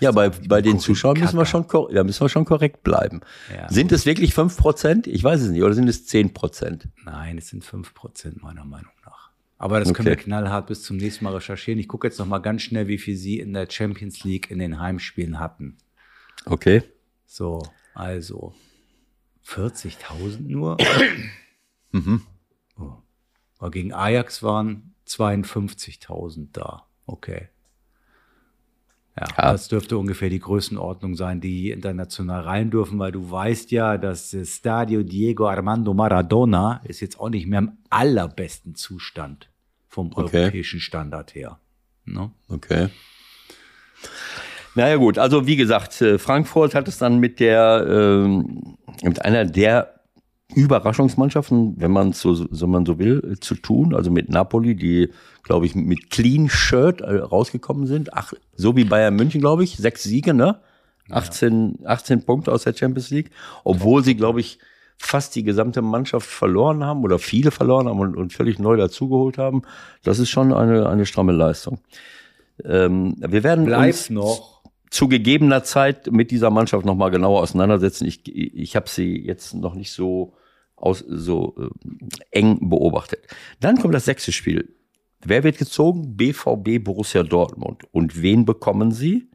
Ja, 0.00 0.10
bei, 0.12 0.30
bei 0.30 0.62
den 0.62 0.78
Zuschauern 0.78 1.18
müssen 1.18 1.38
wir, 1.38 1.44
schon, 1.44 1.66
ja, 1.90 2.02
müssen 2.02 2.20
wir 2.20 2.28
schon 2.28 2.44
korrekt 2.44 2.82
bleiben. 2.82 3.20
Ja. 3.54 3.68
Sind 3.68 3.92
es 3.92 4.06
wirklich 4.06 4.34
fünf 4.34 4.56
Prozent? 4.56 5.06
Ich 5.06 5.22
weiß 5.22 5.42
es 5.42 5.50
nicht. 5.50 5.62
Oder 5.62 5.74
sind 5.74 5.88
es 5.88 6.06
zehn 6.06 6.32
Prozent? 6.32 6.88
Nein, 7.04 7.38
es 7.38 7.48
sind 7.48 7.64
fünf 7.64 7.92
Prozent 7.94 8.42
meiner 8.42 8.64
Meinung 8.64 8.92
nach. 9.04 9.30
Aber 9.58 9.78
das 9.78 9.92
können 9.92 10.08
okay. 10.08 10.18
wir 10.18 10.24
knallhart 10.24 10.66
bis 10.66 10.82
zum 10.82 10.96
nächsten 10.96 11.24
Mal 11.24 11.34
recherchieren. 11.34 11.78
Ich 11.78 11.88
gucke 11.88 12.06
jetzt 12.06 12.18
noch 12.18 12.26
mal 12.26 12.38
ganz 12.38 12.62
schnell, 12.62 12.88
wie 12.88 12.98
viel 12.98 13.16
sie 13.16 13.38
in 13.38 13.52
der 13.52 13.70
Champions 13.70 14.24
League 14.24 14.50
in 14.50 14.58
den 14.58 14.80
Heimspielen 14.80 15.38
hatten. 15.38 15.76
Okay. 16.44 16.82
So, 17.26 17.62
also 17.94 18.54
40.000 19.46 20.40
nur. 20.40 20.76
mhm. 21.92 22.22
Oh. 22.78 22.94
Aber 23.58 23.70
gegen 23.70 23.92
Ajax 23.92 24.42
waren 24.42 24.94
52.000 25.06 26.48
da. 26.52 26.86
Okay. 27.06 27.48
Ja, 29.18 29.26
ja, 29.28 29.52
das 29.52 29.68
dürfte 29.68 29.96
ungefähr 29.96 30.28
die 30.28 30.40
Größenordnung 30.40 31.14
sein, 31.14 31.40
die 31.40 31.70
international 31.70 32.42
rein 32.42 32.70
dürfen, 32.70 32.98
weil 32.98 33.12
du 33.12 33.30
weißt 33.30 33.70
ja, 33.70 33.96
dass 33.96 34.30
das 34.30 34.48
Stadio 34.50 35.02
Diego 35.02 35.48
Armando 35.48 35.94
Maradona 35.94 36.82
ist 36.84 37.00
jetzt 37.00 37.18
auch 37.18 37.30
nicht 37.30 37.46
mehr 37.46 37.60
im 37.60 37.72
allerbesten 37.88 38.74
Zustand 38.74 39.48
vom 39.88 40.12
okay. 40.12 40.36
europäischen 40.36 40.80
Standard 40.80 41.34
her. 41.34 41.58
Ne? 42.04 42.30
Okay. 42.48 42.88
Naja 44.74 44.96
gut, 44.96 45.16
also 45.16 45.46
wie 45.46 45.56
gesagt, 45.56 46.02
äh, 46.02 46.18
Frankfurt 46.18 46.74
hat 46.74 46.86
es 46.86 46.98
dann 46.98 47.18
mit 47.18 47.40
der 47.40 47.86
ähm, 47.88 48.76
mit 49.02 49.24
einer 49.24 49.46
der 49.46 49.95
Überraschungsmannschaften, 50.54 51.74
wenn 51.78 51.90
man 51.90 52.12
so, 52.12 52.34
so 52.34 52.66
man 52.66 52.86
so 52.86 52.98
will, 52.98 53.36
zu 53.40 53.54
tun. 53.56 53.94
Also 53.94 54.10
mit 54.10 54.28
Napoli, 54.28 54.76
die, 54.76 55.10
glaube 55.42 55.66
ich, 55.66 55.74
mit 55.74 56.10
Clean 56.10 56.48
Shirt 56.48 57.00
äh, 57.00 57.16
rausgekommen 57.16 57.86
sind. 57.86 58.14
Ach, 58.14 58.32
so 58.54 58.76
wie 58.76 58.84
Bayern 58.84 59.16
München, 59.16 59.40
glaube 59.40 59.64
ich, 59.64 59.76
sechs 59.76 60.04
Siege, 60.04 60.34
ne? 60.34 60.60
18, 61.10 61.80
18 61.84 62.24
Punkte 62.24 62.52
aus 62.52 62.64
der 62.64 62.74
Champions 62.74 63.10
League, 63.10 63.30
obwohl 63.62 64.02
sie, 64.02 64.16
glaube 64.16 64.40
ich, 64.40 64.58
fast 64.98 65.34
die 65.34 65.44
gesamte 65.44 65.82
Mannschaft 65.82 66.28
verloren 66.28 66.84
haben 66.84 67.04
oder 67.04 67.18
viele 67.18 67.50
verloren 67.50 67.88
haben 67.88 68.00
und, 68.00 68.16
und 68.16 68.32
völlig 68.32 68.58
neu 68.58 68.76
dazugeholt 68.76 69.38
haben. 69.38 69.62
Das 70.02 70.18
ist 70.18 70.30
schon 70.30 70.52
eine, 70.52 70.88
eine 70.88 71.06
stramme 71.06 71.32
Leistung. 71.32 71.78
Ähm, 72.64 73.14
wir 73.18 73.42
werden 73.44 73.66
Bleibt 73.66 73.86
uns 73.86 74.10
noch 74.10 74.55
zu 74.90 75.08
gegebener 75.08 75.64
Zeit 75.64 76.10
mit 76.10 76.30
dieser 76.30 76.50
Mannschaft 76.50 76.84
nochmal 76.84 77.10
genauer 77.10 77.42
auseinandersetzen. 77.42 78.06
Ich, 78.06 78.26
ich 78.34 78.76
habe 78.76 78.88
sie 78.88 79.18
jetzt 79.18 79.54
noch 79.54 79.74
nicht 79.74 79.92
so, 79.92 80.34
aus, 80.76 81.04
so 81.06 81.56
äh, 81.58 81.68
eng 82.30 82.68
beobachtet. 82.68 83.26
Dann 83.60 83.78
kommt 83.78 83.94
das 83.94 84.04
sechste 84.04 84.32
Spiel. 84.32 84.74
Wer 85.24 85.42
wird 85.42 85.58
gezogen? 85.58 86.16
BVB 86.16 86.82
Borussia 86.82 87.22
Dortmund. 87.22 87.82
Und 87.92 88.22
wen 88.22 88.44
bekommen 88.44 88.92
sie? 88.92 89.28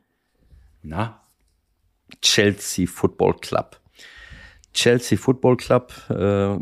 Na? 0.84 1.22
Chelsea 2.22 2.88
Football 2.88 3.36
Club. 3.40 3.80
Chelsea 4.74 5.18
Football 5.18 5.58
Club. 5.58 5.94
Äh, 6.10 6.58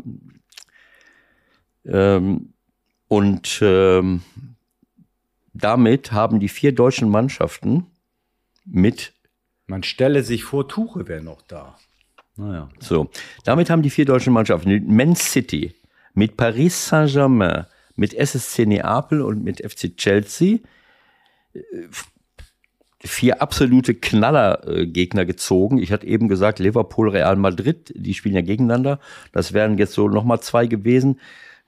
ähm, 1.84 2.52
und 3.08 3.58
ähm, 3.62 4.22
damit 5.52 6.12
haben 6.12 6.40
die 6.40 6.48
vier 6.48 6.74
deutschen 6.74 7.10
Mannschaften 7.10 7.86
mit. 8.70 9.12
Man 9.66 9.82
stelle 9.82 10.22
sich 10.22 10.44
vor, 10.44 10.68
Tuche 10.68 11.08
wäre 11.08 11.22
noch 11.22 11.42
da. 11.42 11.76
Naja. 12.36 12.68
So, 12.78 13.10
damit 13.44 13.70
haben 13.70 13.82
die 13.82 13.90
vier 13.90 14.04
deutschen 14.04 14.32
Mannschaften 14.32 14.70
mit 14.70 14.88
Man 14.88 15.14
City, 15.16 15.74
mit 16.14 16.36
Paris 16.36 16.88
Saint-Germain, 16.88 17.66
mit 17.96 18.14
SSC 18.14 18.66
Neapel 18.66 19.20
und 19.20 19.44
mit 19.44 19.58
FC 19.60 19.96
Chelsea 19.96 20.58
äh, 21.52 21.60
vier 23.02 23.40
absolute 23.40 23.94
Knallergegner 23.94 25.24
gezogen. 25.24 25.78
Ich 25.78 25.90
hatte 25.92 26.06
eben 26.06 26.28
gesagt, 26.28 26.58
Liverpool, 26.58 27.10
Real 27.10 27.36
Madrid, 27.36 27.92
die 27.96 28.14
spielen 28.14 28.34
ja 28.34 28.42
gegeneinander. 28.42 29.00
Das 29.32 29.52
wären 29.52 29.78
jetzt 29.78 29.94
so 29.94 30.08
nochmal 30.08 30.40
zwei 30.40 30.66
gewesen 30.66 31.18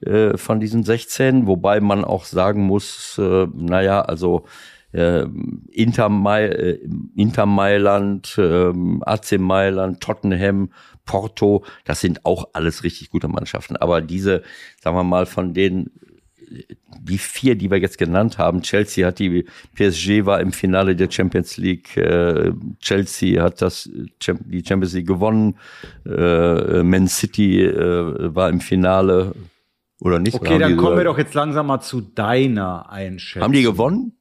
äh, 0.00 0.36
von 0.36 0.61
diesen 0.61 0.84
16, 0.84 1.46
wobei 1.46 1.80
man 1.80 2.05
auch 2.05 2.24
sagen 2.24 2.62
muss, 2.62 3.18
äh, 3.18 3.46
naja, 3.55 4.03
also 4.03 4.44
äh, 4.93 5.26
Inter, 5.70 6.09
Mai, 6.09 6.45
äh, 6.47 6.78
Inter 7.16 7.47
Mailand, 7.47 8.36
äh, 8.38 8.72
AC 9.01 9.38
Mailand, 9.38 10.01
Tottenham, 10.01 10.70
Porto, 11.05 11.64
das 11.84 12.01
sind 12.01 12.24
auch 12.24 12.49
alles 12.53 12.84
richtig 12.84 13.11
gute 13.11 13.28
Mannschaften. 13.28 13.76
Aber 13.76 14.01
diese, 14.01 14.43
sagen 14.80 14.97
wir 14.97 15.05
mal, 15.05 15.26
von 15.26 15.53
denen, 15.55 15.90
die 17.01 17.18
vier, 17.18 17.57
die 17.57 17.70
wir 17.70 17.78
jetzt 17.78 17.99
genannt 17.99 18.38
haben, 18.38 18.62
Chelsea 18.62 19.07
hat 19.07 19.18
die, 19.18 19.47
PSG 19.74 20.26
war 20.26 20.40
im 20.40 20.53
Finale 20.53 20.95
der 20.95 21.11
Champions 21.11 21.57
League, 21.57 21.97
äh, 21.97 22.53
Chelsea 22.80 23.43
hat 23.43 23.62
das, 23.62 23.88
die 23.90 24.64
Champions 24.64 24.93
League 24.93 25.07
gewonnen, 25.07 25.57
äh, 26.07 26.82
Man 26.82 27.09
City 27.09 27.62
äh, 27.62 28.34
war 28.34 28.51
im 28.51 28.61
Finale 28.61 29.34
oder 30.01 30.18
nicht. 30.18 30.34
Okay, 30.34 30.59
dann 30.59 30.76
kommen 30.76 30.97
wir 30.97 31.05
doch 31.05 31.18
jetzt 31.18 31.34
langsam 31.34 31.68
mal 31.68 31.80
zu 31.80 32.01
deiner 32.01 32.90
Einschätzung. 32.90 33.43
Haben 33.43 33.53
die 33.53 33.62
gewonnen? 33.62 34.12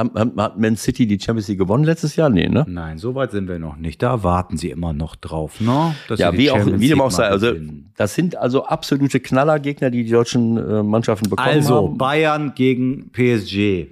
Hat 0.00 0.58
Man 0.58 0.76
City 0.76 1.06
die 1.06 1.20
Champions 1.20 1.48
League 1.48 1.58
gewonnen 1.58 1.84
letztes 1.84 2.16
Jahr? 2.16 2.30
Nee, 2.30 2.48
ne? 2.48 2.64
Nein, 2.68 2.98
so 2.98 3.14
weit 3.14 3.30
sind 3.30 3.48
wir 3.48 3.58
noch 3.58 3.76
nicht. 3.76 4.02
Da 4.02 4.22
warten 4.22 4.56
sie 4.56 4.70
immer 4.70 4.92
noch 4.92 5.16
drauf, 5.16 5.60
ne? 5.60 5.94
ja, 6.16 6.32
wie 6.32 6.50
auch, 6.50 6.64
wie 6.64 6.88
dem 6.88 7.00
auch 7.00 7.10
sei. 7.10 7.28
Also, 7.28 7.52
das 7.96 8.14
sind 8.14 8.36
also 8.36 8.64
absolute 8.64 9.20
Knallergegner, 9.20 9.90
die 9.90 10.04
die 10.04 10.10
deutschen 10.10 10.56
äh, 10.56 10.82
Mannschaften 10.82 11.28
bekommen 11.28 11.48
also, 11.48 11.76
haben. 11.76 11.84
Also, 11.84 11.96
Bayern 11.96 12.54
gegen 12.54 13.10
PSG. 13.12 13.88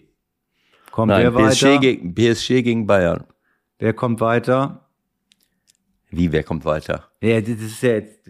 Kommt 0.91 1.11
Nein, 1.11 1.33
wer 1.33 1.49
PSG 1.49 1.63
weiter? 1.65 1.79
Gegen, 1.81 2.15
PSG 2.15 2.49
gegen 2.63 2.87
Bayern. 2.87 3.25
Wer 3.79 3.93
kommt 3.93 4.21
weiter? 4.21 4.87
Wie, 6.11 6.33
wer 6.33 6.43
kommt 6.43 6.65
weiter? 6.65 7.05
Ja, 7.21 7.41
das 7.41 7.51
ist 7.51 7.83
ja 7.83 7.93
jetzt, 7.93 8.27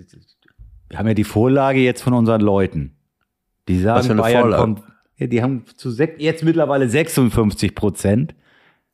wir 0.89 0.99
haben 0.99 1.09
ja 1.09 1.15
die 1.15 1.25
Vorlage 1.25 1.81
jetzt 1.81 2.03
von 2.03 2.13
unseren 2.13 2.41
Leuten. 2.41 2.97
Die 3.69 3.81
sagen, 3.81 4.17
Bayern 4.17 4.43
Vorlage? 4.43 4.63
kommt 4.63 4.83
ja, 5.19 5.27
die 5.27 5.43
haben 5.43 5.65
zu 5.77 5.91
jetzt 5.91 6.45
mittlerweile 6.45 6.89
56 6.89 7.75
Prozent. 7.75 8.35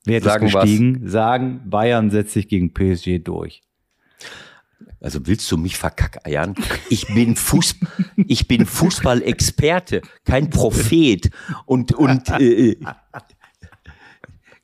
Wert 0.06 0.24
sagen 0.24 0.46
ist 0.46 0.54
gestiegen, 0.54 1.04
was? 1.04 1.12
sagen, 1.12 1.62
Bayern 1.66 2.10
setzt 2.10 2.32
sich 2.32 2.48
gegen 2.48 2.72
PSG 2.74 3.18
durch. 3.22 3.62
Also 5.00 5.26
willst 5.26 5.50
du 5.52 5.58
mich 5.58 5.76
verkackeiern? 5.76 6.54
Ich 6.88 7.06
bin 7.14 7.36
Fußball, 7.36 7.90
ich 8.26 8.48
bin 8.48 8.64
Fußballexperte, 8.64 10.00
kein 10.24 10.48
Prophet 10.48 11.30
und 11.66 11.92
und 11.92 12.28
äh, 12.40 12.76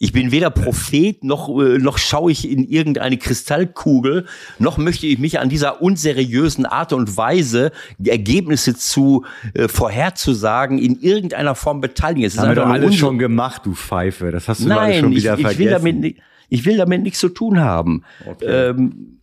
ich 0.02 0.12
bin 0.12 0.32
weder 0.32 0.48
Prophet 0.48 1.22
noch, 1.22 1.50
äh, 1.60 1.76
noch 1.76 1.98
schaue 1.98 2.32
ich 2.32 2.50
in 2.50 2.66
irgendeine 2.66 3.18
Kristallkugel, 3.18 4.26
noch 4.58 4.78
möchte 4.78 5.06
ich 5.06 5.18
mich 5.18 5.38
an 5.38 5.50
dieser 5.50 5.82
unseriösen 5.82 6.64
Art 6.64 6.94
und 6.94 7.18
Weise, 7.18 7.70
die 7.98 8.08
Ergebnisse 8.08 8.74
zu 8.74 9.26
äh, 9.52 9.68
vorherzusagen, 9.68 10.78
in 10.78 10.98
irgendeiner 10.98 11.54
Form 11.54 11.82
beteiligen. 11.82 12.24
Das, 12.24 12.34
das 12.34 12.42
haben 12.42 12.50
wir 12.52 12.62
doch 12.62 12.70
alles 12.70 12.96
schon 12.96 13.18
gemacht, 13.18 13.66
du 13.66 13.74
Pfeife. 13.74 14.30
Das 14.30 14.48
hast 14.48 14.62
du 14.62 14.68
Nein, 14.68 15.00
schon 15.00 15.10
wieder 15.10 15.34
ich, 15.34 15.40
ich 15.40 15.46
vergessen. 15.46 15.84
Will 15.84 15.92
damit, 16.00 16.16
ich 16.48 16.64
will 16.64 16.78
damit 16.78 17.02
nichts 17.02 17.18
zu 17.18 17.28
tun 17.28 17.60
haben. 17.60 18.02
Okay. 18.24 18.46
Ähm, 18.46 19.20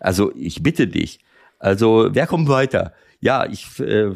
also 0.00 0.32
ich 0.34 0.62
bitte 0.62 0.86
dich. 0.86 1.20
Also 1.58 2.08
wer 2.12 2.26
kommt 2.26 2.48
weiter? 2.48 2.94
Ja, 3.20 3.44
ich 3.44 3.78
äh, 3.78 4.12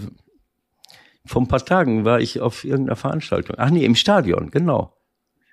vor 1.26 1.43
ein 1.43 1.49
paar 1.49 1.62
Tagen 1.62 2.07
war 2.07 2.18
ich 2.18 2.41
auf 2.41 2.64
irgendeiner 2.64 2.97
Veranstaltung. 2.97 3.57
Ach 3.59 3.68
nee, 3.68 3.85
im 3.85 3.95
Stadion, 3.95 4.51
genau. 4.51 4.95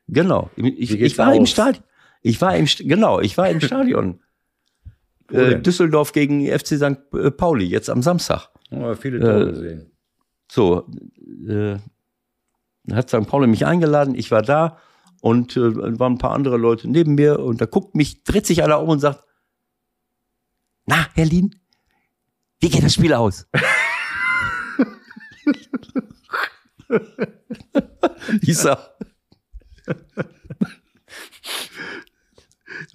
Genau. 0.08 0.50
Ich, 0.56 0.92
ich 0.92 1.18
war 1.18 1.30
aus? 1.30 1.38
im 1.38 1.46
Stadion. 1.46 1.84
Ich 2.22 2.42
war 2.42 2.56
im, 2.56 2.66
genau, 2.66 3.20
ich 3.20 3.38
war 3.38 3.50
im 3.50 3.62
Stadion. 3.68 4.22
äh, 5.32 5.60
Düsseldorf 5.60 6.12
gegen 6.12 6.48
FC 6.48 6.78
St. 6.78 7.14
Äh, 7.14 7.32
Pauli, 7.32 7.66
jetzt 7.66 7.90
am 7.90 8.02
Samstag. 8.02 8.50
Oh, 8.72 8.94
viele 8.96 9.20
Tore 9.20 9.44
äh, 9.44 9.52
gesehen. 9.52 9.92
So, 10.52 10.88
äh, 11.48 11.78
hat 12.92 13.10
St. 13.10 13.28
Pauli 13.28 13.48
mich 13.48 13.66
eingeladen, 13.66 14.16
ich 14.16 14.32
war 14.32 14.42
da 14.42 14.78
und 15.22 15.58
äh, 15.58 16.00
waren 16.00 16.14
ein 16.14 16.20
paar 16.20 16.34
andere 16.34 16.58
Leute 16.58 16.90
neben 16.90 17.16
mir 17.16 17.40
und 17.40 17.62
da 17.62 17.66
guckt 17.66 17.96
mich, 17.96 18.24
dreht 18.24 18.46
sich 18.46 18.64
einer 18.64 18.80
um 18.80 18.90
und 18.90 19.00
sagt, 19.00 19.24
na, 20.86 21.08
Herr 21.16 21.26
Lien, 21.26 21.56
wie 22.60 22.70
geht 22.70 22.84
das 22.84 22.94
Spiel 22.94 23.14
aus? 23.14 23.48
ich 28.42 28.58
sag, 28.58 28.94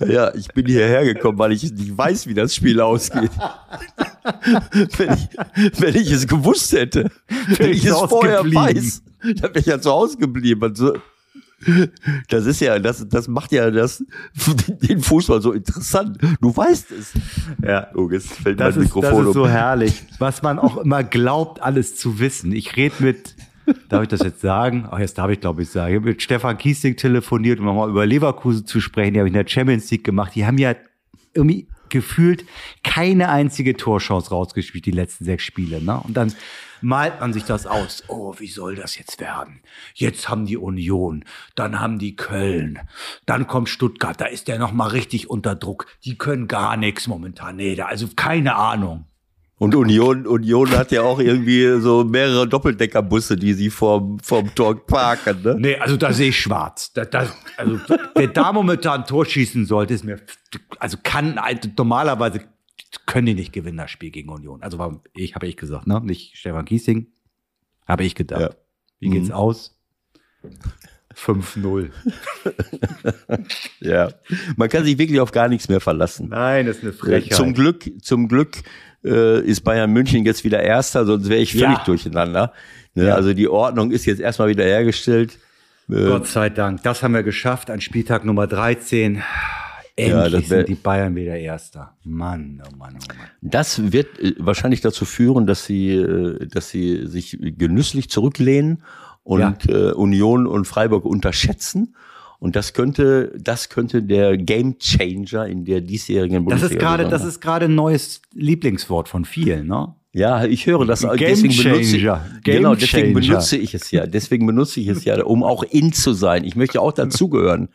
ja, 0.07 0.34
ich 0.34 0.49
bin 0.49 0.66
hierher 0.66 1.05
gekommen, 1.05 1.38
weil 1.38 1.53
ich 1.53 1.62
nicht 1.72 1.97
weiß, 1.97 2.26
wie 2.26 2.34
das 2.34 2.55
Spiel 2.55 2.80
ausgeht. 2.80 3.30
wenn, 4.99 5.12
ich, 5.14 5.80
wenn 5.80 5.95
ich 5.95 6.11
es 6.11 6.26
gewusst 6.26 6.72
hätte, 6.72 7.11
wenn 7.57 7.70
ich 7.70 7.84
es 7.84 7.97
vorher 7.97 8.45
weiß, 8.45 9.03
dann 9.22 9.43
wäre 9.43 9.59
ich 9.59 9.66
ja 9.66 9.80
zu 9.80 9.91
Hause 9.91 10.16
geblieben. 10.18 10.62
Also, 10.62 10.95
das 12.28 12.47
ist 12.47 12.61
ja, 12.61 12.78
das, 12.78 13.07
das 13.09 13.28
macht 13.28 13.53
ja 13.53 13.70
das, 13.70 14.03
den 14.68 15.03
Fußball 15.03 15.43
so 15.43 15.53
interessant. 15.53 16.18
Du 16.41 16.57
weißt 16.57 16.91
es. 16.93 17.12
Ja, 17.62 17.88
oh, 17.95 18.09
jetzt 18.11 18.32
fällt 18.32 18.59
das, 18.61 18.76
mein 18.76 18.84
ist, 18.84 18.95
Mikrofon 18.95 19.18
das 19.18 19.28
ist 19.28 19.34
so 19.34 19.47
herrlich, 19.47 20.03
was 20.18 20.43
man 20.43 20.59
auch 20.59 20.78
immer 20.78 21.05
glaubt, 21.05 21.62
alles 21.62 21.97
zu 21.97 22.18
wissen. 22.18 22.53
Ich 22.53 22.76
rede 22.76 22.95
mit 23.01 23.34
darf 23.89 24.03
ich 24.03 24.09
das 24.09 24.21
jetzt 24.21 24.41
sagen? 24.41 24.87
Ach, 24.91 24.99
jetzt 24.99 25.18
darf 25.18 25.31
ich, 25.31 25.41
glaube 25.41 25.62
ich, 25.62 25.71
sagen. 25.71 25.93
Ich 25.93 26.01
habe 26.01 26.09
mit 26.11 26.23
Stefan 26.23 26.59
Kiesling 26.59 26.97
telefoniert, 26.97 27.59
um 27.59 27.66
nochmal 27.66 27.89
über 27.89 28.07
Leverkusen 28.07 28.66
zu 28.66 28.81
sprechen. 28.81 29.14
Die 29.14 29.21
habe 29.21 29.29
ich 29.29 29.35
in 29.35 29.43
der 29.43 29.49
Champions 29.49 29.91
League 29.91 30.05
gemacht. 30.05 30.35
Die 30.35 30.47
haben 30.47 30.59
ja 30.59 30.75
irgendwie 31.35 31.68
gefühlt 31.91 32.45
keine 32.83 33.29
einzige 33.29 33.77
Torchance 33.77 34.31
rausgespielt, 34.31 34.87
die 34.87 34.93
letzten 34.93 35.25
sechs 35.25 35.45
Spiele. 35.45 35.83
Ne? 35.83 36.01
Und 36.01 36.16
dann 36.16 36.33
malt 36.81 37.21
man 37.21 37.33
sich 37.33 37.45
das 37.45 37.66
aus. 37.66 38.05
Oh, 38.09 38.35
wie 38.39 38.47
soll 38.47 38.77
das 38.77 38.97
jetzt 38.97 39.21
werden? 39.21 39.61
Jetzt 39.95 40.29
haben 40.29 40.47
die 40.47 40.57
Union, 40.57 41.25
dann 41.55 41.81
haben 41.81 41.99
die 41.99 42.16
Köln, 42.16 42.79
dann 43.27 43.47
kommt 43.47 43.68
Stuttgart, 43.68 44.21
da 44.21 44.27
ist 44.27 44.49
der 44.49 44.59
noch 44.59 44.73
mal 44.73 44.89
richtig 44.89 45.29
unter 45.29 45.55
Druck. 45.55 45.87
Die 46.05 46.16
können 46.16 46.49
gar 46.49 46.77
nichts 46.77 47.07
momentan. 47.07 47.57
Nee, 47.57 47.75
da, 47.75 47.87
also 47.87 48.09
keine 48.16 48.57
Ahnung. 48.57 49.05
Und 49.61 49.75
Union, 49.75 50.27
Union 50.27 50.71
hat 50.71 50.91
ja 50.91 51.03
auch 51.03 51.19
irgendwie 51.19 51.79
so 51.83 52.03
mehrere 52.03 52.49
Doppeldeckerbusse, 52.49 53.37
die 53.37 53.53
sie 53.53 53.69
vorm, 53.69 54.19
vorm 54.21 54.55
Tor 54.55 54.75
parken. 54.87 55.43
Ne? 55.43 55.57
Nee, 55.59 55.77
also 55.77 55.99
da 55.99 56.15
sehe 56.15 56.31
ich 56.31 56.41
schwarz. 56.41 56.95
Da, 56.95 57.05
da, 57.05 57.31
also, 57.59 57.79
wer 58.15 58.29
da 58.29 58.55
momentan 58.55 59.03
ein 59.03 59.07
Tor 59.07 59.27
schießen 59.27 59.67
sollte, 59.67 59.93
ist 59.93 60.03
mir, 60.03 60.19
also 60.79 60.97
kann, 61.03 61.39
normalerweise 61.77 62.41
können 63.05 63.27
die 63.27 63.35
nicht 63.35 63.53
gewinnen, 63.53 63.77
das 63.77 63.91
Spiel 63.91 64.11
gegen 64.11 64.31
Union. 64.31 64.63
Also 64.63 64.79
war, 64.79 65.03
ich 65.13 65.35
habe 65.35 65.47
ich 65.47 65.59
gesagt, 65.59 65.87
ne? 65.87 66.01
Nicht 66.01 66.39
Stefan 66.39 66.65
Kiesing. 66.65 67.09
Habe 67.87 68.05
ich 68.05 68.15
gedacht. 68.15 68.41
Ja. 68.41 68.51
Wie 68.99 69.11
geht's 69.11 69.29
mhm. 69.29 69.35
aus? 69.35 69.79
5-0. 71.15 71.91
ja. 73.81 74.11
Man 74.57 74.71
kann 74.71 74.85
sich 74.85 74.97
wirklich 74.97 75.21
auf 75.21 75.33
gar 75.33 75.49
nichts 75.49 75.69
mehr 75.69 75.81
verlassen. 75.81 76.31
Nein, 76.31 76.65
das 76.65 76.79
ist 76.79 76.83
eine 76.83 76.93
Frechheit. 76.95 77.37
Zum 77.37 77.53
Glück, 77.53 77.91
zum 78.03 78.27
Glück 78.27 78.63
äh, 79.05 79.41
ist 79.41 79.63
Bayern 79.63 79.91
München 79.91 80.25
jetzt 80.25 80.45
wieder 80.45 80.63
Erster, 80.63 81.05
sonst 81.05 81.29
wäre 81.29 81.41
ich 81.41 81.53
völlig 81.53 81.79
ja. 81.79 81.85
durcheinander. 81.85 82.53
Ne? 82.95 83.07
Ja. 83.07 83.15
Also 83.15 83.33
die 83.33 83.49
Ordnung 83.49 83.91
ist 83.91 84.07
jetzt 84.07 84.21
erstmal 84.21 84.49
wieder 84.49 84.65
hergestellt. 84.65 85.39
Äh, 85.89 86.07
Gott 86.07 86.27
sei 86.27 86.51
Dank. 86.51 86.83
Das 86.83 87.03
haben 87.03 87.15
wir 87.15 87.23
geschafft 87.23 87.71
an 87.71 87.81
Spieltag 87.81 88.25
Nummer 88.25 88.47
13. 88.47 89.23
Endlich 89.97 90.49
ja, 90.49 90.57
sind 90.57 90.69
die 90.69 90.75
Bayern 90.75 91.15
wieder 91.15 91.37
Erster. 91.37 91.97
Mann, 92.05 92.63
oh 92.65 92.77
Mann, 92.77 92.97
oh 92.97 93.15
Mann. 93.15 93.27
Das 93.43 93.93
wird 93.93 94.19
äh, 94.19 94.35
wahrscheinlich 94.39 94.81
dazu 94.81 95.05
führen, 95.05 95.47
dass 95.47 95.67
sie, 95.67 95.91
äh, 95.91 96.47
dass 96.47 96.71
sie 96.71 97.07
sich 97.07 97.39
genüsslich 97.41 98.09
zurücklehnen 98.09 98.83
und 99.23 99.65
ja. 99.67 99.91
äh, 99.91 99.93
Union 99.93 100.47
und 100.47 100.67
Freiburg 100.67 101.05
unterschätzen 101.05 101.95
und 102.41 102.57
das 102.57 102.72
könnte, 102.72 103.32
das 103.38 103.68
könnte 103.68 104.03
der 104.03 104.38
Game 104.38 104.78
Changer 104.78 105.47
in 105.47 105.66
der 105.66 105.82
diesjährigen 105.82 106.45
Bundesliga 106.45 106.68
Das 106.68 106.72
ist 106.72 106.80
gerade, 106.80 107.09
das 107.09 107.24
ist 107.24 107.41
gerade 107.41 107.66
ein 107.66 107.74
neues 107.74 108.22
Lieblingswort 108.32 109.09
von 109.09 109.26
vielen, 109.26 109.66
ne? 109.66 109.95
Ja, 110.12 110.45
ich 110.45 110.66
höre 110.66 110.86
das. 110.86 111.03
Game 111.03 111.18
deswegen 111.18 111.57
benutze 111.57 111.97
ich, 111.97 112.09
genau, 112.43 112.74
deswegen 112.74 113.14
benutze 113.14 113.57
ich 113.57 113.74
es 113.74 113.91
ja. 113.93 114.07
Deswegen 114.07 114.47
benutze 114.47 114.80
ich 114.80 114.88
es 114.88 115.05
ja, 115.05 115.22
um 115.22 115.45
auch 115.45 115.62
in 115.62 115.93
zu 115.93 116.14
sein. 116.14 116.43
Ich 116.45 116.57
möchte 116.57 116.80
auch 116.80 116.93
dazugehören. 116.93 117.68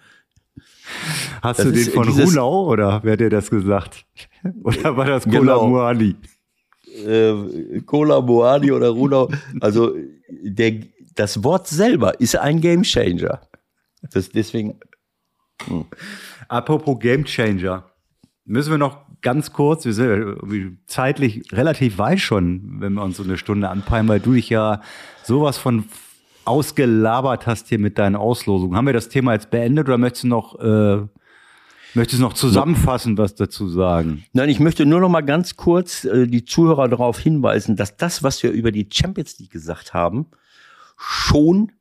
Hast 1.41 1.59
das 1.59 1.67
du 1.67 1.71
den 1.71 1.85
von 1.85 2.09
Runau 2.09 2.67
oder 2.67 2.99
wer 3.03 3.13
hat 3.13 3.19
dir 3.19 3.29
das 3.29 3.49
gesagt? 3.49 4.05
Oder 4.63 4.95
war 4.95 5.05
das 5.05 5.23
Cola 5.23 5.39
genau. 5.39 5.67
Muani? 5.67 6.15
Äh, 7.05 7.81
Cola 7.85 8.21
Muani 8.21 8.71
oder 8.71 8.89
Runau. 8.89 9.29
Also 9.59 9.95
der, 10.29 10.81
das 11.15 11.43
Wort 11.43 11.67
selber 11.67 12.19
ist 12.19 12.37
ein 12.37 12.61
Game 12.61 12.83
Changer. 12.83 13.41
Das 14.11 14.29
deswegen. 14.29 14.79
Hm. 15.65 15.85
Apropos 16.47 16.99
Game 16.99 17.25
Changer. 17.25 17.89
Müssen 18.45 18.71
wir 18.71 18.77
noch 18.77 19.05
ganz 19.21 19.53
kurz, 19.53 19.85
wir 19.85 19.93
sind 19.93 20.77
zeitlich 20.85 21.51
relativ 21.51 21.97
weit 21.97 22.19
schon, 22.19 22.79
wenn 22.79 22.93
wir 22.93 23.03
uns 23.03 23.17
so 23.17 23.23
eine 23.23 23.37
Stunde 23.37 23.69
anpeilen, 23.69 24.07
weil 24.07 24.19
du 24.19 24.33
dich 24.33 24.49
ja 24.49 24.81
sowas 25.23 25.57
von 25.57 25.85
ausgelabert 26.45 27.47
hast 27.47 27.69
hier 27.69 27.79
mit 27.79 27.97
deinen 27.97 28.15
Auslosungen. 28.15 28.77
Haben 28.77 28.85
wir 28.85 28.93
das 28.93 29.09
Thema 29.09 29.33
jetzt 29.33 29.49
beendet 29.49 29.87
oder 29.87 29.97
möchtest 29.97 30.25
du 30.25 30.27
noch, 30.27 30.59
äh, 30.59 31.07
möchtest 31.95 32.19
du 32.19 32.23
noch 32.23 32.33
zusammenfassend 32.33 33.17
was 33.17 33.33
dazu 33.33 33.67
sagen? 33.67 34.25
Nein, 34.33 34.49
ich 34.49 34.59
möchte 34.59 34.85
nur 34.85 34.99
noch 34.99 35.09
mal 35.09 35.21
ganz 35.21 35.55
kurz 35.55 36.05
äh, 36.05 36.27
die 36.27 36.45
Zuhörer 36.45 36.87
darauf 36.87 37.19
hinweisen, 37.19 37.75
dass 37.75 37.97
das, 37.97 38.21
was 38.21 38.43
wir 38.43 38.51
über 38.51 38.71
die 38.71 38.87
Champions 38.91 39.39
League 39.39 39.51
gesagt 39.51 39.95
haben, 39.95 40.27
schon 40.97 41.71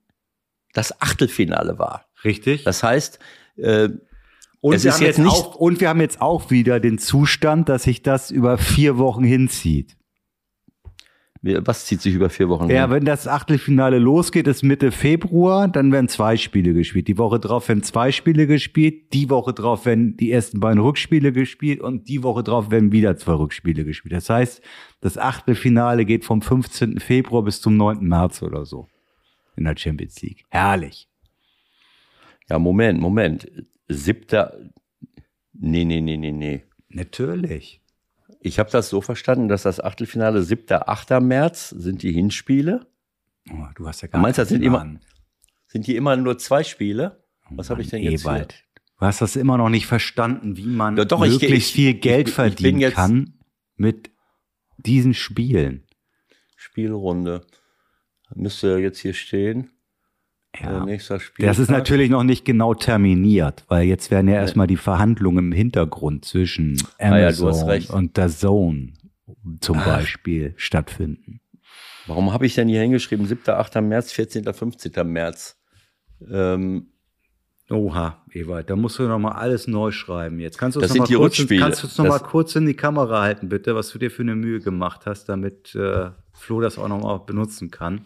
das 0.72 1.00
Achtelfinale 1.02 1.78
war. 1.78 2.03
Richtig. 2.24 2.64
Das 2.64 2.82
heißt, 2.82 3.18
äh, 3.56 3.88
und 4.60 4.74
es 4.74 4.86
ist 4.86 5.00
jetzt 5.00 5.18
nicht 5.18 5.30
auch, 5.30 5.56
und 5.56 5.80
wir 5.80 5.90
haben 5.90 6.00
jetzt 6.00 6.22
auch 6.22 6.50
wieder 6.50 6.80
den 6.80 6.96
Zustand, 6.96 7.68
dass 7.68 7.82
sich 7.82 8.02
das 8.02 8.30
über 8.30 8.56
vier 8.56 8.96
Wochen 8.96 9.22
hinzieht. 9.22 9.96
Was 11.42 11.84
zieht 11.84 12.00
sich 12.00 12.14
über 12.14 12.30
vier 12.30 12.48
Wochen 12.48 12.68
hin? 12.68 12.76
Ja, 12.76 12.88
wenn 12.88 13.04
das 13.04 13.28
Achtelfinale 13.28 13.98
losgeht, 13.98 14.46
ist 14.46 14.62
Mitte 14.62 14.90
Februar, 14.90 15.68
dann 15.68 15.92
werden 15.92 16.08
zwei 16.08 16.38
Spiele 16.38 16.72
gespielt. 16.72 17.06
Die 17.08 17.18
Woche 17.18 17.38
drauf 17.38 17.68
werden 17.68 17.82
zwei 17.82 18.10
Spiele 18.12 18.46
gespielt, 18.46 19.12
die 19.12 19.28
Woche 19.28 19.52
drauf 19.52 19.84
werden 19.84 20.16
die 20.16 20.32
ersten 20.32 20.60
beiden 20.60 20.80
Rückspiele 20.80 21.32
gespielt 21.32 21.82
und 21.82 22.08
die 22.08 22.22
Woche 22.22 22.42
drauf 22.42 22.70
werden 22.70 22.92
wieder 22.92 23.18
zwei 23.18 23.34
Rückspiele 23.34 23.84
gespielt. 23.84 24.14
Das 24.14 24.30
heißt, 24.30 24.62
das 25.02 25.18
Achtelfinale 25.18 26.06
geht 26.06 26.24
vom 26.24 26.40
15. 26.40 26.98
Februar 27.00 27.42
bis 27.42 27.60
zum 27.60 27.76
9. 27.76 28.08
März 28.08 28.42
oder 28.42 28.64
so 28.64 28.88
in 29.56 29.64
der 29.64 29.76
Champions 29.76 30.22
League. 30.22 30.44
Herrlich. 30.48 31.08
Ja, 32.48 32.58
Moment, 32.58 33.00
Moment. 33.00 33.50
Siebter. 33.88 34.58
Nee, 35.52 35.84
nee, 35.84 36.00
nee, 36.00 36.16
nee, 36.16 36.32
nee. 36.32 36.64
Natürlich. 36.88 37.80
Ich 38.40 38.58
habe 38.58 38.70
das 38.70 38.90
so 38.90 39.00
verstanden, 39.00 39.48
dass 39.48 39.62
das 39.62 39.80
Achtelfinale 39.80 40.42
7. 40.42 40.66
8. 40.70 41.20
März 41.20 41.70
sind 41.70 42.02
die 42.02 42.12
Hinspiele. 42.12 42.86
Oh, 43.50 43.66
du 43.74 43.88
hast 43.88 44.02
ja 44.02 44.08
gar 44.08 44.20
Meinst 44.20 44.38
du, 44.38 44.42
das 44.42 44.48
sind 44.50 44.62
immer, 44.62 44.98
sind 45.66 45.86
die 45.86 45.96
immer 45.96 46.16
nur 46.16 46.38
zwei 46.38 46.62
Spiele? 46.62 47.24
Was 47.50 47.70
habe 47.70 47.82
ich 47.82 47.88
denn 47.88 48.02
jetzt 48.02 48.22
Ewald. 48.24 48.52
Hier? 48.52 48.82
Du 48.98 49.06
hast 49.06 49.20
das 49.20 49.36
immer 49.36 49.58
noch 49.58 49.68
nicht 49.68 49.86
verstanden, 49.86 50.56
wie 50.56 50.66
man 50.66 50.96
ja, 50.96 51.04
doch, 51.04 51.20
möglichst 51.20 51.70
ich, 51.70 51.74
viel 51.74 51.94
Geld 51.94 52.28
ich, 52.28 52.34
verdienen 52.34 52.92
kann 52.92 53.38
mit 53.76 54.10
diesen 54.78 55.14
Spielen. 55.14 55.84
Spielrunde. 56.56 57.46
Müsste 58.34 58.78
jetzt 58.78 58.98
hier 58.98 59.14
stehen. 59.14 59.70
Ja, 60.60 60.84
nächster 60.84 61.20
Spieltag. 61.20 61.50
Das 61.50 61.58
ist 61.58 61.70
natürlich 61.70 62.10
noch 62.10 62.22
nicht 62.22 62.44
genau 62.44 62.74
terminiert, 62.74 63.64
weil 63.68 63.84
jetzt 63.84 64.10
werden 64.10 64.28
ja 64.28 64.36
erstmal 64.36 64.66
die 64.66 64.76
Verhandlungen 64.76 65.46
im 65.46 65.52
Hintergrund 65.52 66.24
zwischen 66.24 66.80
Amazon 66.98 67.68
ah, 67.68 67.74
ja, 67.74 67.90
und 67.90 68.16
der 68.16 68.28
Zone 68.28 68.92
zum 69.60 69.78
Ach. 69.78 69.86
Beispiel 69.86 70.54
stattfinden. 70.56 71.40
Warum 72.06 72.32
habe 72.32 72.46
ich 72.46 72.54
denn 72.54 72.68
hier 72.68 72.82
hingeschrieben, 72.82 73.26
7., 73.26 73.42
8. 73.48 73.76
März, 73.76 74.12
14., 74.12 74.44
15. 74.52 74.92
März? 75.10 75.56
Ähm, 76.30 76.88
Oha, 77.70 78.22
Ewald, 78.30 78.68
da 78.68 78.76
musst 78.76 78.98
du 78.98 79.04
noch 79.04 79.18
mal 79.18 79.32
alles 79.32 79.66
neu 79.66 79.90
schreiben 79.90 80.38
jetzt. 80.38 80.58
Kannst 80.58 80.76
du 80.76 80.80
es 80.80 80.94
noch, 80.94 81.08
mal 81.08 81.16
kurz, 81.16 81.46
kannst 81.48 81.98
noch 81.98 82.06
mal 82.06 82.18
kurz 82.18 82.54
in 82.56 82.66
die 82.66 82.74
Kamera 82.74 83.22
halten, 83.22 83.48
bitte, 83.48 83.74
was 83.74 83.88
du 83.88 83.98
dir 83.98 84.10
für 84.10 84.22
eine 84.22 84.34
Mühe 84.34 84.60
gemacht 84.60 85.06
hast, 85.06 85.30
damit 85.30 85.74
äh, 85.74 86.10
Flo 86.34 86.60
das 86.60 86.78
auch 86.78 86.88
noch 86.88 87.00
mal 87.00 87.18
benutzen 87.20 87.70
kann? 87.70 88.02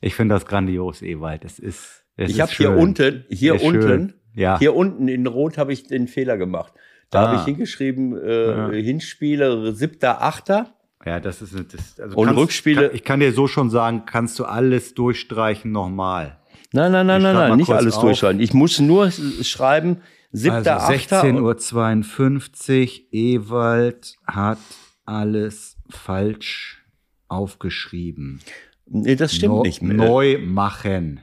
Ich 0.00 0.14
finde 0.14 0.34
das 0.34 0.46
grandios, 0.46 1.02
Ewald. 1.02 1.44
Es 1.44 1.58
ist. 1.58 2.04
Es 2.16 2.30
ich 2.30 2.40
habe 2.40 2.50
hier 2.50 2.70
unten, 2.70 3.24
hier 3.28 3.62
unten, 3.62 4.14
ja. 4.34 4.58
hier 4.58 4.74
unten 4.74 5.06
in 5.06 5.26
Rot 5.26 5.58
habe 5.58 5.72
ich 5.74 5.84
den 5.84 6.08
Fehler 6.08 6.38
gemacht. 6.38 6.72
Da 7.10 7.22
ah. 7.22 7.28
habe 7.28 7.36
ich 7.40 7.44
hingeschrieben, 7.44 8.16
äh, 8.16 8.50
ja. 8.50 8.70
Hinspiele 8.70 9.72
siebter, 9.72 10.22
achter. 10.22 10.74
Ja, 11.04 11.20
das 11.20 11.42
ist 11.42 11.54
das, 11.72 12.00
also 12.00 12.16
und 12.16 12.26
kannst, 12.26 12.40
Rückspiele. 12.40 12.88
Kann, 12.88 12.96
ich 12.96 13.04
kann 13.04 13.20
dir 13.20 13.32
so 13.32 13.46
schon 13.46 13.70
sagen, 13.70 14.04
kannst 14.06 14.38
du 14.38 14.44
alles 14.44 14.94
durchstreichen 14.94 15.70
nochmal. 15.70 16.38
Nein, 16.72 16.90
nein, 16.90 17.06
nein, 17.06 17.22
nein, 17.22 17.34
nein, 17.34 17.56
nicht 17.56 17.70
alles 17.70 17.94
auf. 17.94 18.02
durchschreiben. 18.02 18.40
Ich 18.40 18.52
muss 18.52 18.80
nur 18.80 19.10
schreiben, 19.10 19.98
siebter, 20.32 20.82
also 20.82 20.92
16.52 20.92 22.82
Uhr, 22.82 23.06
Ewald 23.12 24.16
hat 24.26 24.58
alles 25.04 25.76
falsch 25.88 26.84
aufgeschrieben. 27.28 28.40
Nee, 28.86 29.16
das 29.16 29.34
stimmt 29.34 29.54
no, 29.54 29.62
nicht 29.62 29.82
mehr. 29.82 29.96
Neu 29.96 30.38
machen. 30.38 31.20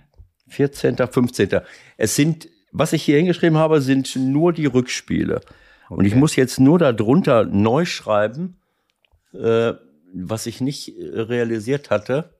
14., 0.49 0.97
15. 0.97 1.61
Es 1.97 2.15
sind, 2.15 2.47
was 2.71 2.93
ich 2.93 3.03
hier 3.03 3.17
hingeschrieben 3.17 3.57
habe, 3.57 3.81
sind 3.81 4.15
nur 4.15 4.53
die 4.53 4.65
Rückspiele. 4.65 5.37
Okay. 5.37 5.95
Und 5.95 6.05
ich 6.05 6.15
muss 6.15 6.35
jetzt 6.35 6.59
nur 6.59 6.79
darunter 6.79 7.45
neu 7.45 7.85
schreiben, 7.85 8.59
äh, 9.33 9.73
was 10.13 10.45
ich 10.45 10.61
nicht 10.61 10.97
äh, 10.97 11.21
realisiert 11.21 11.89
hatte. 11.89 12.37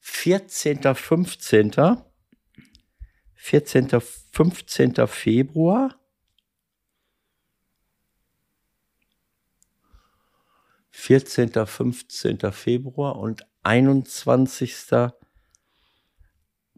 14., 0.00 0.82
15. 0.94 1.72
14., 3.34 3.88
15. 4.32 5.06
Februar. 5.06 5.94
14., 10.90 11.66
15. 11.66 12.38
Februar 12.52 13.16
und 13.16 13.46
21. 13.64 14.74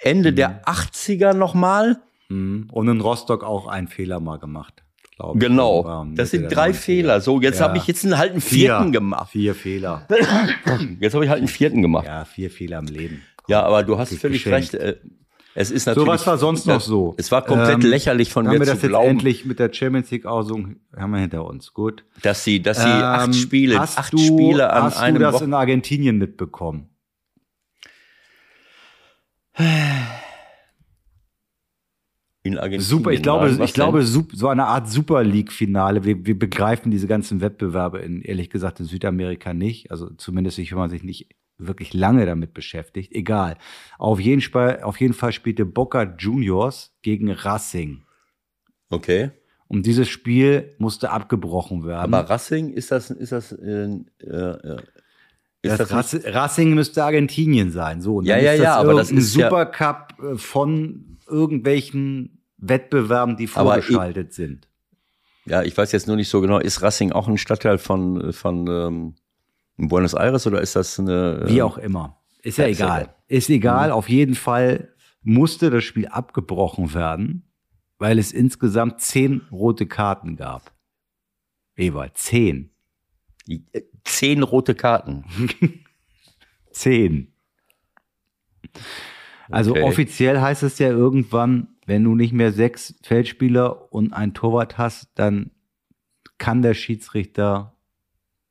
Ende 0.01 0.33
der 0.33 0.63
80er 0.67 1.35
nochmal. 1.35 1.99
Mhm. 2.29 2.69
Und 2.73 2.89
in 2.89 3.01
Rostock 3.01 3.43
auch 3.45 3.67
einen 3.67 3.89
Fehler 3.89 4.21
mal 4.21 4.39
gemacht. 4.39 4.83
glaub 5.17 5.35
ich. 5.37 5.41
Genau. 5.41 5.79
Irgendwann 5.79 6.15
Das 6.15 6.33
Mitte 6.33 6.45
sind 6.45 6.55
drei 6.57 6.71
90er. 6.71 6.75
Fehler. 6.75 7.21
So, 7.21 7.41
jetzt 7.41 7.59
Ja. 7.61 7.67
habe 7.69 7.79
ich 7.79 7.87
jetzt 7.87 8.05
einen, 8.05 8.19
halt 8.19 8.33
einen 8.33 8.41
Vier. 8.41 8.69
vierten 8.77 8.93
gemacht. 8.93 9.31
Vier 9.33 9.55
Fehler. 9.55 10.07
Jetzt 11.01 11.15
habe 11.15 11.25
ich 11.25 11.31
halt 11.31 11.39
einen 11.41 11.49
vierten 11.49 11.83
gemacht. 11.83 12.07
Ja, 12.07 12.19
Ja, 12.21 12.25
vier 12.25 12.51
Fehler 12.51 12.79
im 12.79 12.87
Leben. 12.87 13.23
aber 13.51 13.83
du 13.83 13.99
hast 13.99 14.15
völlig 14.15 14.45
geschenkt. 14.45 14.75
recht. 14.75 14.83
äh, 14.83 14.97
Es 15.55 15.73
ist 15.73 15.85
So, 15.87 15.91
natürlich. 15.91 16.09
was 16.11 16.27
war 16.29 16.39
sonst 16.39 16.67
noch 16.67 16.81
so? 16.81 17.15
Es 17.17 17.33
war 17.33 17.43
komplett 17.43 17.83
Ähm, 17.83 17.91
lächerlich 17.91 18.31
von 18.31 18.47
Haben 18.47 18.53
mir 18.55 18.61
wir 18.61 18.67
zu 18.67 18.75
das 18.75 18.83
jetzt 18.83 18.95
endlich 18.95 19.45
mit 19.45 19.59
der 19.59 19.73
Champions 19.73 20.09
League 20.13 20.25
Aussung 20.27 20.77
haben 20.97 21.11
wir 21.11 21.19
hinter 21.19 21.45
uns. 21.47 21.73
Gut. 21.75 22.05
dass 22.23 22.45
sie, 22.45 22.63
dass 22.63 22.77
sie 22.81 22.89
Ähm, 22.89 23.03
acht 23.03 23.35
Spiele, 23.35 23.81
hast 23.81 23.99
acht 23.99 24.13
du, 24.13 24.19
Spiele 24.19 24.73
an 24.73 24.83
hast 24.85 24.99
einem 25.01 25.17
du 25.17 25.23
das 25.23 25.35
Wochen- 25.35 25.45
in 25.45 25.55
Argentinien 25.55 26.19
mitbekommen? 26.19 26.91
In 32.43 32.59
Argentinien. 32.59 32.81
Super, 32.81 33.11
ich 33.11 33.23
glaube, 33.23 33.51
ich 33.65 33.75
glaube, 33.75 34.01
denn? 34.01 34.27
so 34.33 34.49
eine 34.49 34.67
Art 34.67 34.89
Super 34.89 35.23
League-Finale. 35.23 36.05
Wir, 36.05 36.25
wir 36.27 36.39
begreifen 36.39 36.91
diese 36.91 37.07
ganzen 37.07 37.41
Wettbewerbe 37.41 37.99
in, 37.99 38.23
ehrlich 38.23 38.51
gesagt, 38.51 38.81
in 38.81 38.87
Südamerika 38.87 39.55
nicht. 39.55 39.91
Also 39.91 40.11
zumindest 40.11 40.59
wenn 40.59 40.79
man 40.79 40.91
sich 40.91 41.03
nicht 41.03 41.29
wirklich 41.59 41.93
lange 41.93 42.25
damit 42.25 42.55
beschäftigt. 42.55 43.13
Egal. 43.13 43.57
Auf 43.99 44.21
jeden 44.21 44.41
Fall, 44.41 44.83
auf 44.83 45.01
jeden 45.01 45.15
Fall 45.15 45.33
spielte 45.33 45.65
Boca 45.65 46.15
Juniors 46.17 46.97
gegen 47.03 47.31
Racing. 47.31 48.03
Okay. 48.91 49.31
Und 49.67 49.85
dieses 49.85 50.09
Spiel 50.09 50.75
musste 50.79 51.11
abgebrochen 51.11 51.85
werden. 51.85 52.15
Aber 52.15 52.31
Racing 52.31 52.71
ist 52.71 52.91
das, 52.91 53.11
ist 53.11 53.33
das, 53.33 53.53
äh, 53.53 53.85
äh, 54.21 54.77
ist 55.73 55.91
das 55.93 56.11
das, 56.11 56.25
Racing 56.35 56.75
müsste 56.75 57.05
Argentinien 57.05 57.71
sein. 57.71 58.01
So, 58.01 58.21
Ja, 58.23 58.37
ja, 58.39 58.55
ja, 58.55 58.77
aber 58.77 58.95
das 58.95 59.11
ist 59.11 59.35
ja- 59.37 59.49
Supercup 59.49 60.15
äh, 60.23 60.37
von 60.37 61.19
irgendwelchen 61.29 62.43
Wettbewerben, 62.59 63.37
die 63.37 63.45
ich- 63.45 63.51
vorgeschaltet 63.51 64.33
sind. 64.33 64.69
ja, 65.47 65.63
ich 65.63 65.77
weiß 65.77 65.93
jetzt 65.93 66.07
nur 66.07 66.17
nicht 66.17 66.29
so 66.29 66.41
genau, 66.41 66.59
ist 66.59 66.83
Racing 66.83 67.13
auch 67.13 67.29
ein 67.29 67.39
Stadtteil 67.39 67.79
von, 67.79 68.33
von 68.33 68.67
ähm, 68.67 69.15
Buenos 69.77 70.15
Aires 70.15 70.47
oder 70.47 70.61
ist 70.61 70.75
das 70.77 70.99
eine. 70.99 71.45
Wie 71.47 71.59
ähm, 71.59 71.65
auch 71.65 71.79
immer. 71.79 72.19
Ist 72.43 72.59
ja 72.59 72.65
ja, 72.65 72.71
ist 72.71 72.79
egal. 72.81 73.15
Ist 73.29 73.51
egal. 73.51 73.91
Auf 73.93 74.09
jeden 74.09 74.35
Fall 74.35 74.93
musste 75.23 75.71
das 75.71 75.85
Spiel 75.85 76.07
abgebrochen 76.09 76.95
werden, 76.95 77.45
weil 77.99 78.19
es 78.19 78.33
insgesamt 78.33 79.01
zehn 79.01 79.43
rote 79.53 79.87
Karten 79.87 80.37
gab. 80.37 80.73
Ewald, 81.77 82.17
zehn. 82.17 82.71
Zehn 84.09 84.43
rote 84.43 84.75
Karten. 84.75 85.25
Zehn. 86.71 87.33
Also 89.51 89.73
Okay. 89.73 89.83
offiziell 89.83 90.41
heißt 90.41 90.63
es 90.63 90.79
ja 90.79 90.89
irgendwann, 90.89 91.69
wenn 91.87 92.05
du 92.05 92.15
nicht 92.15 92.33
mehr 92.33 92.53
sechs 92.53 92.95
Feldspieler 93.03 93.93
und 93.93 94.13
ein 94.13 94.35
Torwart 94.35 94.77
hast, 94.77 95.11
dann 95.15 95.51
kann 96.37 96.63
der 96.63 96.75
Schiedsrichter 96.75 97.75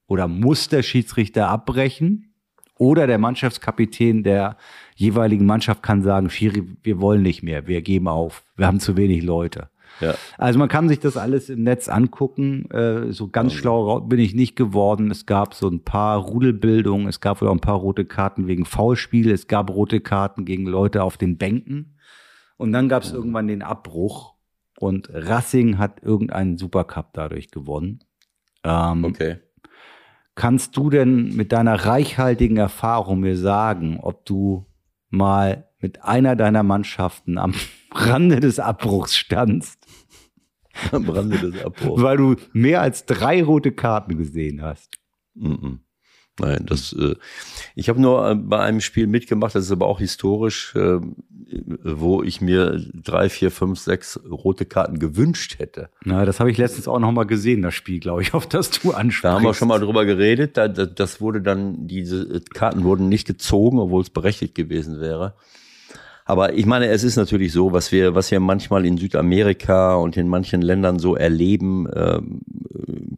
oder 0.08 0.28
muss 0.28 0.70
der 0.70 0.84
Schiedsrichter 0.84 1.48
abbrechen 1.50 2.34
oder 2.76 3.08
der 3.08 3.18
Mannschaftskapitän 3.18 4.24
der 4.24 4.58
jeweiligen 4.96 5.46
Mannschaft 5.46 5.84
kann 5.84 6.02
sagen, 6.02 6.30
Schiri, 6.30 6.64
wir 6.84 7.00
wollen 7.00 7.22
nicht 7.22 7.44
mehr, 7.44 7.68
wir 7.68 7.82
geben 7.82 8.08
auf, 8.08 8.44
wir 8.56 8.68
haben 8.68 8.80
zu 8.80 8.98
wenig 8.98 9.24
Leute. 9.24 9.70
Ja. 10.02 10.14
Also 10.38 10.60
man 10.60 10.70
kann 10.70 10.88
sich 10.90 11.00
das 11.00 11.18
alles 11.18 11.50
im 11.50 11.64
Netz 11.64 11.90
angucken. 11.90 12.70
Äh, 12.72 13.12
so 13.12 13.28
ganz 13.30 13.54
schlau 13.54 13.90
ra- 13.92 14.00
bin 14.00 14.20
ich 14.20 14.36
nicht 14.36 14.56
geworden. 14.56 15.10
Es 15.12 15.26
gab 15.26 15.54
so 15.54 15.68
ein 15.68 15.84
paar 15.84 16.20
Rudelbildungen, 16.20 17.08
es 17.08 17.20
gab 17.20 17.42
wohl 17.42 17.48
auch 17.48 17.54
ein 17.54 17.60
paar 17.60 17.78
rote 17.78 18.06
Karten 18.06 18.48
wegen 18.48 18.66
Foulspiel, 18.66 19.32
es 19.32 19.48
gab 19.48 19.70
rote 19.72 20.00
Karten 20.00 20.46
gegen 20.46 20.66
Leute 20.66 21.04
auf 21.04 21.18
den 21.18 21.38
Bänken. 21.38 21.98
Und 22.58 22.72
dann 22.72 22.90
gab 22.90 23.04
es 23.04 23.12
irgendwann 23.14 23.48
den 23.48 23.62
Abbruch 23.62 24.34
und 24.80 25.10
Racing 25.12 25.78
hat 25.78 26.02
irgendeinen 26.04 26.58
Supercup 26.58 27.14
dadurch 27.14 27.52
gewonnen. 27.52 28.00
Ähm, 28.64 29.04
Okay. 29.06 29.38
Kannst 30.36 30.78
du 30.78 30.92
denn 30.92 31.36
mit 31.36 31.52
deiner 31.52 31.86
reichhaltigen 31.86 32.58
Erfahrung 32.58 33.22
mir 33.22 33.36
sagen, 33.36 34.00
ob 34.00 34.24
du 34.26 34.68
mal 35.10 35.68
mit 35.80 36.04
einer 36.04 36.36
deiner 36.36 36.62
Mannschaften 36.62 37.40
am 37.40 37.54
Rande 37.92 38.40
des 38.40 38.60
Abbruchs 38.60 39.16
standst, 39.16 39.80
Am 40.92 41.10
Rande 41.10 41.52
des 41.52 41.64
Abbruchs. 41.64 42.02
weil 42.02 42.18
du 42.18 42.36
mehr 42.54 42.82
als 42.82 43.06
drei 43.06 43.44
rote 43.44 43.72
Karten 43.72 44.18
gesehen 44.18 44.62
hast? 44.62 44.96
Mhm. 45.34 45.80
Nein, 46.40 46.66
das. 46.68 46.94
Äh, 46.94 47.16
ich 47.76 47.90
habe 47.90 48.00
nur 48.00 48.30
äh, 48.30 48.36
bei 48.36 48.60
einem 48.60 48.80
Spiel 48.82 49.08
mitgemacht, 49.08 49.56
das 49.56 49.66
ist 49.66 49.72
aber 49.72 49.88
auch 49.88 50.00
historisch, 50.00 50.76
äh, 50.76 51.00
wo 51.84 52.22
ich 52.22 52.42
mir 52.42 52.80
drei, 52.94 53.30
vier, 53.30 53.50
fünf, 53.50 53.80
sechs 53.80 54.20
rote 54.30 54.66
Karten 54.66 55.00
gewünscht 55.00 55.58
hätte. 55.58 55.90
Na, 56.04 56.26
das 56.26 56.40
habe 56.40 56.52
ich 56.52 56.58
letztens 56.58 56.88
auch 56.88 57.00
noch 57.00 57.12
mal 57.12 57.26
gesehen, 57.26 57.64
das 57.64 57.74
Spiel, 57.74 58.00
glaube 58.00 58.22
ich, 58.22 58.34
auf 58.36 58.48
das 58.48 58.70
du 58.70 58.92
ansprichst. 58.92 59.24
Da 59.26 59.34
haben 59.34 59.44
wir 59.44 59.54
schon 59.56 59.68
mal 59.68 59.80
drüber 59.80 60.06
geredet. 60.06 60.58
Da, 60.58 60.68
das 60.68 61.22
wurde 61.22 61.42
dann, 61.42 61.88
diese 61.88 62.42
Karten 62.42 62.84
wurden 62.84 63.10
nicht 63.10 63.26
gezogen, 63.26 63.80
obwohl 63.80 64.04
es 64.04 64.12
berechtigt 64.12 64.54
gewesen 64.54 65.00
wäre. 65.00 65.34
Aber 66.28 66.54
ich 66.56 66.66
meine, 66.66 66.88
es 66.88 67.06
ist 67.06 67.16
natürlich 67.16 67.54
so, 67.54 67.72
was 67.72 67.94
wir, 67.94 68.14
was 68.14 68.32
wir 68.32 68.42
manchmal 68.42 68.86
in 68.86 68.98
Südamerika 68.98 69.96
und 69.96 70.18
in 70.18 70.28
manchen 70.28 70.62
Ländern 70.62 71.00
so 71.00 71.16
erleben, 71.16 71.88
ähm, 71.96 72.42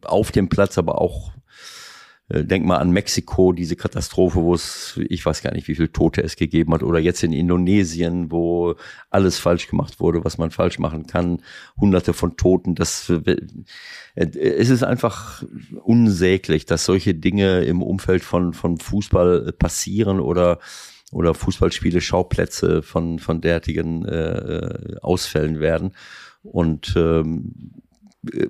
auf 0.04 0.32
dem 0.32 0.48
Platz, 0.48 0.78
aber 0.78 1.02
auch, 1.02 1.32
äh, 2.30 2.44
denk 2.44 2.68
mal 2.68 2.78
an 2.78 2.92
Mexiko, 2.92 3.52
diese 3.52 3.76
Katastrophe, 3.76 4.44
wo 4.44 4.54
es, 4.54 5.00
ich 5.10 5.26
weiß 5.26 5.42
gar 5.42 5.54
nicht, 5.54 5.68
wie 5.68 5.74
viele 5.74 5.92
Tote 5.92 6.22
es 6.22 6.36
gegeben 6.36 6.72
hat, 6.72 6.84
oder 6.84 7.00
jetzt 7.00 7.24
in 7.24 7.34
Indonesien, 7.34 8.30
wo 8.32 8.76
alles 9.10 9.40
falsch 9.40 9.68
gemacht 9.68 10.00
wurde, 10.00 10.24
was 10.24 10.38
man 10.38 10.52
falsch 10.52 10.78
machen 10.78 11.08
kann, 11.08 11.42
hunderte 11.82 12.14
von 12.14 12.38
Toten, 12.38 12.76
das, 12.76 13.10
äh, 13.10 13.38
es 14.14 14.70
ist 14.70 14.84
einfach 14.84 15.44
unsäglich, 15.82 16.68
dass 16.68 16.86
solche 16.86 17.16
Dinge 17.16 17.62
im 17.64 17.82
Umfeld 17.82 18.24
von, 18.24 18.54
von 18.54 18.78
Fußball 18.78 19.52
passieren 19.54 20.20
oder 20.20 20.60
oder 21.12 21.34
Fußballspiele 21.34 22.02
Schauplätze 22.02 22.82
von 22.82 23.20
von 23.20 23.42
derartigen 23.42 24.06
äh, 24.06 24.96
Ausfällen 25.02 25.60
werden 25.60 25.92
und 26.44 26.94
ähm, 26.96 27.74
äh, 28.32 28.48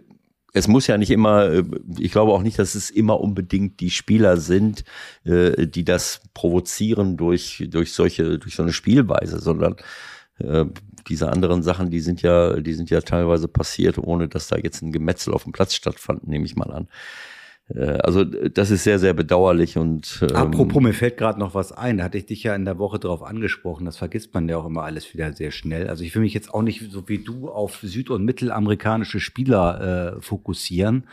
es 0.54 0.68
muss 0.68 0.88
ja 0.88 0.98
nicht 0.98 1.12
immer, 1.12 1.46
äh, 1.52 1.64
ich 1.98 2.12
glaube 2.12 2.32
auch 2.32 2.42
nicht, 2.42 2.60
dass 2.60 2.76
es 2.76 2.90
immer 2.90 3.20
unbedingt 3.20 3.80
die 3.80 3.90
Spieler 3.90 4.38
sind, 4.38 4.84
äh, 5.24 5.68
die 5.68 5.84
das 5.84 6.22
provozieren 6.34 7.18
durch, 7.18 7.68
durch 7.70 7.94
solche, 7.94 8.40
durch 8.40 8.56
so 8.56 8.64
eine 8.64 8.74
Spielweise, 8.74 9.40
sondern 9.40 9.76
äh, 10.40 10.66
diese 11.08 11.30
anderen 11.30 11.64
Sachen, 11.64 11.90
die 11.90 12.00
sind 12.00 12.22
ja, 12.22 12.60
die 12.60 12.74
sind 12.74 12.90
ja 12.90 13.02
teilweise 13.02 13.48
passiert, 13.48 13.98
ohne 13.98 14.28
dass 14.28 14.48
da 14.48 14.58
jetzt 14.58 14.82
ein 14.82 14.92
Gemetzel 14.92 15.34
auf 15.34 15.44
dem 15.44 15.52
Platz 15.52 15.74
stattfand, 15.74 16.28
nehme 16.28 16.46
ich 16.46 16.56
mal 16.56 16.72
an. 16.72 16.88
Äh, 17.74 18.00
Also 18.04 18.24
das 18.24 18.72
ist 18.72 18.84
sehr, 18.84 19.00
sehr 19.00 19.14
bedauerlich 19.14 19.78
und 19.78 20.20
ähm, 20.30 20.36
Apropos, 20.36 20.82
mir 20.82 20.94
fällt 20.94 21.18
gerade 21.18 21.40
noch 21.40 21.54
was 21.56 21.72
ein. 21.72 21.98
Da 21.98 22.06
hatte 22.06 22.18
ich 22.18 22.26
dich 22.26 22.44
ja 22.44 22.56
in 22.56 22.66
der 22.66 22.78
Woche 22.80 23.00
drauf 23.00 23.24
angesprochen. 23.24 23.86
Das 23.86 23.98
vergisst 23.98 24.34
man 24.34 24.48
ja 24.50 24.58
auch 24.58 24.66
immer 24.66 24.84
alles 24.84 25.14
wieder 25.14 25.32
sehr 25.34 25.52
schnell. 25.52 25.88
Also 25.88 26.04
ich 26.04 26.14
will 26.16 26.22
mich 26.22 26.34
jetzt 26.34 26.54
auch 26.54 26.62
nicht 26.62 26.92
so 26.92 27.08
wie 27.08 27.20
du 27.20 27.50
auf 27.50 27.80
süd- 27.84 28.10
und 28.10 28.26
mittelamerikanische 28.26 29.20
Spieler 29.20 30.16
äh, 30.18 30.22
fokussieren. 30.22 31.06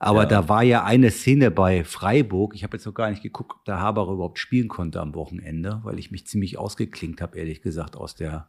Aber 0.00 0.22
Ja. 0.22 0.26
da 0.26 0.48
war 0.48 0.62
ja 0.62 0.84
eine 0.84 1.10
Szene 1.10 1.50
bei 1.50 1.82
Freiburg. 1.82 2.54
Ich 2.54 2.62
habe 2.62 2.76
jetzt 2.76 2.86
noch 2.86 2.94
gar 2.94 3.10
nicht 3.10 3.22
geguckt, 3.22 3.52
ob 3.56 3.64
der 3.64 3.80
Haber 3.80 4.06
überhaupt 4.12 4.38
spielen 4.38 4.68
konnte 4.68 5.00
am 5.00 5.14
Wochenende, 5.14 5.80
weil 5.82 5.98
ich 5.98 6.12
mich 6.12 6.24
ziemlich 6.26 6.56
ausgeklinkt 6.56 7.20
habe, 7.20 7.36
ehrlich 7.36 7.62
gesagt, 7.62 7.96
aus 7.96 8.14
der 8.14 8.46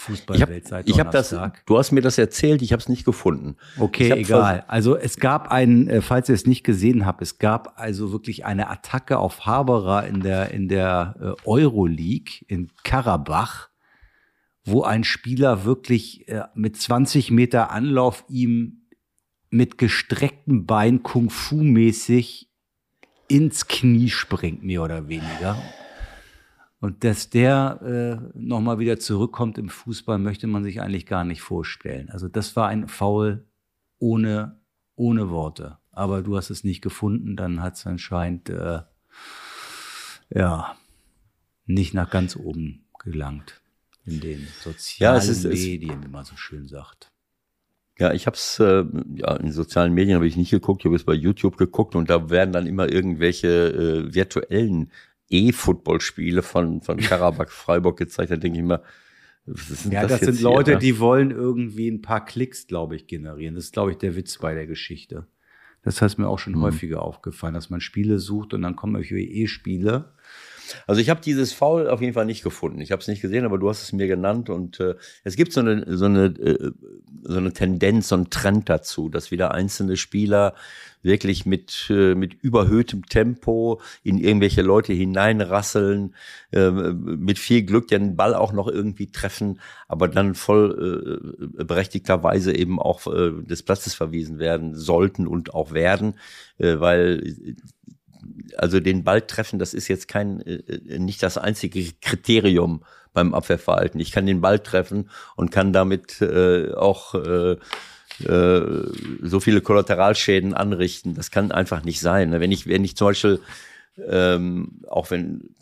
Fußballwelt 0.00 0.66
seit 0.66 0.88
ich 0.88 0.98
hab 0.98 1.10
das, 1.10 1.36
du 1.66 1.78
hast 1.78 1.92
mir 1.92 2.00
das 2.00 2.16
erzählt, 2.16 2.62
ich 2.62 2.72
habe 2.72 2.80
es 2.80 2.88
nicht 2.88 3.04
gefunden. 3.04 3.56
Okay, 3.78 4.10
egal. 4.12 4.64
Also 4.66 4.96
es 4.96 5.18
gab 5.18 5.52
einen, 5.52 5.88
äh, 5.88 6.00
falls 6.00 6.30
ihr 6.30 6.34
es 6.34 6.46
nicht 6.46 6.64
gesehen 6.64 7.04
habt, 7.04 7.20
es 7.20 7.38
gab 7.38 7.78
also 7.78 8.10
wirklich 8.10 8.46
eine 8.46 8.70
Attacke 8.70 9.18
auf 9.18 9.44
Haberer 9.44 10.06
in 10.06 10.20
der 10.20 10.52
in 10.52 10.68
der 10.68 11.16
äh, 11.20 11.46
Euroleague 11.46 12.46
in 12.48 12.70
Karabach, 12.82 13.68
wo 14.64 14.82
ein 14.84 15.04
Spieler 15.04 15.66
wirklich 15.66 16.26
äh, 16.28 16.44
mit 16.54 16.78
20 16.78 17.30
Meter 17.30 17.70
Anlauf 17.70 18.24
ihm 18.28 18.86
mit 19.50 19.76
gestrecktem 19.76 20.64
Bein 20.64 21.02
Kung 21.02 21.28
Fu 21.28 21.56
mäßig 21.56 22.48
ins 23.28 23.68
Knie 23.68 24.08
springt, 24.08 24.62
mehr 24.64 24.82
oder 24.82 25.08
weniger. 25.08 25.56
Und 26.80 27.04
dass 27.04 27.28
der 27.28 28.30
äh, 28.34 28.38
nochmal 28.38 28.78
wieder 28.78 28.98
zurückkommt 28.98 29.58
im 29.58 29.68
Fußball, 29.68 30.18
möchte 30.18 30.46
man 30.46 30.64
sich 30.64 30.80
eigentlich 30.80 31.04
gar 31.04 31.24
nicht 31.24 31.42
vorstellen. 31.42 32.08
Also 32.08 32.26
das 32.26 32.56
war 32.56 32.68
ein 32.68 32.88
Foul 32.88 33.46
ohne, 33.98 34.58
ohne 34.96 35.28
Worte. 35.28 35.78
Aber 35.92 36.22
du 36.22 36.36
hast 36.36 36.48
es 36.48 36.64
nicht 36.64 36.80
gefunden, 36.80 37.36
dann 37.36 37.60
hat 37.60 37.74
es 37.74 37.86
anscheinend 37.86 38.48
äh, 38.48 38.80
ja, 40.30 40.76
nicht 41.66 41.92
nach 41.92 42.08
ganz 42.08 42.34
oben 42.36 42.86
gelangt 42.98 43.60
in 44.06 44.20
den 44.20 44.48
sozialen 44.62 45.22
ja, 45.22 45.30
ist, 45.30 45.44
Medien, 45.44 46.02
wie 46.02 46.08
man 46.08 46.24
so 46.24 46.36
schön 46.36 46.66
sagt. 46.66 47.10
Ja, 47.98 48.14
ich 48.14 48.26
habe 48.26 48.36
es 48.36 48.58
äh, 48.58 48.84
ja, 49.16 49.36
in 49.36 49.52
sozialen 49.52 49.92
Medien 49.92 50.14
habe 50.14 50.26
ich 50.26 50.36
nicht 50.36 50.50
geguckt, 50.50 50.80
ich 50.80 50.86
habe 50.86 50.96
es 50.96 51.04
bei 51.04 51.12
YouTube 51.12 51.58
geguckt 51.58 51.94
und 51.94 52.08
da 52.08 52.30
werden 52.30 52.52
dann 52.52 52.66
immer 52.66 52.90
irgendwelche 52.90 53.48
äh, 53.48 54.14
virtuellen 54.14 54.90
E-Football-Spiele 55.30 56.42
von 56.42 56.82
von 56.82 56.98
Karabakh 56.98 57.50
Freiburg 57.50 57.98
gezeigt. 57.98 58.30
Da 58.30 58.36
denke 58.36 58.58
ich 58.58 58.64
immer, 58.64 58.82
ja, 59.90 60.02
das, 60.02 60.20
das 60.20 60.20
sind 60.20 60.40
Leute, 60.42 60.72
hier, 60.72 60.78
die 60.78 60.98
wollen 60.98 61.30
irgendwie 61.30 61.88
ein 61.88 62.02
paar 62.02 62.24
Klicks, 62.24 62.66
glaube 62.66 62.96
ich, 62.96 63.06
generieren. 63.06 63.54
Das 63.54 63.64
ist, 63.64 63.72
glaube 63.72 63.90
ich, 63.92 63.98
der 63.98 64.16
Witz 64.16 64.38
bei 64.38 64.54
der 64.54 64.66
Geschichte. 64.66 65.26
Das 65.82 66.02
heißt 66.02 66.18
mir 66.18 66.28
auch 66.28 66.38
schon 66.38 66.54
mhm. 66.54 66.62
häufiger 66.62 67.02
aufgefallen, 67.02 67.54
dass 67.54 67.70
man 67.70 67.80
Spiele 67.80 68.18
sucht 68.18 68.52
und 68.52 68.62
dann 68.62 68.76
kommen 68.76 68.96
irgendwie 68.96 69.42
E-Spiele 69.42 70.12
also 70.86 71.00
ich 71.00 71.10
habe 71.10 71.20
dieses 71.20 71.52
Foul 71.52 71.88
auf 71.88 72.00
jeden 72.00 72.14
Fall 72.14 72.26
nicht 72.26 72.42
gefunden. 72.42 72.80
Ich 72.80 72.92
habe 72.92 73.00
es 73.00 73.08
nicht 73.08 73.22
gesehen, 73.22 73.44
aber 73.44 73.58
du 73.58 73.68
hast 73.68 73.82
es 73.82 73.92
mir 73.92 74.06
genannt 74.06 74.50
und 74.50 74.80
äh, 74.80 74.94
es 75.24 75.36
gibt 75.36 75.52
so 75.52 75.60
eine 75.60 75.84
so 75.96 76.06
eine 76.06 76.26
äh, 76.26 76.72
so 77.22 77.38
eine 77.38 77.52
Tendenz, 77.52 78.08
so 78.08 78.16
ein 78.16 78.30
Trend 78.30 78.68
dazu, 78.68 79.08
dass 79.08 79.30
wieder 79.30 79.52
einzelne 79.52 79.96
Spieler 79.96 80.54
wirklich 81.02 81.46
mit 81.46 81.86
äh, 81.90 82.14
mit 82.14 82.34
überhöhtem 82.34 83.06
Tempo 83.06 83.80
in 84.02 84.18
irgendwelche 84.18 84.62
Leute 84.62 84.92
hineinrasseln, 84.92 86.14
äh, 86.52 86.70
mit 86.70 87.38
viel 87.38 87.62
Glück 87.62 87.88
den 87.88 88.16
Ball 88.16 88.34
auch 88.34 88.52
noch 88.52 88.68
irgendwie 88.68 89.10
treffen, 89.10 89.60
aber 89.88 90.08
dann 90.08 90.34
voll 90.34 91.40
äh, 91.58 91.64
berechtigterweise 91.64 92.54
eben 92.54 92.78
auch 92.78 93.06
äh, 93.06 93.32
des 93.42 93.62
Platzes 93.62 93.94
verwiesen 93.94 94.38
werden 94.38 94.74
sollten 94.74 95.26
und 95.26 95.54
auch 95.54 95.72
werden, 95.72 96.14
äh, 96.58 96.78
weil 96.80 97.56
also 98.56 98.80
den 98.80 99.04
Ball 99.04 99.22
treffen, 99.22 99.58
das 99.58 99.74
ist 99.74 99.88
jetzt 99.88 100.08
kein, 100.08 100.40
äh, 100.40 100.54
äh, 100.54 100.98
nicht 100.98 101.22
das 101.22 101.38
einzige 101.38 101.92
Kriterium 102.00 102.84
beim 103.12 103.34
Abwehrverhalten. 103.34 104.00
Ich 104.00 104.12
kann 104.12 104.26
den 104.26 104.40
Ball 104.40 104.58
treffen 104.60 105.10
und 105.36 105.50
kann 105.50 105.72
damit 105.72 106.20
äh, 106.20 106.72
auch 106.74 107.14
äh, 107.14 107.56
äh, 108.24 108.62
so 109.22 109.40
viele 109.40 109.60
Kollateralschäden 109.60 110.54
anrichten. 110.54 111.14
Das 111.14 111.30
kann 111.30 111.52
einfach 111.52 111.84
nicht 111.84 112.00
sein. 112.00 112.32
Wenn 112.32 112.52
ich, 112.52 112.66
wenn 112.66 112.84
ich 112.84 112.96
zum 112.96 113.08
Beispiel, 113.08 113.40
ähm, 114.06 114.82
auch 114.88 115.10
wenn, 115.10 115.54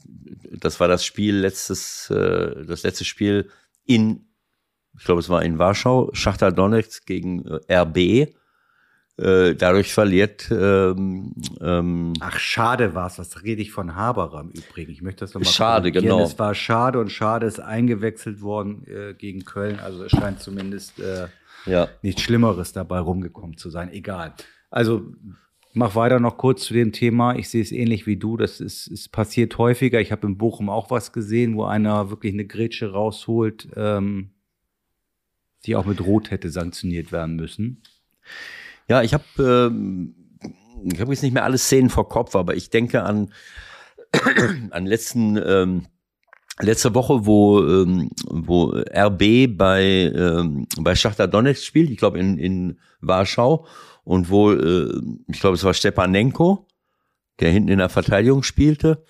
das 0.53 0.81
war 0.81 0.89
das 0.89 1.05
Spiel 1.05 1.37
letztes, 1.37 2.11
äh, 2.11 2.65
das 2.67 2.83
letzte 2.83 3.05
Spiel 3.05 3.49
in, 3.85 4.27
ich 4.99 5.05
glaube, 5.05 5.21
es 5.21 5.29
war 5.29 5.43
in 5.43 5.59
Warschau, 5.59 6.11
Schachtar 6.13 6.53
Donetsk 6.53 7.07
gegen 7.07 7.49
RB 7.71 8.29
äh, 9.19 9.55
dadurch 9.55 9.93
verliert. 9.93 10.49
Ähm, 10.51 11.33
ähm, 11.61 12.13
Ach, 12.21 12.39
schade 12.39 12.95
war's. 12.95 13.19
Was 13.19 13.43
rede 13.43 13.61
ich 13.61 13.73
von 13.73 13.97
Haberer 13.97 14.43
im 14.43 14.51
Übrigen? 14.51 14.93
Ich 14.93 15.03
möchte 15.03 15.21
das 15.21 15.35
nochmal 15.35 15.53
Schade, 15.53 15.93
genau. 15.93 16.23
Es 16.23 16.39
war 16.39 16.55
schade 16.55 17.01
und 17.01 17.11
schade 17.11 17.47
ist 17.47 17.61
eingewechselt 17.61 18.41
worden 18.41 18.87
äh, 18.87 19.15
gegen 19.15 19.45
Köln. 19.45 19.81
Also 19.81 20.05
es 20.05 20.13
scheint 20.13 20.41
zumindest 20.41 21.01
äh, 21.01 21.27
ja. 21.67 21.89
nichts 22.03 22.23
Schlimmeres 22.23 22.73
dabei 22.73 23.01
rumgekommen 23.01 23.57
zu 23.57 23.71
sein. 23.71 23.93
Egal. 23.93 24.35
Also 24.71 25.13
mach 25.73 25.97
weiter 25.97 26.21
noch 26.21 26.39
kurz 26.39 26.65
zu 26.65 26.75
dem 26.75 26.93
Thema. 26.93 27.35
Ich 27.35 27.49
sehe 27.49 27.63
es 27.63 27.73
ähnlich 27.73 28.07
wie 28.07 28.19
du. 28.19 28.37
Das 28.37 28.61
ist, 28.61 28.87
ist 28.87 29.11
passiert 29.11 29.59
häufiger. 29.59 30.01
Ich 30.01 30.13
habe 30.13 30.29
in 30.29 30.39
Bochum 30.39 30.71
auch 30.71 30.93
was 30.93 31.13
gesehen, 31.13 31.57
wo 31.57 31.65
einer 31.65 32.11
wirklich 32.11 32.35
eine 32.35 32.47
Grätsche 32.47 32.93
rausholt, 32.93 33.69
ähm, 33.75 34.31
die 35.67 35.75
auch 35.75 35.87
mit 35.87 36.01
Rot 36.01 36.31
hätte 36.31 36.51
sanktioniert 36.51 37.11
werden 37.11 37.35
müssen. 37.35 37.83
Ja, 38.89 39.03
ich 39.03 39.13
habe 39.13 39.25
ähm, 39.39 40.15
ich 40.85 41.01
habe 41.01 41.13
jetzt 41.13 41.23
nicht 41.23 41.35
mehr 41.35 41.45
alle 41.45 41.59
Szenen 41.59 41.91
vor 41.91 42.09
Kopf, 42.09 42.35
aber 42.35 42.55
ich 42.57 42.71
denke 42.71 43.03
an 43.03 43.33
an 44.71 44.87
letzten 44.87 45.37
ähm, 45.37 45.87
letzte 46.61 46.95
Woche, 46.95 47.27
wo 47.27 47.61
ähm, 47.61 48.11
wo 48.27 48.71
RB 48.71 49.57
bei 49.57 49.83
ähm, 50.15 50.67
bei 50.81 50.95
Schachtar 50.95 51.29
Donetsk 51.29 51.65
spielt, 51.65 51.91
ich 51.91 51.99
glaube 51.99 52.19
in 52.19 52.39
in 52.39 52.79
Warschau 53.01 53.67
und 54.05 54.31
wo 54.31 54.53
äh, 54.53 55.01
ich 55.29 55.41
glaube 55.41 55.57
es 55.57 55.65
war 55.65 55.75
Stepanenko, 55.75 56.67
der 57.41 57.51
hinten 57.51 57.69
in 57.69 57.79
der 57.79 57.91
Verteidigung 57.91 58.43
spielte, 58.43 59.05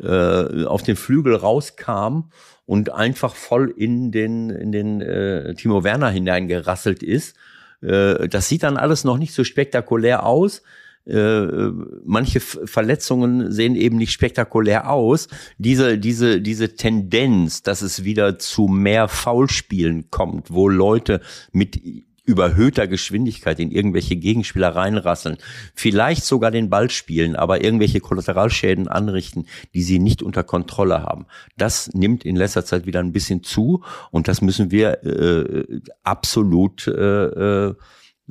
äh, 0.00 0.64
auf 0.64 0.82
den 0.82 0.96
Flügel 0.96 1.36
rauskam 1.36 2.30
und 2.66 2.90
einfach 2.90 3.36
voll 3.36 3.72
in 3.76 4.10
den 4.10 4.50
in 4.50 4.72
den 4.72 5.00
äh, 5.00 5.54
Timo 5.54 5.84
Werner 5.84 6.10
hineingerasselt 6.10 7.04
ist 7.04 7.36
das 7.82 8.48
sieht 8.48 8.62
dann 8.62 8.76
alles 8.76 9.04
noch 9.04 9.18
nicht 9.18 9.34
so 9.34 9.44
spektakulär 9.44 10.24
aus. 10.24 10.62
Äh, 11.04 11.72
manche 12.04 12.38
Verletzungen 12.38 13.50
sehen 13.50 13.74
eben 13.74 13.96
nicht 13.96 14.12
spektakulär 14.12 14.88
aus. 14.88 15.26
Diese, 15.58 15.98
diese, 15.98 16.40
diese 16.40 16.76
Tendenz, 16.76 17.62
dass 17.62 17.82
es 17.82 18.04
wieder 18.04 18.38
zu 18.38 18.68
mehr 18.68 19.08
Foulspielen 19.08 20.10
kommt, 20.10 20.52
wo 20.52 20.68
Leute 20.68 21.20
mit 21.50 21.80
überhöhter 22.24 22.86
Geschwindigkeit 22.86 23.58
in 23.58 23.70
irgendwelche 23.70 24.16
Gegenspieler 24.16 24.74
reinrasseln, 24.74 25.38
vielleicht 25.74 26.24
sogar 26.24 26.50
den 26.50 26.70
Ball 26.70 26.90
spielen, 26.90 27.36
aber 27.36 27.64
irgendwelche 27.64 28.00
Kollateralschäden 28.00 28.88
anrichten, 28.88 29.46
die 29.74 29.82
sie 29.82 29.98
nicht 29.98 30.22
unter 30.22 30.44
Kontrolle 30.44 31.02
haben. 31.02 31.26
Das 31.56 31.92
nimmt 31.94 32.24
in 32.24 32.36
letzter 32.36 32.64
Zeit 32.64 32.86
wieder 32.86 33.00
ein 33.00 33.12
bisschen 33.12 33.42
zu 33.42 33.82
und 34.10 34.28
das 34.28 34.40
müssen 34.40 34.70
wir 34.70 35.04
äh, 35.04 35.80
absolut 36.02 36.86
äh, 36.86 37.74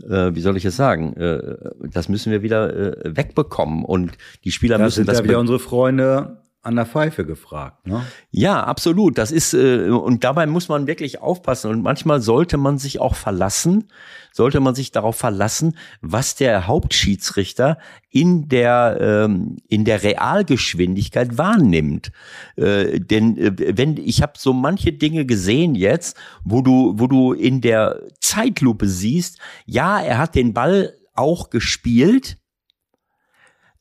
äh, 0.03 0.33
wie 0.33 0.41
soll 0.41 0.57
ich 0.57 0.65
es 0.65 0.77
sagen, 0.77 1.13
äh, 1.17 1.57
das 1.91 2.07
müssen 2.07 2.31
wir 2.31 2.41
wieder 2.41 3.05
äh, 3.05 3.15
wegbekommen 3.15 3.83
und 3.83 4.17
die 4.43 4.51
Spieler 4.51 4.77
das 4.77 4.85
müssen 4.85 4.95
sind 4.95 5.09
das 5.09 5.19
ja 5.19 5.23
wieder 5.25 5.39
unsere 5.39 5.59
Freunde 5.59 6.40
an 6.63 6.75
der 6.75 6.85
Pfeife 6.85 7.25
gefragt. 7.25 7.87
Ne? 7.87 8.05
Ja, 8.29 8.63
absolut. 8.63 9.17
Das 9.17 9.31
ist 9.31 9.53
äh, 9.53 9.89
und 9.89 10.23
dabei 10.23 10.45
muss 10.45 10.69
man 10.69 10.85
wirklich 10.85 11.19
aufpassen 11.19 11.71
und 11.71 11.81
manchmal 11.81 12.21
sollte 12.21 12.57
man 12.57 12.77
sich 12.77 12.99
auch 12.99 13.15
verlassen, 13.15 13.87
sollte 14.31 14.59
man 14.59 14.75
sich 14.75 14.91
darauf 14.91 15.15
verlassen, 15.15 15.75
was 16.01 16.35
der 16.35 16.67
Hauptschiedsrichter 16.67 17.79
in 18.11 18.47
der 18.47 18.97
ähm, 19.01 19.57
in 19.69 19.85
der 19.85 20.03
Realgeschwindigkeit 20.03 21.39
wahrnimmt. 21.39 22.11
Äh, 22.57 22.99
denn 22.99 23.37
äh, 23.37 23.77
wenn 23.77 23.97
ich 23.97 24.21
habe 24.21 24.33
so 24.37 24.53
manche 24.53 24.93
Dinge 24.93 25.25
gesehen 25.25 25.73
jetzt, 25.73 26.15
wo 26.43 26.61
du 26.61 26.93
wo 26.97 27.07
du 27.07 27.33
in 27.33 27.61
der 27.61 28.01
Zeitlupe 28.19 28.87
siehst, 28.87 29.39
ja, 29.65 29.99
er 29.99 30.19
hat 30.19 30.35
den 30.35 30.53
Ball 30.53 30.93
auch 31.15 31.49
gespielt, 31.49 32.37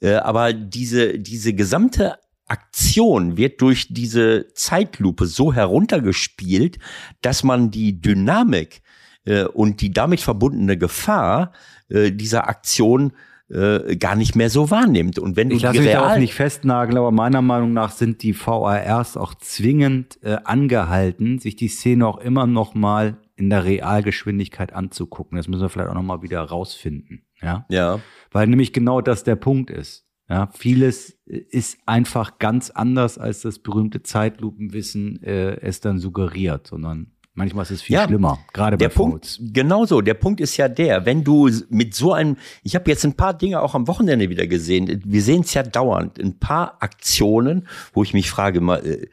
äh, 0.00 0.14
aber 0.14 0.54
diese 0.54 1.18
diese 1.18 1.52
gesamte 1.52 2.16
Aktion 2.50 3.36
wird 3.36 3.60
durch 3.60 3.88
diese 3.90 4.48
Zeitlupe 4.54 5.26
so 5.26 5.52
heruntergespielt, 5.52 6.78
dass 7.22 7.44
man 7.44 7.70
die 7.70 8.00
Dynamik 8.00 8.82
äh, 9.24 9.44
und 9.44 9.80
die 9.80 9.92
damit 9.92 10.20
verbundene 10.20 10.76
Gefahr 10.76 11.52
äh, 11.88 12.10
dieser 12.10 12.48
Aktion 12.48 13.12
äh, 13.48 13.96
gar 13.96 14.16
nicht 14.16 14.36
mehr 14.36 14.50
so 14.50 14.70
wahrnimmt. 14.70 15.18
Und 15.18 15.36
wenn 15.36 15.48
du 15.48 15.56
ich 15.56 15.62
lasse 15.62 15.80
mich 15.80 15.96
auch 15.96 16.16
nicht 16.16 16.34
festnageln, 16.34 16.98
aber 16.98 17.10
meiner 17.10 17.42
Meinung 17.42 17.72
nach 17.72 17.90
sind 17.90 18.22
die 18.22 18.34
VARs 18.34 19.16
auch 19.16 19.34
zwingend 19.34 20.18
äh, 20.22 20.38
angehalten, 20.44 21.38
sich 21.38 21.56
die 21.56 21.68
Szene 21.68 22.06
auch 22.06 22.18
immer 22.18 22.46
noch 22.46 22.74
mal 22.74 23.16
in 23.36 23.50
der 23.50 23.64
Realgeschwindigkeit 23.64 24.72
anzugucken. 24.72 25.36
Das 25.36 25.48
müssen 25.48 25.62
wir 25.62 25.68
vielleicht 25.68 25.90
auch 25.90 25.94
noch 25.94 26.02
mal 26.02 26.22
wieder 26.22 26.42
rausfinden. 26.42 27.22
Ja. 27.42 27.64
Ja. 27.70 28.00
Weil 28.30 28.46
nämlich 28.46 28.72
genau 28.72 29.00
das 29.00 29.24
der 29.24 29.36
Punkt 29.36 29.70
ist. 29.70 30.06
Ja, 30.30 30.48
vieles 30.56 31.18
ist 31.26 31.78
einfach 31.86 32.38
ganz 32.38 32.70
anders, 32.70 33.18
als 33.18 33.40
das 33.40 33.58
berühmte 33.58 34.04
Zeitlupenwissen 34.04 35.20
äh, 35.24 35.56
es 35.60 35.80
dann 35.80 35.98
suggeriert, 35.98 36.68
sondern 36.68 37.10
manchmal 37.34 37.64
ist 37.64 37.72
es 37.72 37.82
viel 37.82 37.94
ja, 37.96 38.06
schlimmer, 38.06 38.38
gerade 38.52 38.76
bei 38.76 38.86
Punkt, 38.86 39.40
Genau 39.42 39.86
so, 39.86 40.00
der 40.00 40.14
Punkt 40.14 40.40
ist 40.40 40.56
ja 40.56 40.68
der, 40.68 41.04
wenn 41.04 41.24
du 41.24 41.50
mit 41.68 41.96
so 41.96 42.12
einem, 42.12 42.36
ich 42.62 42.76
habe 42.76 42.88
jetzt 42.88 43.04
ein 43.04 43.16
paar 43.16 43.34
Dinge 43.34 43.60
auch 43.60 43.74
am 43.74 43.88
Wochenende 43.88 44.30
wieder 44.30 44.46
gesehen, 44.46 45.02
wir 45.04 45.22
sehen 45.22 45.40
es 45.40 45.52
ja 45.52 45.64
dauernd, 45.64 46.20
ein 46.20 46.38
paar 46.38 46.80
Aktionen, 46.80 47.66
wo 47.92 48.04
ich 48.04 48.14
mich 48.14 48.30
frage, 48.30 48.60
mal, 48.60 48.86
äh, 48.86 49.08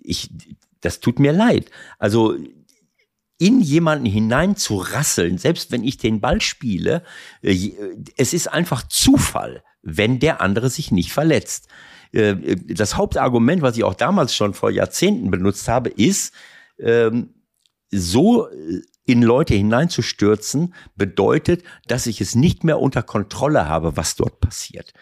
ich, 0.00 0.28
das 0.80 0.98
tut 0.98 1.20
mir 1.20 1.32
leid. 1.32 1.70
Also 2.00 2.34
in 3.38 3.60
jemanden 3.60 4.06
hinein 4.06 4.56
zu 4.56 4.78
rasseln, 4.78 5.38
selbst 5.38 5.70
wenn 5.70 5.84
ich 5.84 5.98
den 5.98 6.20
Ball 6.20 6.40
spiele, 6.40 7.04
äh, 7.42 7.70
es 8.16 8.34
ist 8.34 8.52
einfach 8.52 8.82
Zufall 8.88 9.62
wenn 9.82 10.18
der 10.18 10.40
andere 10.40 10.70
sich 10.70 10.90
nicht 10.90 11.12
verletzt. 11.12 11.68
Äh, 12.12 12.56
das 12.66 12.96
Hauptargument, 12.96 13.62
was 13.62 13.76
ich 13.76 13.84
auch 13.84 13.94
damals 13.94 14.34
schon 14.34 14.54
vor 14.54 14.70
Jahrzehnten 14.70 15.30
benutzt 15.30 15.68
habe, 15.68 15.90
ist, 15.90 16.32
ähm, 16.78 17.34
so 17.90 18.48
äh, 18.48 18.82
in 19.04 19.22
Leute 19.22 19.54
hineinzustürzen, 19.54 20.74
bedeutet, 20.94 21.62
dass 21.86 22.06
ich 22.06 22.20
es 22.20 22.34
nicht 22.34 22.62
mehr 22.62 22.78
unter 22.78 23.02
Kontrolle 23.02 23.66
habe, 23.66 23.96
was 23.96 24.16
dort 24.16 24.40
passiert. 24.40 24.92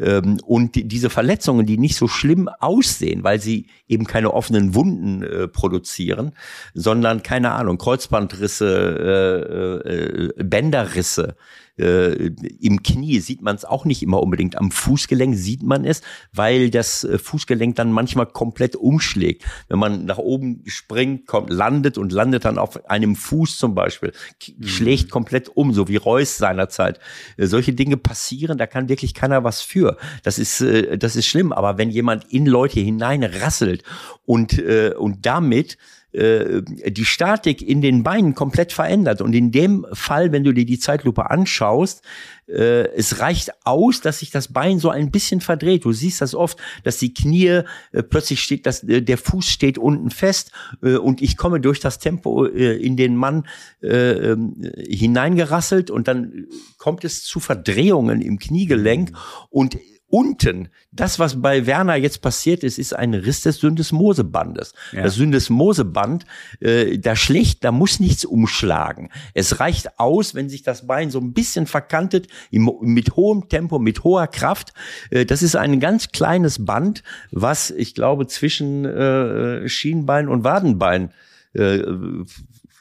Ähm, 0.00 0.40
und 0.44 0.74
diese 0.74 1.10
Verletzungen, 1.10 1.66
die 1.66 1.78
nicht 1.78 1.96
so 1.96 2.08
schlimm 2.08 2.48
aussehen, 2.48 3.22
weil 3.22 3.40
sie 3.40 3.66
eben 3.86 4.06
keine 4.06 4.32
offenen 4.32 4.74
Wunden 4.74 5.22
äh, 5.22 5.46
produzieren, 5.46 6.32
sondern 6.74 7.22
keine 7.22 7.52
Ahnung, 7.52 7.78
Kreuzbandrisse, 7.78 10.32
Bänderrisse, 10.38 11.36
Äh, 11.80 12.32
Im 12.60 12.82
Knie 12.82 13.20
sieht 13.20 13.42
man 13.42 13.56
es 13.56 13.64
auch 13.64 13.86
nicht 13.86 14.02
immer 14.02 14.20
unbedingt. 14.20 14.58
Am 14.58 14.70
Fußgelenk 14.70 15.34
sieht 15.34 15.62
man 15.62 15.84
es, 15.84 16.02
weil 16.32 16.68
das 16.68 17.04
äh, 17.04 17.18
Fußgelenk 17.18 17.74
dann 17.76 17.90
manchmal 17.90 18.26
komplett 18.26 18.76
umschlägt. 18.76 19.44
Wenn 19.68 19.78
man 19.78 20.04
nach 20.04 20.18
oben 20.18 20.62
springt, 20.66 21.26
kommt, 21.26 21.50
landet 21.50 21.96
und 21.96 22.12
landet 22.12 22.44
dann 22.44 22.58
auf 22.58 22.90
einem 22.90 23.16
Fuß 23.16 23.56
zum 23.56 23.74
Beispiel, 23.74 24.12
mhm. 24.46 24.66
schlägt 24.66 25.10
komplett 25.10 25.48
um, 25.48 25.72
so 25.72 25.88
wie 25.88 25.96
Reus 25.96 26.36
seinerzeit. 26.36 27.00
Äh, 27.38 27.46
solche 27.46 27.72
Dinge 27.72 27.96
passieren, 27.96 28.58
da 28.58 28.66
kann 28.66 28.90
wirklich 28.90 29.14
keiner 29.14 29.42
was 29.44 29.62
für. 29.62 29.89
Das 30.22 30.38
ist, 30.38 30.60
äh, 30.60 30.98
das 30.98 31.16
ist 31.16 31.26
schlimm. 31.26 31.52
Aber 31.52 31.78
wenn 31.78 31.90
jemand 31.90 32.24
in 32.32 32.46
Leute 32.46 32.80
hineinrasselt 32.80 33.82
und, 34.26 34.58
äh, 34.58 34.92
und 34.96 35.26
damit 35.26 35.78
äh, 36.12 36.62
die 36.62 37.04
Statik 37.04 37.62
in 37.62 37.80
den 37.80 38.02
Beinen 38.02 38.34
komplett 38.34 38.72
verändert. 38.72 39.20
Und 39.20 39.34
in 39.34 39.52
dem 39.52 39.86
Fall, 39.92 40.32
wenn 40.32 40.44
du 40.44 40.52
dir 40.52 40.66
die 40.66 40.78
Zeitlupe 40.78 41.30
anschaust, 41.30 42.02
äh, 42.50 42.88
es 42.96 43.20
reicht 43.20 43.52
aus, 43.64 44.00
dass 44.00 44.18
sich 44.18 44.30
das 44.30 44.52
Bein 44.52 44.78
so 44.78 44.90
ein 44.90 45.10
bisschen 45.10 45.40
verdreht. 45.40 45.84
Du 45.84 45.92
siehst 45.92 46.20
das 46.20 46.34
oft, 46.34 46.58
dass 46.84 46.98
die 46.98 47.14
Knie 47.14 47.62
äh, 47.92 48.02
plötzlich 48.02 48.42
steht, 48.42 48.66
dass 48.66 48.82
äh, 48.82 49.02
der 49.02 49.18
Fuß 49.18 49.46
steht 49.46 49.78
unten 49.78 50.10
fest 50.10 50.50
äh, 50.82 50.96
und 50.96 51.22
ich 51.22 51.36
komme 51.36 51.60
durch 51.60 51.80
das 51.80 51.98
Tempo 51.98 52.46
äh, 52.46 52.76
in 52.76 52.96
den 52.96 53.16
Mann 53.16 53.46
äh, 53.82 54.32
ähm, 54.32 54.56
hineingerasselt 54.76 55.90
und 55.90 56.08
dann 56.08 56.46
kommt 56.78 57.04
es 57.04 57.24
zu 57.24 57.40
Verdrehungen 57.40 58.20
im 58.20 58.38
Kniegelenk 58.38 59.12
und 59.48 59.78
unten, 60.10 60.68
das, 60.92 61.18
was 61.18 61.40
bei 61.40 61.66
Werner 61.66 61.94
jetzt 61.96 62.20
passiert 62.20 62.64
ist, 62.64 62.78
ist 62.78 62.94
ein 62.94 63.14
Riss 63.14 63.42
des 63.42 63.58
Syndesmosebandes. 63.60 64.74
Ja. 64.92 65.04
Das 65.04 65.14
Syndesmoseband, 65.14 66.26
äh, 66.60 66.98
da 66.98 67.16
schlecht, 67.16 67.64
da 67.64 67.72
muss 67.72 68.00
nichts 68.00 68.24
umschlagen. 68.24 69.10
Es 69.34 69.60
reicht 69.60 69.98
aus, 69.98 70.34
wenn 70.34 70.48
sich 70.48 70.62
das 70.62 70.86
Bein 70.86 71.10
so 71.10 71.20
ein 71.20 71.32
bisschen 71.32 71.66
verkantet, 71.66 72.26
im, 72.50 72.70
mit 72.82 73.16
hohem 73.16 73.48
Tempo, 73.48 73.78
mit 73.78 74.04
hoher 74.04 74.26
Kraft. 74.26 74.74
Äh, 75.10 75.24
das 75.24 75.42
ist 75.42 75.56
ein 75.56 75.80
ganz 75.80 76.10
kleines 76.10 76.64
Band, 76.64 77.02
was, 77.30 77.70
ich 77.70 77.94
glaube, 77.94 78.26
zwischen 78.26 78.84
äh, 78.84 79.68
Schienbein 79.68 80.28
und 80.28 80.44
Wadenbein, 80.44 81.12
äh, 81.54 81.82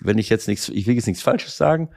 wenn 0.01 0.17
ich 0.17 0.30
jetzt 0.30 0.47
nichts, 0.47 0.69
ich 0.69 0.88
will 0.88 0.95
jetzt 0.95 1.07
nichts 1.07 1.21
Falsches 1.21 1.57
sagen, 1.57 1.89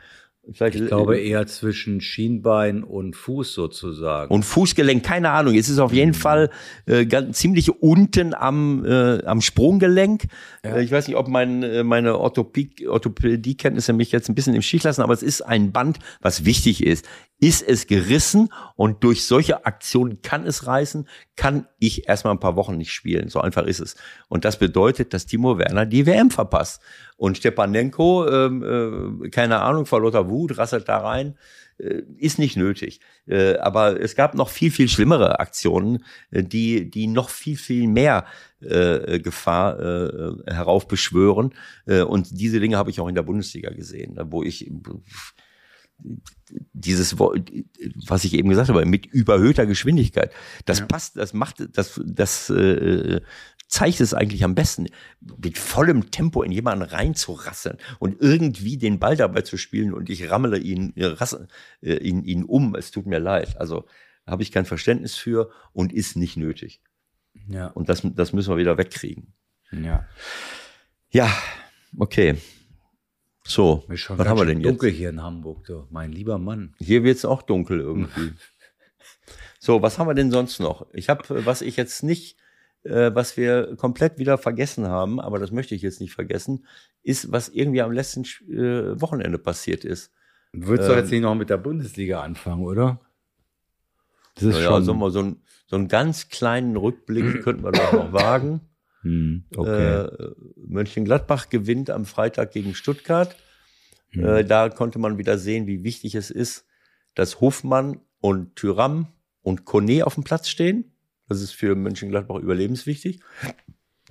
Vielleicht 0.50 0.74
ich 0.74 0.86
glaube 0.86 1.18
eher 1.18 1.46
zwischen 1.46 2.00
Schienbein 2.00 2.82
und 2.82 3.14
Fuß 3.14 3.52
sozusagen. 3.54 4.34
Und 4.34 4.44
Fußgelenk, 4.44 5.04
keine 5.04 5.30
Ahnung. 5.30 5.54
Es 5.54 5.68
ist 5.68 5.78
auf 5.78 5.92
jeden 5.92 6.10
mhm. 6.10 6.14
Fall 6.14 6.50
äh, 6.86 7.06
ganz, 7.06 7.38
ziemlich 7.38 7.70
unten 7.80 8.34
am, 8.34 8.84
äh, 8.84 9.24
am 9.24 9.40
Sprunggelenk. 9.40 10.24
Ja. 10.64 10.76
Äh, 10.76 10.82
ich 10.82 10.90
weiß 10.90 11.06
nicht, 11.06 11.16
ob 11.16 11.28
mein, 11.28 11.62
äh, 11.62 11.84
meine 11.84 12.18
Orthopädie-Kenntnisse 12.18 13.92
mich 13.92 14.10
jetzt 14.10 14.28
ein 14.28 14.34
bisschen 14.34 14.54
im 14.54 14.62
Stich 14.62 14.82
lassen, 14.82 15.02
aber 15.02 15.14
es 15.14 15.22
ist 15.22 15.42
ein 15.42 15.70
Band, 15.70 16.00
was 16.20 16.44
wichtig 16.44 16.84
ist 16.84 17.06
ist 17.42 17.66
es 17.66 17.88
gerissen 17.88 18.50
und 18.76 19.02
durch 19.02 19.24
solche 19.24 19.66
Aktionen 19.66 20.22
kann 20.22 20.46
es 20.46 20.68
reißen, 20.68 21.08
kann 21.34 21.66
ich 21.80 22.08
erstmal 22.08 22.34
ein 22.34 22.38
paar 22.38 22.54
Wochen 22.54 22.76
nicht 22.76 22.92
spielen. 22.92 23.30
So 23.30 23.40
einfach 23.40 23.64
ist 23.64 23.80
es. 23.80 23.96
Und 24.28 24.44
das 24.44 24.60
bedeutet, 24.60 25.12
dass 25.12 25.26
Timo 25.26 25.58
Werner 25.58 25.84
die 25.84 26.06
WM 26.06 26.30
verpasst. 26.30 26.80
Und 27.16 27.36
Stepanenko, 27.36 28.28
ähm, 28.28 29.24
äh, 29.24 29.28
keine 29.30 29.60
Ahnung, 29.60 29.86
vor 29.86 30.00
lauter 30.00 30.30
Wut, 30.30 30.56
rasselt 30.56 30.88
da 30.88 30.98
rein, 30.98 31.36
äh, 31.78 32.02
ist 32.16 32.38
nicht 32.38 32.56
nötig. 32.56 33.00
Äh, 33.26 33.56
aber 33.56 34.00
es 34.00 34.14
gab 34.14 34.36
noch 34.36 34.48
viel, 34.48 34.70
viel 34.70 34.88
schlimmere 34.88 35.40
Aktionen, 35.40 36.04
äh, 36.30 36.44
die, 36.44 36.88
die 36.88 37.08
noch 37.08 37.28
viel, 37.28 37.56
viel 37.56 37.88
mehr 37.88 38.24
Gefahr 38.60 39.76
heraufbeschwören. 40.46 41.52
Und 42.06 42.28
diese 42.30 42.60
Dinge 42.60 42.76
habe 42.76 42.90
ich 42.90 43.00
auch 43.00 43.08
in 43.08 43.16
der 43.16 43.24
Bundesliga 43.24 43.70
gesehen, 43.70 44.16
wo 44.30 44.44
ich 44.44 44.70
dieses, 46.72 47.18
was 47.18 48.24
ich 48.24 48.34
eben 48.34 48.48
gesagt 48.48 48.68
habe, 48.68 48.84
mit 48.84 49.06
überhöhter 49.06 49.66
Geschwindigkeit. 49.66 50.32
Das 50.64 50.80
ja. 50.80 50.86
passt, 50.86 51.16
das 51.16 51.32
macht, 51.32 51.76
das, 51.76 52.00
das 52.04 52.50
äh, 52.50 53.20
zeigt 53.68 54.00
es 54.00 54.12
eigentlich 54.12 54.44
am 54.44 54.54
besten, 54.54 54.88
mit 55.20 55.56
vollem 55.56 56.10
Tempo 56.10 56.42
in 56.42 56.52
jemanden 56.52 56.84
reinzurasseln 56.84 57.78
und 57.98 58.20
irgendwie 58.20 58.76
den 58.76 58.98
Ball 58.98 59.16
dabei 59.16 59.40
zu 59.40 59.56
spielen 59.56 59.94
und 59.94 60.10
ich 60.10 60.30
rammele 60.30 60.58
ihn, 60.58 60.92
äh, 60.96 61.06
rassel, 61.06 61.48
äh, 61.80 61.96
ihn, 61.96 62.22
ihn 62.24 62.44
um. 62.44 62.74
Es 62.74 62.90
tut 62.90 63.06
mir 63.06 63.18
leid. 63.18 63.58
Also 63.58 63.86
habe 64.26 64.42
ich 64.42 64.52
kein 64.52 64.66
Verständnis 64.66 65.14
für 65.14 65.50
und 65.72 65.92
ist 65.92 66.16
nicht 66.16 66.36
nötig. 66.36 66.82
Ja. 67.48 67.68
Und 67.68 67.88
das, 67.88 68.02
das 68.04 68.32
müssen 68.32 68.50
wir 68.50 68.58
wieder 68.58 68.76
wegkriegen. 68.76 69.32
Ja. 69.72 70.06
Ja, 71.10 71.30
okay. 71.96 72.36
So, 73.52 73.84
was 73.86 74.08
haben 74.08 74.38
wir 74.38 74.46
denn 74.46 74.60
jetzt? 74.60 74.70
Dunkel 74.70 74.90
hier 74.90 75.10
in 75.10 75.22
Hamburg, 75.22 75.66
du, 75.66 75.86
mein 75.90 76.10
lieber 76.10 76.38
Mann. 76.38 76.74
Hier 76.78 77.04
wird 77.04 77.18
es 77.18 77.26
auch 77.26 77.42
dunkel 77.42 77.80
irgendwie. 77.80 78.32
so, 79.58 79.82
was 79.82 79.98
haben 79.98 80.06
wir 80.06 80.14
denn 80.14 80.30
sonst 80.30 80.58
noch? 80.58 80.86
Ich 80.94 81.10
habe, 81.10 81.44
was 81.44 81.60
ich 81.60 81.76
jetzt 81.76 82.02
nicht, 82.02 82.38
äh, 82.84 83.10
was 83.12 83.36
wir 83.36 83.76
komplett 83.76 84.16
wieder 84.16 84.38
vergessen 84.38 84.86
haben, 84.86 85.20
aber 85.20 85.38
das 85.38 85.50
möchte 85.50 85.74
ich 85.74 85.82
jetzt 85.82 86.00
nicht 86.00 86.14
vergessen, 86.14 86.64
ist, 87.02 87.30
was 87.30 87.50
irgendwie 87.50 87.82
am 87.82 87.92
letzten 87.92 88.24
äh, 88.50 88.98
Wochenende 88.98 89.38
passiert 89.38 89.84
ist. 89.84 90.12
Würdest 90.54 90.88
ähm, 90.88 90.94
du 90.94 91.00
jetzt 91.02 91.10
nicht 91.10 91.20
noch 91.20 91.34
mit 91.34 91.50
der 91.50 91.58
Bundesliga 91.58 92.22
anfangen, 92.22 92.64
oder? 92.64 93.00
Das 94.36 94.44
ist 94.44 94.60
ja, 94.60 94.64
schon 94.64 94.84
so, 94.84 95.10
so, 95.10 95.20
ein, 95.20 95.42
so 95.66 95.76
einen 95.76 95.88
ganz 95.88 96.30
kleinen 96.30 96.74
Rückblick 96.74 97.42
könnten 97.44 97.64
wir 97.64 97.72
doch 97.72 97.92
noch 97.92 98.12
wagen. 98.14 98.62
Hm, 99.02 99.44
okay. 99.56 100.04
Äh, 100.04 100.34
Mönchengladbach 100.56 101.48
gewinnt 101.48 101.90
am 101.90 102.04
Freitag 102.04 102.52
gegen 102.52 102.74
Stuttgart. 102.74 103.36
Hm. 104.10 104.24
Äh, 104.24 104.44
da 104.44 104.68
konnte 104.68 104.98
man 104.98 105.18
wieder 105.18 105.38
sehen, 105.38 105.66
wie 105.66 105.84
wichtig 105.84 106.14
es 106.14 106.30
ist, 106.30 106.66
dass 107.14 107.40
Hofmann 107.40 108.00
und 108.20 108.56
Tyram 108.56 109.08
und 109.42 109.64
Kone 109.64 110.06
auf 110.06 110.14
dem 110.14 110.24
Platz 110.24 110.48
stehen. 110.48 110.92
Das 111.28 111.40
ist 111.40 111.52
für 111.52 111.74
Mönchengladbach 111.74 112.36
überlebenswichtig. 112.36 113.20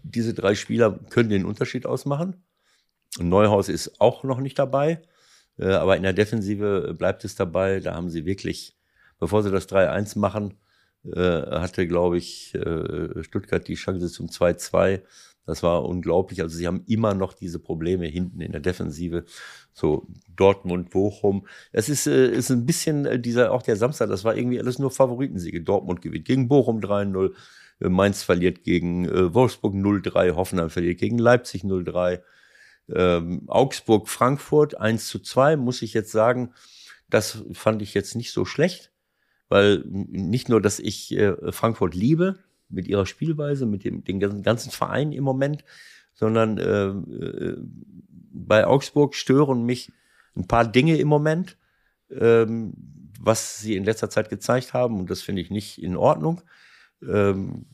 Diese 0.04 0.34
drei 0.34 0.56
Spieler 0.56 1.00
können 1.10 1.30
den 1.30 1.46
Unterschied 1.46 1.86
ausmachen. 1.86 2.44
Neuhaus 3.20 3.70
ist 3.70 4.00
auch 4.02 4.24
noch 4.24 4.40
nicht 4.40 4.58
dabei. 4.58 5.02
Äh, 5.58 5.68
aber 5.74 5.98
in 5.98 6.04
der 6.04 6.14
Defensive 6.14 6.96
bleibt 6.98 7.24
es 7.24 7.36
dabei. 7.36 7.80
Da 7.80 7.94
haben 7.94 8.10
sie 8.10 8.26
wirklich, 8.26 8.78
bevor 9.20 9.44
sie 9.44 9.52
das 9.52 9.70
3-1 9.70 10.18
machen, 10.18 10.56
hatte, 11.04 11.88
glaube 11.88 12.18
ich, 12.18 12.54
äh, 12.56 13.24
Stuttgart 13.24 13.68
die 13.68 13.76
Chance 13.76 14.10
zum 14.10 14.28
2-2. 14.28 15.02
Das 15.46 15.64
war 15.64 15.84
unglaublich. 15.86 16.42
Also 16.42 16.56
sie 16.56 16.68
haben 16.68 16.84
immer 16.88 17.14
noch 17.14 17.34
diese 17.34 17.60
Probleme 17.60 18.06
hinten 18.06 18.42
in 18.42 18.52
der 18.52 18.62
Defensive. 18.62 19.26
So 19.74 20.08
Dortmund, 20.36 20.92
Bochum. 20.92 21.48
Es 21.72 21.90
ist, 21.90 22.08
äh, 22.08 22.32
ist 22.32 22.52
ein 22.52 22.66
bisschen 22.66 23.06
äh, 23.06 23.20
dieser, 23.20 23.52
auch 23.52 23.64
der 23.64 23.76
Samstag, 23.76 24.10
das 24.10 24.24
war 24.24 24.36
irgendwie 24.36 24.60
alles 24.60 24.80
nur 24.80 24.92
Favoritensiege. 24.92 25.62
Dortmund 25.62 26.02
gewinnt 26.02 26.26
gegen 26.26 26.48
Bochum 26.48 26.80
3-0. 26.80 27.34
Äh, 27.80 27.90
Mainz 27.90 28.24
verliert 28.24 28.64
gegen 28.64 29.06
äh, 29.06 29.34
Wolfsburg 29.34 29.74
0-3. 29.74 30.36
Hoffenheim 30.36 30.70
verliert 30.70 31.00
gegen 31.00 31.18
Leipzig 31.18 31.64
0-3. 31.64 32.22
Ähm, 32.94 33.44
Augsburg, 33.48 34.10
Frankfurt 34.10 34.78
1 34.78 35.08
zu 35.08 35.20
2, 35.20 35.58
muss 35.58 35.82
ich 35.82 35.94
jetzt 35.94 36.12
sagen. 36.12 36.54
Das 37.10 37.44
fand 37.54 37.82
ich 37.82 37.94
jetzt 37.94 38.16
nicht 38.16 38.32
so 38.32 38.46
schlecht 38.46 38.91
weil 39.52 39.84
nicht 39.86 40.48
nur, 40.48 40.62
dass 40.62 40.80
ich 40.80 41.12
äh, 41.12 41.52
Frankfurt 41.52 41.94
liebe 41.94 42.40
mit 42.70 42.88
ihrer 42.88 43.06
Spielweise, 43.06 43.66
mit 43.66 43.84
dem 43.84 44.02
den 44.06 44.22
ganzen 44.22 44.72
Verein 44.72 45.12
im 45.12 45.26
Moment, 45.26 45.66
sondern 46.14 46.58
äh, 46.58 46.88
äh, 46.88 47.58
bei 48.32 48.66
Augsburg 48.66 49.14
stören 49.14 49.66
mich 49.66 49.92
ein 50.38 50.48
paar 50.48 50.66
Dinge 50.66 50.96
im 50.96 51.10
Moment, 51.10 51.58
ähm, 52.10 52.72
was 53.20 53.60
sie 53.60 53.76
in 53.76 53.84
letzter 53.84 54.10
Zeit 54.10 54.30
gezeigt 54.30 54.74
haben 54.74 55.02
und 55.02 55.10
das 55.10 55.22
finde 55.22 55.42
ich 55.42 55.50
nicht 55.52 55.84
in 55.84 55.98
Ordnung. 55.98 56.42
Ähm, 57.06 57.66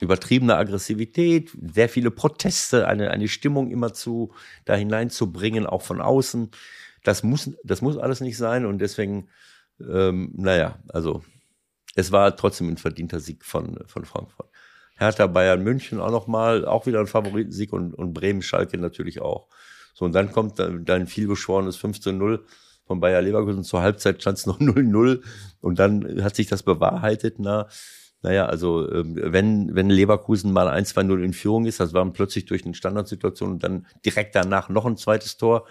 übertriebene 0.00 0.56
Aggressivität, 0.56 1.54
sehr 1.74 1.90
viele 1.90 2.10
Proteste, 2.10 2.88
eine, 2.88 3.10
eine 3.10 3.28
Stimmung 3.28 3.70
immer 3.70 3.92
zu 3.92 4.32
da 4.64 4.76
hineinzubringen, 4.76 5.66
auch 5.66 5.82
von 5.82 6.00
außen. 6.00 6.52
Das 7.04 7.22
muss, 7.22 7.50
das 7.64 7.82
muss 7.82 7.98
alles 7.98 8.22
nicht 8.22 8.38
sein 8.38 8.64
und 8.64 8.78
deswegen 8.78 9.28
ähm, 9.80 10.32
naja, 10.36 10.78
also 10.88 11.22
es 11.94 12.12
war 12.12 12.36
trotzdem 12.36 12.68
ein 12.68 12.76
verdienter 12.76 13.20
Sieg 13.20 13.44
von, 13.44 13.78
von 13.86 14.04
Frankfurt. 14.04 14.48
Hertha 14.96 15.26
Bayern 15.26 15.62
München 15.62 16.00
auch 16.00 16.10
nochmal, 16.10 16.64
auch 16.64 16.86
wieder 16.86 17.00
ein 17.00 17.06
Favoritensieg 17.06 17.72
und, 17.72 17.94
und 17.94 18.14
Bremen 18.14 18.42
Schalke 18.42 18.78
natürlich 18.78 19.20
auch. 19.20 19.48
So, 19.94 20.04
und 20.04 20.14
dann 20.14 20.32
kommt 20.32 20.58
dein 20.58 21.06
vielbeschworenes 21.06 21.78
15-0 21.78 22.40
von 22.86 23.00
Bayer 23.00 23.22
Leverkusen. 23.22 23.64
Zur 23.64 23.82
Halbzeit 23.82 24.20
stand 24.20 24.38
es 24.38 24.46
noch 24.46 24.60
0-0 24.60 25.22
und 25.60 25.78
dann 25.78 26.22
hat 26.22 26.36
sich 26.36 26.46
das 26.46 26.62
bewahrheitet. 26.62 27.36
Na, 27.38 27.68
naja, 28.22 28.46
also 28.46 28.90
ähm, 28.90 29.16
wenn, 29.16 29.74
wenn 29.74 29.90
Leverkusen 29.90 30.52
mal 30.52 30.68
1-2-0 30.68 31.22
in 31.22 31.32
Führung 31.32 31.66
ist, 31.66 31.80
das 31.80 31.92
war 31.92 32.04
plötzlich 32.12 32.46
durch 32.46 32.64
eine 32.64 32.74
Standardsituation 32.74 33.52
und 33.52 33.62
dann 33.62 33.86
direkt 34.04 34.34
danach 34.34 34.68
noch 34.68 34.86
ein 34.86 34.96
zweites 34.96 35.36
Tor 35.36 35.66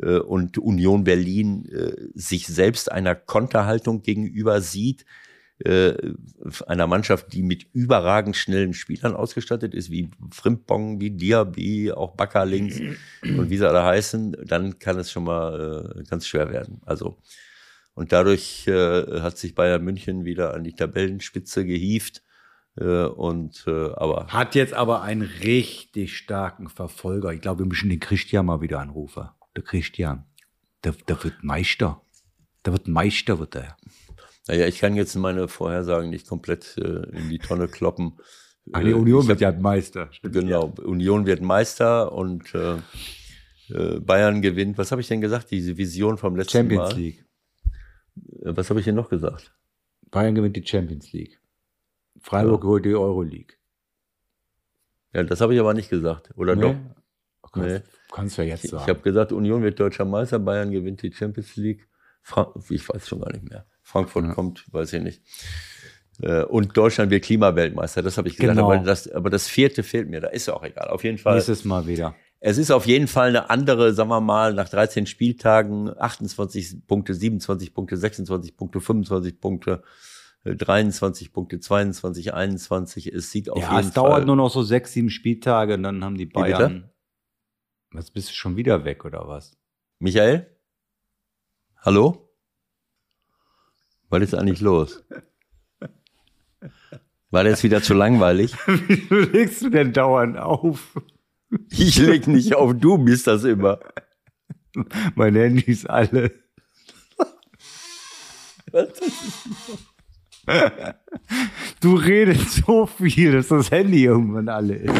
äh, 0.00 0.18
und 0.18 0.58
Union 0.58 1.04
Berlin 1.04 1.66
äh, 1.66 2.08
sich 2.14 2.46
selbst 2.46 2.90
einer 2.90 3.14
Konterhaltung 3.14 4.02
gegenüber 4.02 4.60
sieht, 4.60 5.04
äh, 5.64 5.94
einer 6.66 6.86
Mannschaft, 6.86 7.32
die 7.32 7.42
mit 7.42 7.66
überragend 7.72 8.36
schnellen 8.36 8.74
Spielern 8.74 9.14
ausgestattet 9.14 9.74
ist, 9.74 9.90
wie 9.90 10.10
Frimpong, 10.30 11.00
wie 11.00 11.10
Diaby, 11.10 11.92
auch 11.92 12.16
Bakker 12.16 12.44
links 12.44 12.80
und 13.22 13.50
wie 13.50 13.56
sie 13.56 13.68
alle 13.68 13.84
heißen, 13.84 14.36
dann 14.44 14.78
kann 14.78 14.98
es 14.98 15.10
schon 15.10 15.24
mal 15.24 15.94
äh, 15.98 16.02
ganz 16.04 16.26
schwer 16.26 16.50
werden. 16.50 16.80
Also 16.84 17.18
und 17.94 18.12
dadurch 18.12 18.66
äh, 18.66 19.20
hat 19.20 19.36
sich 19.38 19.54
Bayern 19.54 19.84
München 19.84 20.24
wieder 20.24 20.54
an 20.54 20.64
die 20.64 20.74
Tabellenspitze 20.74 21.64
gehievt. 21.66 22.22
Äh, 22.76 23.04
und 23.04 23.64
äh, 23.66 23.90
aber 23.92 24.28
hat 24.28 24.54
jetzt 24.54 24.72
aber 24.72 25.02
einen 25.02 25.22
richtig 25.22 26.16
starken 26.16 26.68
Verfolger. 26.68 27.32
Ich 27.32 27.42
glaube, 27.42 27.60
wir 27.60 27.66
müssen 27.66 27.90
den 27.90 28.00
Christian 28.00 28.46
mal 28.46 28.62
wieder 28.62 28.80
anrufen. 28.80 29.28
Der 29.56 29.62
Christian, 29.62 30.24
der, 30.84 30.92
der 31.08 31.22
wird 31.22 31.42
Meister. 31.42 32.02
Der 32.64 32.72
wird 32.72 32.88
Meister, 32.88 33.38
wird 33.38 33.56
er. 33.56 33.76
Naja, 34.48 34.66
ich 34.66 34.78
kann 34.78 34.96
jetzt 34.96 35.14
meine 35.14 35.48
Vorhersagen 35.48 36.10
nicht 36.10 36.26
komplett 36.26 36.76
äh, 36.78 37.08
in 37.16 37.28
die 37.28 37.38
Tonne 37.38 37.68
kloppen. 37.68 38.18
Ach, 38.72 38.80
die 38.80 38.92
Union 38.92 39.26
wird 39.28 39.40
ja 39.40 39.52
Meister. 39.52 40.08
Stimmt, 40.12 40.34
genau, 40.34 40.74
ja. 40.76 40.84
Union 40.84 41.26
wird 41.26 41.42
Meister 41.42 42.12
und 42.12 42.54
äh, 42.54 42.76
äh, 43.68 44.00
Bayern 44.00 44.42
gewinnt. 44.42 44.78
Was 44.78 44.92
habe 44.92 45.00
ich 45.00 45.08
denn 45.08 45.20
gesagt? 45.20 45.50
Diese 45.50 45.76
Vision 45.76 46.18
vom 46.18 46.36
letzten 46.36 46.58
Champions 46.58 46.90
Mal. 46.90 46.98
League. 46.98 47.24
Äh, 48.42 48.56
was 48.56 48.70
habe 48.70 48.80
ich 48.80 48.84
denn 48.84 48.94
noch 48.94 49.08
gesagt? 49.08 49.54
Bayern 50.10 50.34
gewinnt 50.34 50.56
die 50.56 50.66
Champions 50.66 51.12
League. 51.12 51.40
Freiburg 52.20 52.62
ja. 52.62 52.68
holt 52.68 52.84
die 52.84 52.94
Euroleague. 52.94 53.56
Ja, 55.12 55.22
das 55.24 55.40
habe 55.40 55.54
ich 55.54 55.60
aber 55.60 55.74
nicht 55.74 55.90
gesagt. 55.90 56.30
Oder 56.36 56.54
nee? 56.54 56.62
doch? 56.62 57.50
Kannst, 57.52 57.68
nee. 57.68 57.82
Kannst 58.12 58.38
du 58.38 58.42
ja 58.42 58.48
jetzt 58.48 58.68
sagen. 58.68 58.84
Ich 58.84 58.88
habe 58.88 59.00
gesagt, 59.00 59.32
Union 59.32 59.62
wird 59.62 59.80
deutscher 59.80 60.04
Meister, 60.04 60.38
Bayern 60.38 60.70
gewinnt 60.70 61.02
die 61.02 61.12
Champions 61.12 61.56
League. 61.56 61.88
Fra 62.22 62.54
ich 62.70 62.88
weiß 62.88 63.08
schon 63.08 63.20
gar 63.20 63.32
nicht 63.32 63.48
mehr. 63.48 63.66
Frankfurt 63.82 64.24
ja. 64.24 64.34
kommt, 64.34 64.64
weiß 64.72 64.92
ich 64.92 65.02
nicht. 65.02 65.22
Äh, 66.20 66.44
und 66.44 66.76
Deutschland 66.76 67.10
wird 67.10 67.24
Klimaweltmeister, 67.24 68.02
das 68.02 68.18
habe 68.18 68.28
ich 68.28 68.36
gesagt. 68.36 68.56
Genau. 68.56 68.72
Aber, 68.72 68.78
das, 68.78 69.10
aber 69.10 69.30
das 69.30 69.48
vierte 69.48 69.82
fehlt 69.82 70.08
mir, 70.08 70.20
da 70.20 70.28
ist 70.28 70.46
ja 70.46 70.54
auch 70.54 70.62
egal. 70.62 70.88
Auf 70.88 71.04
jeden 71.04 71.18
Fall. 71.18 71.34
Nächstes 71.34 71.64
Mal 71.64 71.86
wieder. 71.86 72.14
Es 72.44 72.58
ist 72.58 72.72
auf 72.72 72.86
jeden 72.86 73.06
Fall 73.06 73.28
eine 73.28 73.50
andere, 73.50 73.92
sagen 73.92 74.10
wir 74.10 74.20
mal, 74.20 74.52
nach 74.52 74.68
13 74.68 75.06
Spieltagen 75.06 75.90
28 75.96 76.86
Punkte, 76.88 77.14
27 77.14 77.72
Punkte, 77.72 77.96
26 77.96 78.56
Punkte, 78.56 78.80
25 78.80 79.40
Punkte, 79.40 79.82
23 80.44 81.28
äh, 81.28 81.30
Punkte, 81.30 81.60
22, 81.60 82.34
21. 82.34 83.12
Es 83.12 83.30
sieht 83.30 83.48
auf 83.48 83.58
ja, 83.58 83.62
jeden 83.62 83.70
Fall. 83.70 83.82
Ja, 83.82 83.88
es 83.88 83.94
dauert 83.94 84.26
nur 84.26 84.34
noch 84.34 84.50
so 84.50 84.62
sechs, 84.64 84.92
sieben 84.92 85.10
Spieltage 85.10 85.74
und 85.74 85.84
dann 85.84 86.04
haben 86.04 86.16
die 86.16 86.26
Bayern. 86.26 86.90
Was 87.92 88.10
bist 88.10 88.30
du 88.30 88.32
schon 88.34 88.56
wieder 88.56 88.84
weg 88.84 89.04
oder 89.04 89.28
was? 89.28 89.56
Michael? 89.98 90.46
Hallo? 91.76 92.30
Was 94.08 94.22
ist 94.22 94.34
eigentlich 94.34 94.60
los? 94.60 95.04
War 97.30 97.44
das 97.44 97.62
wieder 97.62 97.82
zu 97.82 97.94
langweilig? 97.94 98.54
Wieso 98.66 99.16
legst 99.16 99.62
du 99.62 99.70
denn 99.70 99.92
dauernd 99.92 100.38
auf? 100.38 100.98
Ich 101.70 101.98
leg 101.98 102.26
nicht 102.28 102.54
auf, 102.54 102.72
du 102.74 102.96
bist 102.96 103.26
das 103.26 103.44
immer. 103.44 103.78
Mein 105.14 105.34
Handy 105.34 105.70
ist 105.70 105.88
alle. 105.88 106.32
Du 111.80 111.94
redest 111.96 112.64
so 112.64 112.86
viel, 112.86 113.32
dass 113.32 113.48
das 113.48 113.70
Handy 113.70 114.04
irgendwann 114.04 114.48
alle 114.48 114.76
ist. 114.76 114.94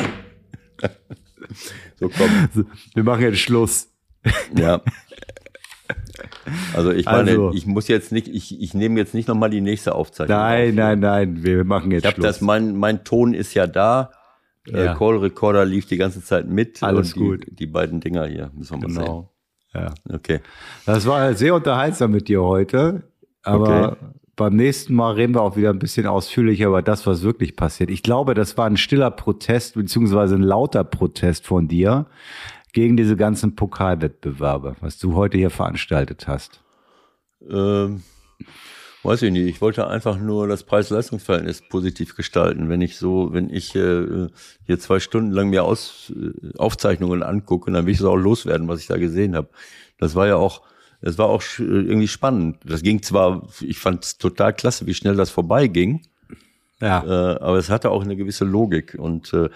So 1.98 2.08
komm. 2.08 2.66
Wir 2.94 3.04
machen 3.04 3.22
jetzt 3.22 3.38
Schluss. 3.38 3.88
Ja. 4.56 4.82
Also 6.74 6.90
ich 6.90 7.06
meine, 7.06 7.30
also, 7.30 7.52
ich 7.52 7.66
muss 7.66 7.88
jetzt 7.88 8.12
nicht, 8.12 8.28
ich, 8.28 8.60
ich 8.60 8.74
nehme 8.74 8.98
jetzt 8.98 9.14
nicht 9.14 9.28
nochmal 9.28 9.50
die 9.50 9.60
nächste 9.60 9.94
Aufzeichnung. 9.94 10.36
Nein, 10.36 10.70
auf. 10.70 10.76
nein, 10.76 11.00
nein, 11.00 11.44
wir 11.44 11.64
machen 11.64 11.90
jetzt 11.90 12.02
ich 12.02 12.06
hab 12.08 12.14
Schluss. 12.14 12.26
Das, 12.26 12.40
mein, 12.40 12.76
mein 12.76 13.04
Ton 13.04 13.34
ist 13.34 13.54
ja 13.54 13.66
da. 13.66 14.12
Äh, 14.68 14.84
ja. 14.86 14.94
Call 14.94 15.18
Recorder 15.18 15.64
lief 15.64 15.86
die 15.86 15.96
ganze 15.96 16.22
Zeit 16.22 16.48
mit. 16.48 16.82
Alles 16.82 17.14
die, 17.14 17.18
gut. 17.18 17.46
Die 17.48 17.66
beiden 17.66 18.00
Dinger 18.00 18.26
hier, 18.26 18.50
müssen 18.54 18.80
wir 18.80 18.88
mal 18.88 18.94
genau. 18.94 19.32
sehen. 19.72 19.82
Ja. 19.82 20.14
Okay. 20.14 20.40
Das 20.86 21.06
war 21.06 21.34
sehr 21.34 21.54
unterhaltsam 21.54 22.10
mit 22.12 22.28
dir 22.28 22.42
heute. 22.42 23.02
Aber 23.42 23.92
okay. 23.92 24.06
Beim 24.36 24.56
nächsten 24.56 24.94
Mal 24.94 25.12
reden 25.12 25.34
wir 25.34 25.42
auch 25.42 25.56
wieder 25.56 25.70
ein 25.70 25.78
bisschen 25.78 26.06
ausführlicher 26.06 26.66
über 26.66 26.82
das, 26.82 27.06
was 27.06 27.22
wirklich 27.22 27.54
passiert. 27.54 27.90
Ich 27.90 28.02
glaube, 28.02 28.34
das 28.34 28.56
war 28.56 28.66
ein 28.66 28.76
stiller 28.76 29.10
Protest, 29.10 29.74
beziehungsweise 29.74 30.36
ein 30.36 30.42
lauter 30.42 30.84
Protest 30.84 31.46
von 31.46 31.68
dir 31.68 32.06
gegen 32.72 32.96
diese 32.96 33.16
ganzen 33.16 33.54
Pokalwettbewerbe, 33.54 34.76
was 34.80 34.98
du 34.98 35.14
heute 35.14 35.36
hier 35.36 35.50
veranstaltet 35.50 36.26
hast. 36.26 36.62
Ähm, 37.46 38.02
weiß 39.02 39.20
ich 39.22 39.32
nicht. 39.32 39.46
Ich 39.46 39.60
wollte 39.60 39.86
einfach 39.86 40.18
nur 40.18 40.48
das 40.48 40.64
Preis-Leistungs-Verhältnis 40.64 41.62
positiv 41.68 42.16
gestalten. 42.16 42.70
Wenn 42.70 42.80
ich 42.80 42.96
so, 42.96 43.34
wenn 43.34 43.50
ich 43.50 43.74
äh, 43.74 44.28
hier 44.64 44.78
zwei 44.78 45.00
Stunden 45.00 45.32
lang 45.32 45.50
mir 45.50 45.64
Aus, 45.64 46.10
äh, 46.16 46.56
Aufzeichnungen 46.56 47.22
angucke, 47.22 47.70
dann 47.70 47.84
will 47.84 47.92
ich 47.92 48.00
es 48.00 48.06
auch 48.06 48.16
loswerden, 48.16 48.68
was 48.68 48.80
ich 48.80 48.86
da 48.86 48.96
gesehen 48.96 49.36
habe. 49.36 49.48
Das 49.98 50.14
war 50.14 50.26
ja 50.26 50.36
auch, 50.36 50.62
es 51.02 51.18
war 51.18 51.26
auch 51.26 51.42
irgendwie 51.58 52.08
spannend. 52.08 52.58
Das 52.64 52.82
ging 52.82 53.02
zwar, 53.02 53.46
ich 53.60 53.78
fand 53.78 54.04
es 54.04 54.18
total 54.18 54.54
klasse, 54.54 54.86
wie 54.86 54.94
schnell 54.94 55.16
das 55.16 55.30
vorbeiging. 55.30 56.02
Ja. 56.80 57.04
Äh, 57.04 57.38
aber 57.38 57.58
es 57.58 57.70
hatte 57.70 57.90
auch 57.90 58.02
eine 58.02 58.16
gewisse 58.16 58.44
Logik 58.44 58.96
und 58.98 59.32
äh, 59.32 59.48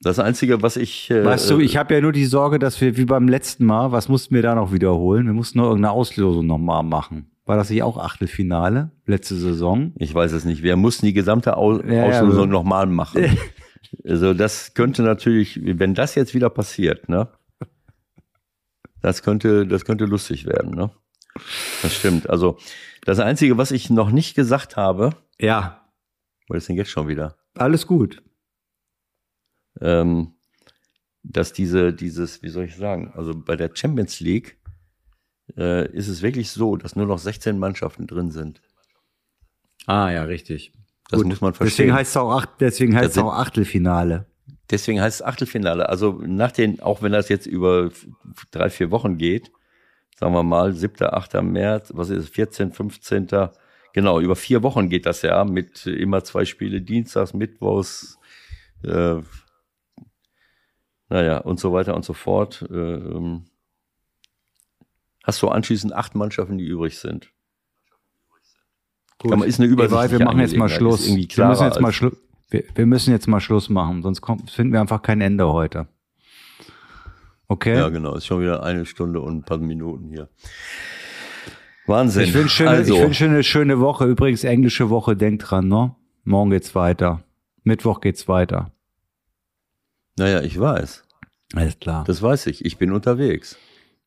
das 0.00 0.18
Einzige, 0.18 0.62
was 0.62 0.76
ich. 0.76 1.10
Äh, 1.10 1.24
weißt 1.24 1.50
du, 1.50 1.60
ich 1.60 1.76
habe 1.76 1.94
ja 1.94 2.00
nur 2.00 2.12
die 2.12 2.24
Sorge, 2.24 2.58
dass 2.58 2.80
wir 2.80 2.96
wie 2.96 3.04
beim 3.04 3.28
letzten 3.28 3.66
Mal, 3.66 3.92
was 3.92 4.08
mussten 4.08 4.34
wir 4.34 4.42
da 4.42 4.54
noch 4.54 4.72
wiederholen? 4.72 5.26
Wir 5.26 5.32
mussten 5.32 5.58
noch 5.58 5.66
irgendeine 5.66 5.92
Auslosung 5.92 6.46
nochmal 6.46 6.82
machen. 6.82 7.30
War 7.46 7.56
das 7.56 7.68
nicht 7.68 7.82
auch 7.82 7.98
Achtelfinale 7.98 8.90
letzte 9.06 9.34
Saison? 9.34 9.92
Ich 9.98 10.14
weiß 10.14 10.32
es 10.32 10.44
nicht. 10.44 10.62
Wir 10.62 10.76
mussten 10.76 11.06
die 11.06 11.12
gesamte 11.12 11.56
Au 11.56 11.80
ja, 11.80 12.04
Auslosung 12.04 12.46
ja, 12.46 12.52
nochmal 12.52 12.86
machen. 12.86 13.36
also 14.04 14.32
das 14.32 14.72
könnte 14.72 15.02
natürlich, 15.02 15.60
wenn 15.62 15.94
das 15.94 16.14
jetzt 16.14 16.34
wieder 16.34 16.48
passiert, 16.48 17.08
ne? 17.08 17.28
Das 19.04 19.22
könnte, 19.22 19.66
das 19.66 19.84
könnte 19.84 20.04
lustig 20.04 20.46
werden, 20.46 20.70
ne? 20.70 20.90
Das 21.82 21.94
stimmt. 21.94 22.30
Also 22.30 22.58
das 23.04 23.18
Einzige, 23.18 23.58
was 23.58 23.70
ich 23.70 23.90
noch 23.90 24.10
nicht 24.10 24.34
gesagt 24.34 24.76
habe. 24.76 25.10
Ja. 25.38 25.90
Was 26.48 26.58
ist 26.58 26.68
denn 26.68 26.76
jetzt 26.76 26.90
schon 26.90 27.08
wieder? 27.08 27.36
Alles 27.54 27.86
gut 27.86 28.22
ähm, 29.80 30.34
dass 31.22 31.52
diese, 31.52 31.92
dieses, 31.92 32.42
wie 32.42 32.48
soll 32.48 32.64
ich 32.64 32.76
sagen, 32.76 33.12
also 33.14 33.34
bei 33.34 33.56
der 33.56 33.70
Champions 33.72 34.20
League 34.20 34.58
äh, 35.56 35.90
ist 35.92 36.08
es 36.08 36.22
wirklich 36.22 36.50
so, 36.50 36.76
dass 36.76 36.96
nur 36.96 37.06
noch 37.06 37.18
16 37.18 37.58
Mannschaften 37.58 38.06
drin 38.06 38.30
sind. 38.30 38.60
Ah, 39.86 40.10
ja, 40.10 40.24
richtig. 40.24 40.72
Das 41.10 41.20
Gut. 41.20 41.28
muss 41.28 41.40
man 41.40 41.54
verstehen. 41.54 41.86
Deswegen 41.86 41.94
heißt 41.94 42.10
es 42.10 42.16
auch, 42.16 42.46
deswegen 42.46 42.96
heißt 42.96 43.10
es 43.12 43.18
auch 43.18 43.32
Achtelfinale. 43.32 44.26
Deswegen 44.70 45.00
heißt 45.00 45.20
es 45.20 45.26
Achtelfinale. 45.26 45.88
Also 45.88 46.20
nach 46.24 46.52
den, 46.52 46.80
auch 46.80 47.02
wenn 47.02 47.12
das 47.12 47.28
jetzt 47.28 47.46
über 47.46 47.90
drei, 48.50 48.70
vier 48.70 48.90
Wochen 48.90 49.18
geht, 49.18 49.52
sagen 50.16 50.34
wir 50.34 50.42
mal, 50.42 50.72
7., 50.72 51.06
8. 51.06 51.42
März, 51.42 51.92
was 51.94 52.10
ist 52.10 52.24
es, 52.24 52.28
14., 52.30 52.72
15., 52.72 53.28
genau, 53.92 54.20
über 54.20 54.36
vier 54.36 54.62
Wochen 54.62 54.88
geht 54.88 55.06
das 55.06 55.22
ja 55.22 55.44
mit 55.44 55.86
immer 55.86 56.24
zwei 56.24 56.44
Spiele, 56.44 56.80
Dienstags, 56.80 57.34
Mittwochs, 57.34 58.18
äh, 58.82 59.20
naja, 61.08 61.38
und 61.38 61.60
so 61.60 61.72
weiter 61.72 61.94
und 61.94 62.04
so 62.04 62.14
fort. 62.14 62.64
Ähm, 62.70 63.44
hast 65.22 65.42
du 65.42 65.48
anschließend 65.48 65.92
acht 65.92 66.14
Mannschaften, 66.14 66.58
die 66.58 66.64
übrig 66.64 66.98
sind. 66.98 67.30
Gut. 69.18 69.44
Ist 69.44 69.60
eine 69.60 69.68
Übersicht. 69.68 70.18
Wir 70.18 70.24
machen 70.24 70.40
jetzt 70.40 70.56
mal 70.56 70.68
Schluss. 70.68 71.06
Wir 71.06 71.46
müssen 71.46 71.64
jetzt 71.64 71.80
mal, 71.80 71.92
Schlu 71.92 72.10
wir, 72.50 72.64
wir, 72.74 72.86
müssen 72.86 73.10
jetzt 73.10 73.26
mal 73.26 73.40
Schluss 73.40 73.68
machen, 73.68 74.02
sonst 74.02 74.20
kommt, 74.20 74.50
finden 74.50 74.72
wir 74.72 74.80
einfach 74.80 75.02
kein 75.02 75.20
Ende 75.20 75.52
heute. 75.52 75.88
Okay? 77.48 77.76
Ja, 77.76 77.88
genau. 77.88 78.14
Ist 78.14 78.26
schon 78.26 78.40
wieder 78.40 78.62
eine 78.62 78.86
Stunde 78.86 79.20
und 79.20 79.38
ein 79.38 79.42
paar 79.42 79.58
Minuten 79.58 80.08
hier. 80.08 80.28
Wahnsinn. 81.86 82.24
Ich 82.24 82.34
wünsche 82.34 82.68
also. 82.68 82.98
wünsch 82.98 83.22
eine 83.22 83.42
schöne 83.42 83.80
Woche. 83.80 84.06
Übrigens, 84.06 84.44
englische 84.44 84.88
Woche, 84.90 85.16
denkt 85.16 85.50
dran, 85.50 85.68
ne? 85.68 85.94
Morgen 86.24 86.50
geht's 86.50 86.74
weiter. 86.74 87.22
Mittwoch 87.62 88.00
geht's 88.00 88.28
weiter. 88.28 88.72
Naja, 90.16 90.40
ich 90.40 90.58
weiß. 90.58 91.04
Alles 91.54 91.78
klar. 91.78 92.04
Das 92.06 92.22
weiß 92.22 92.46
ich. 92.46 92.64
Ich 92.64 92.78
bin 92.78 92.92
unterwegs. 92.92 93.58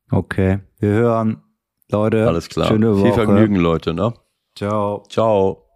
Okay. 0.09 0.59
Wir 0.79 0.89
hören. 0.89 1.43
Leute. 1.91 2.27
Alles 2.27 2.49
klar. 2.49 2.67
Schöne 2.67 2.95
Woche. 2.95 3.05
Viel 3.05 3.13
Vergnügen, 3.13 3.55
Leute, 3.57 3.93
ne? 3.93 4.13
Ciao. 4.55 5.03
Ciao. 5.09 5.66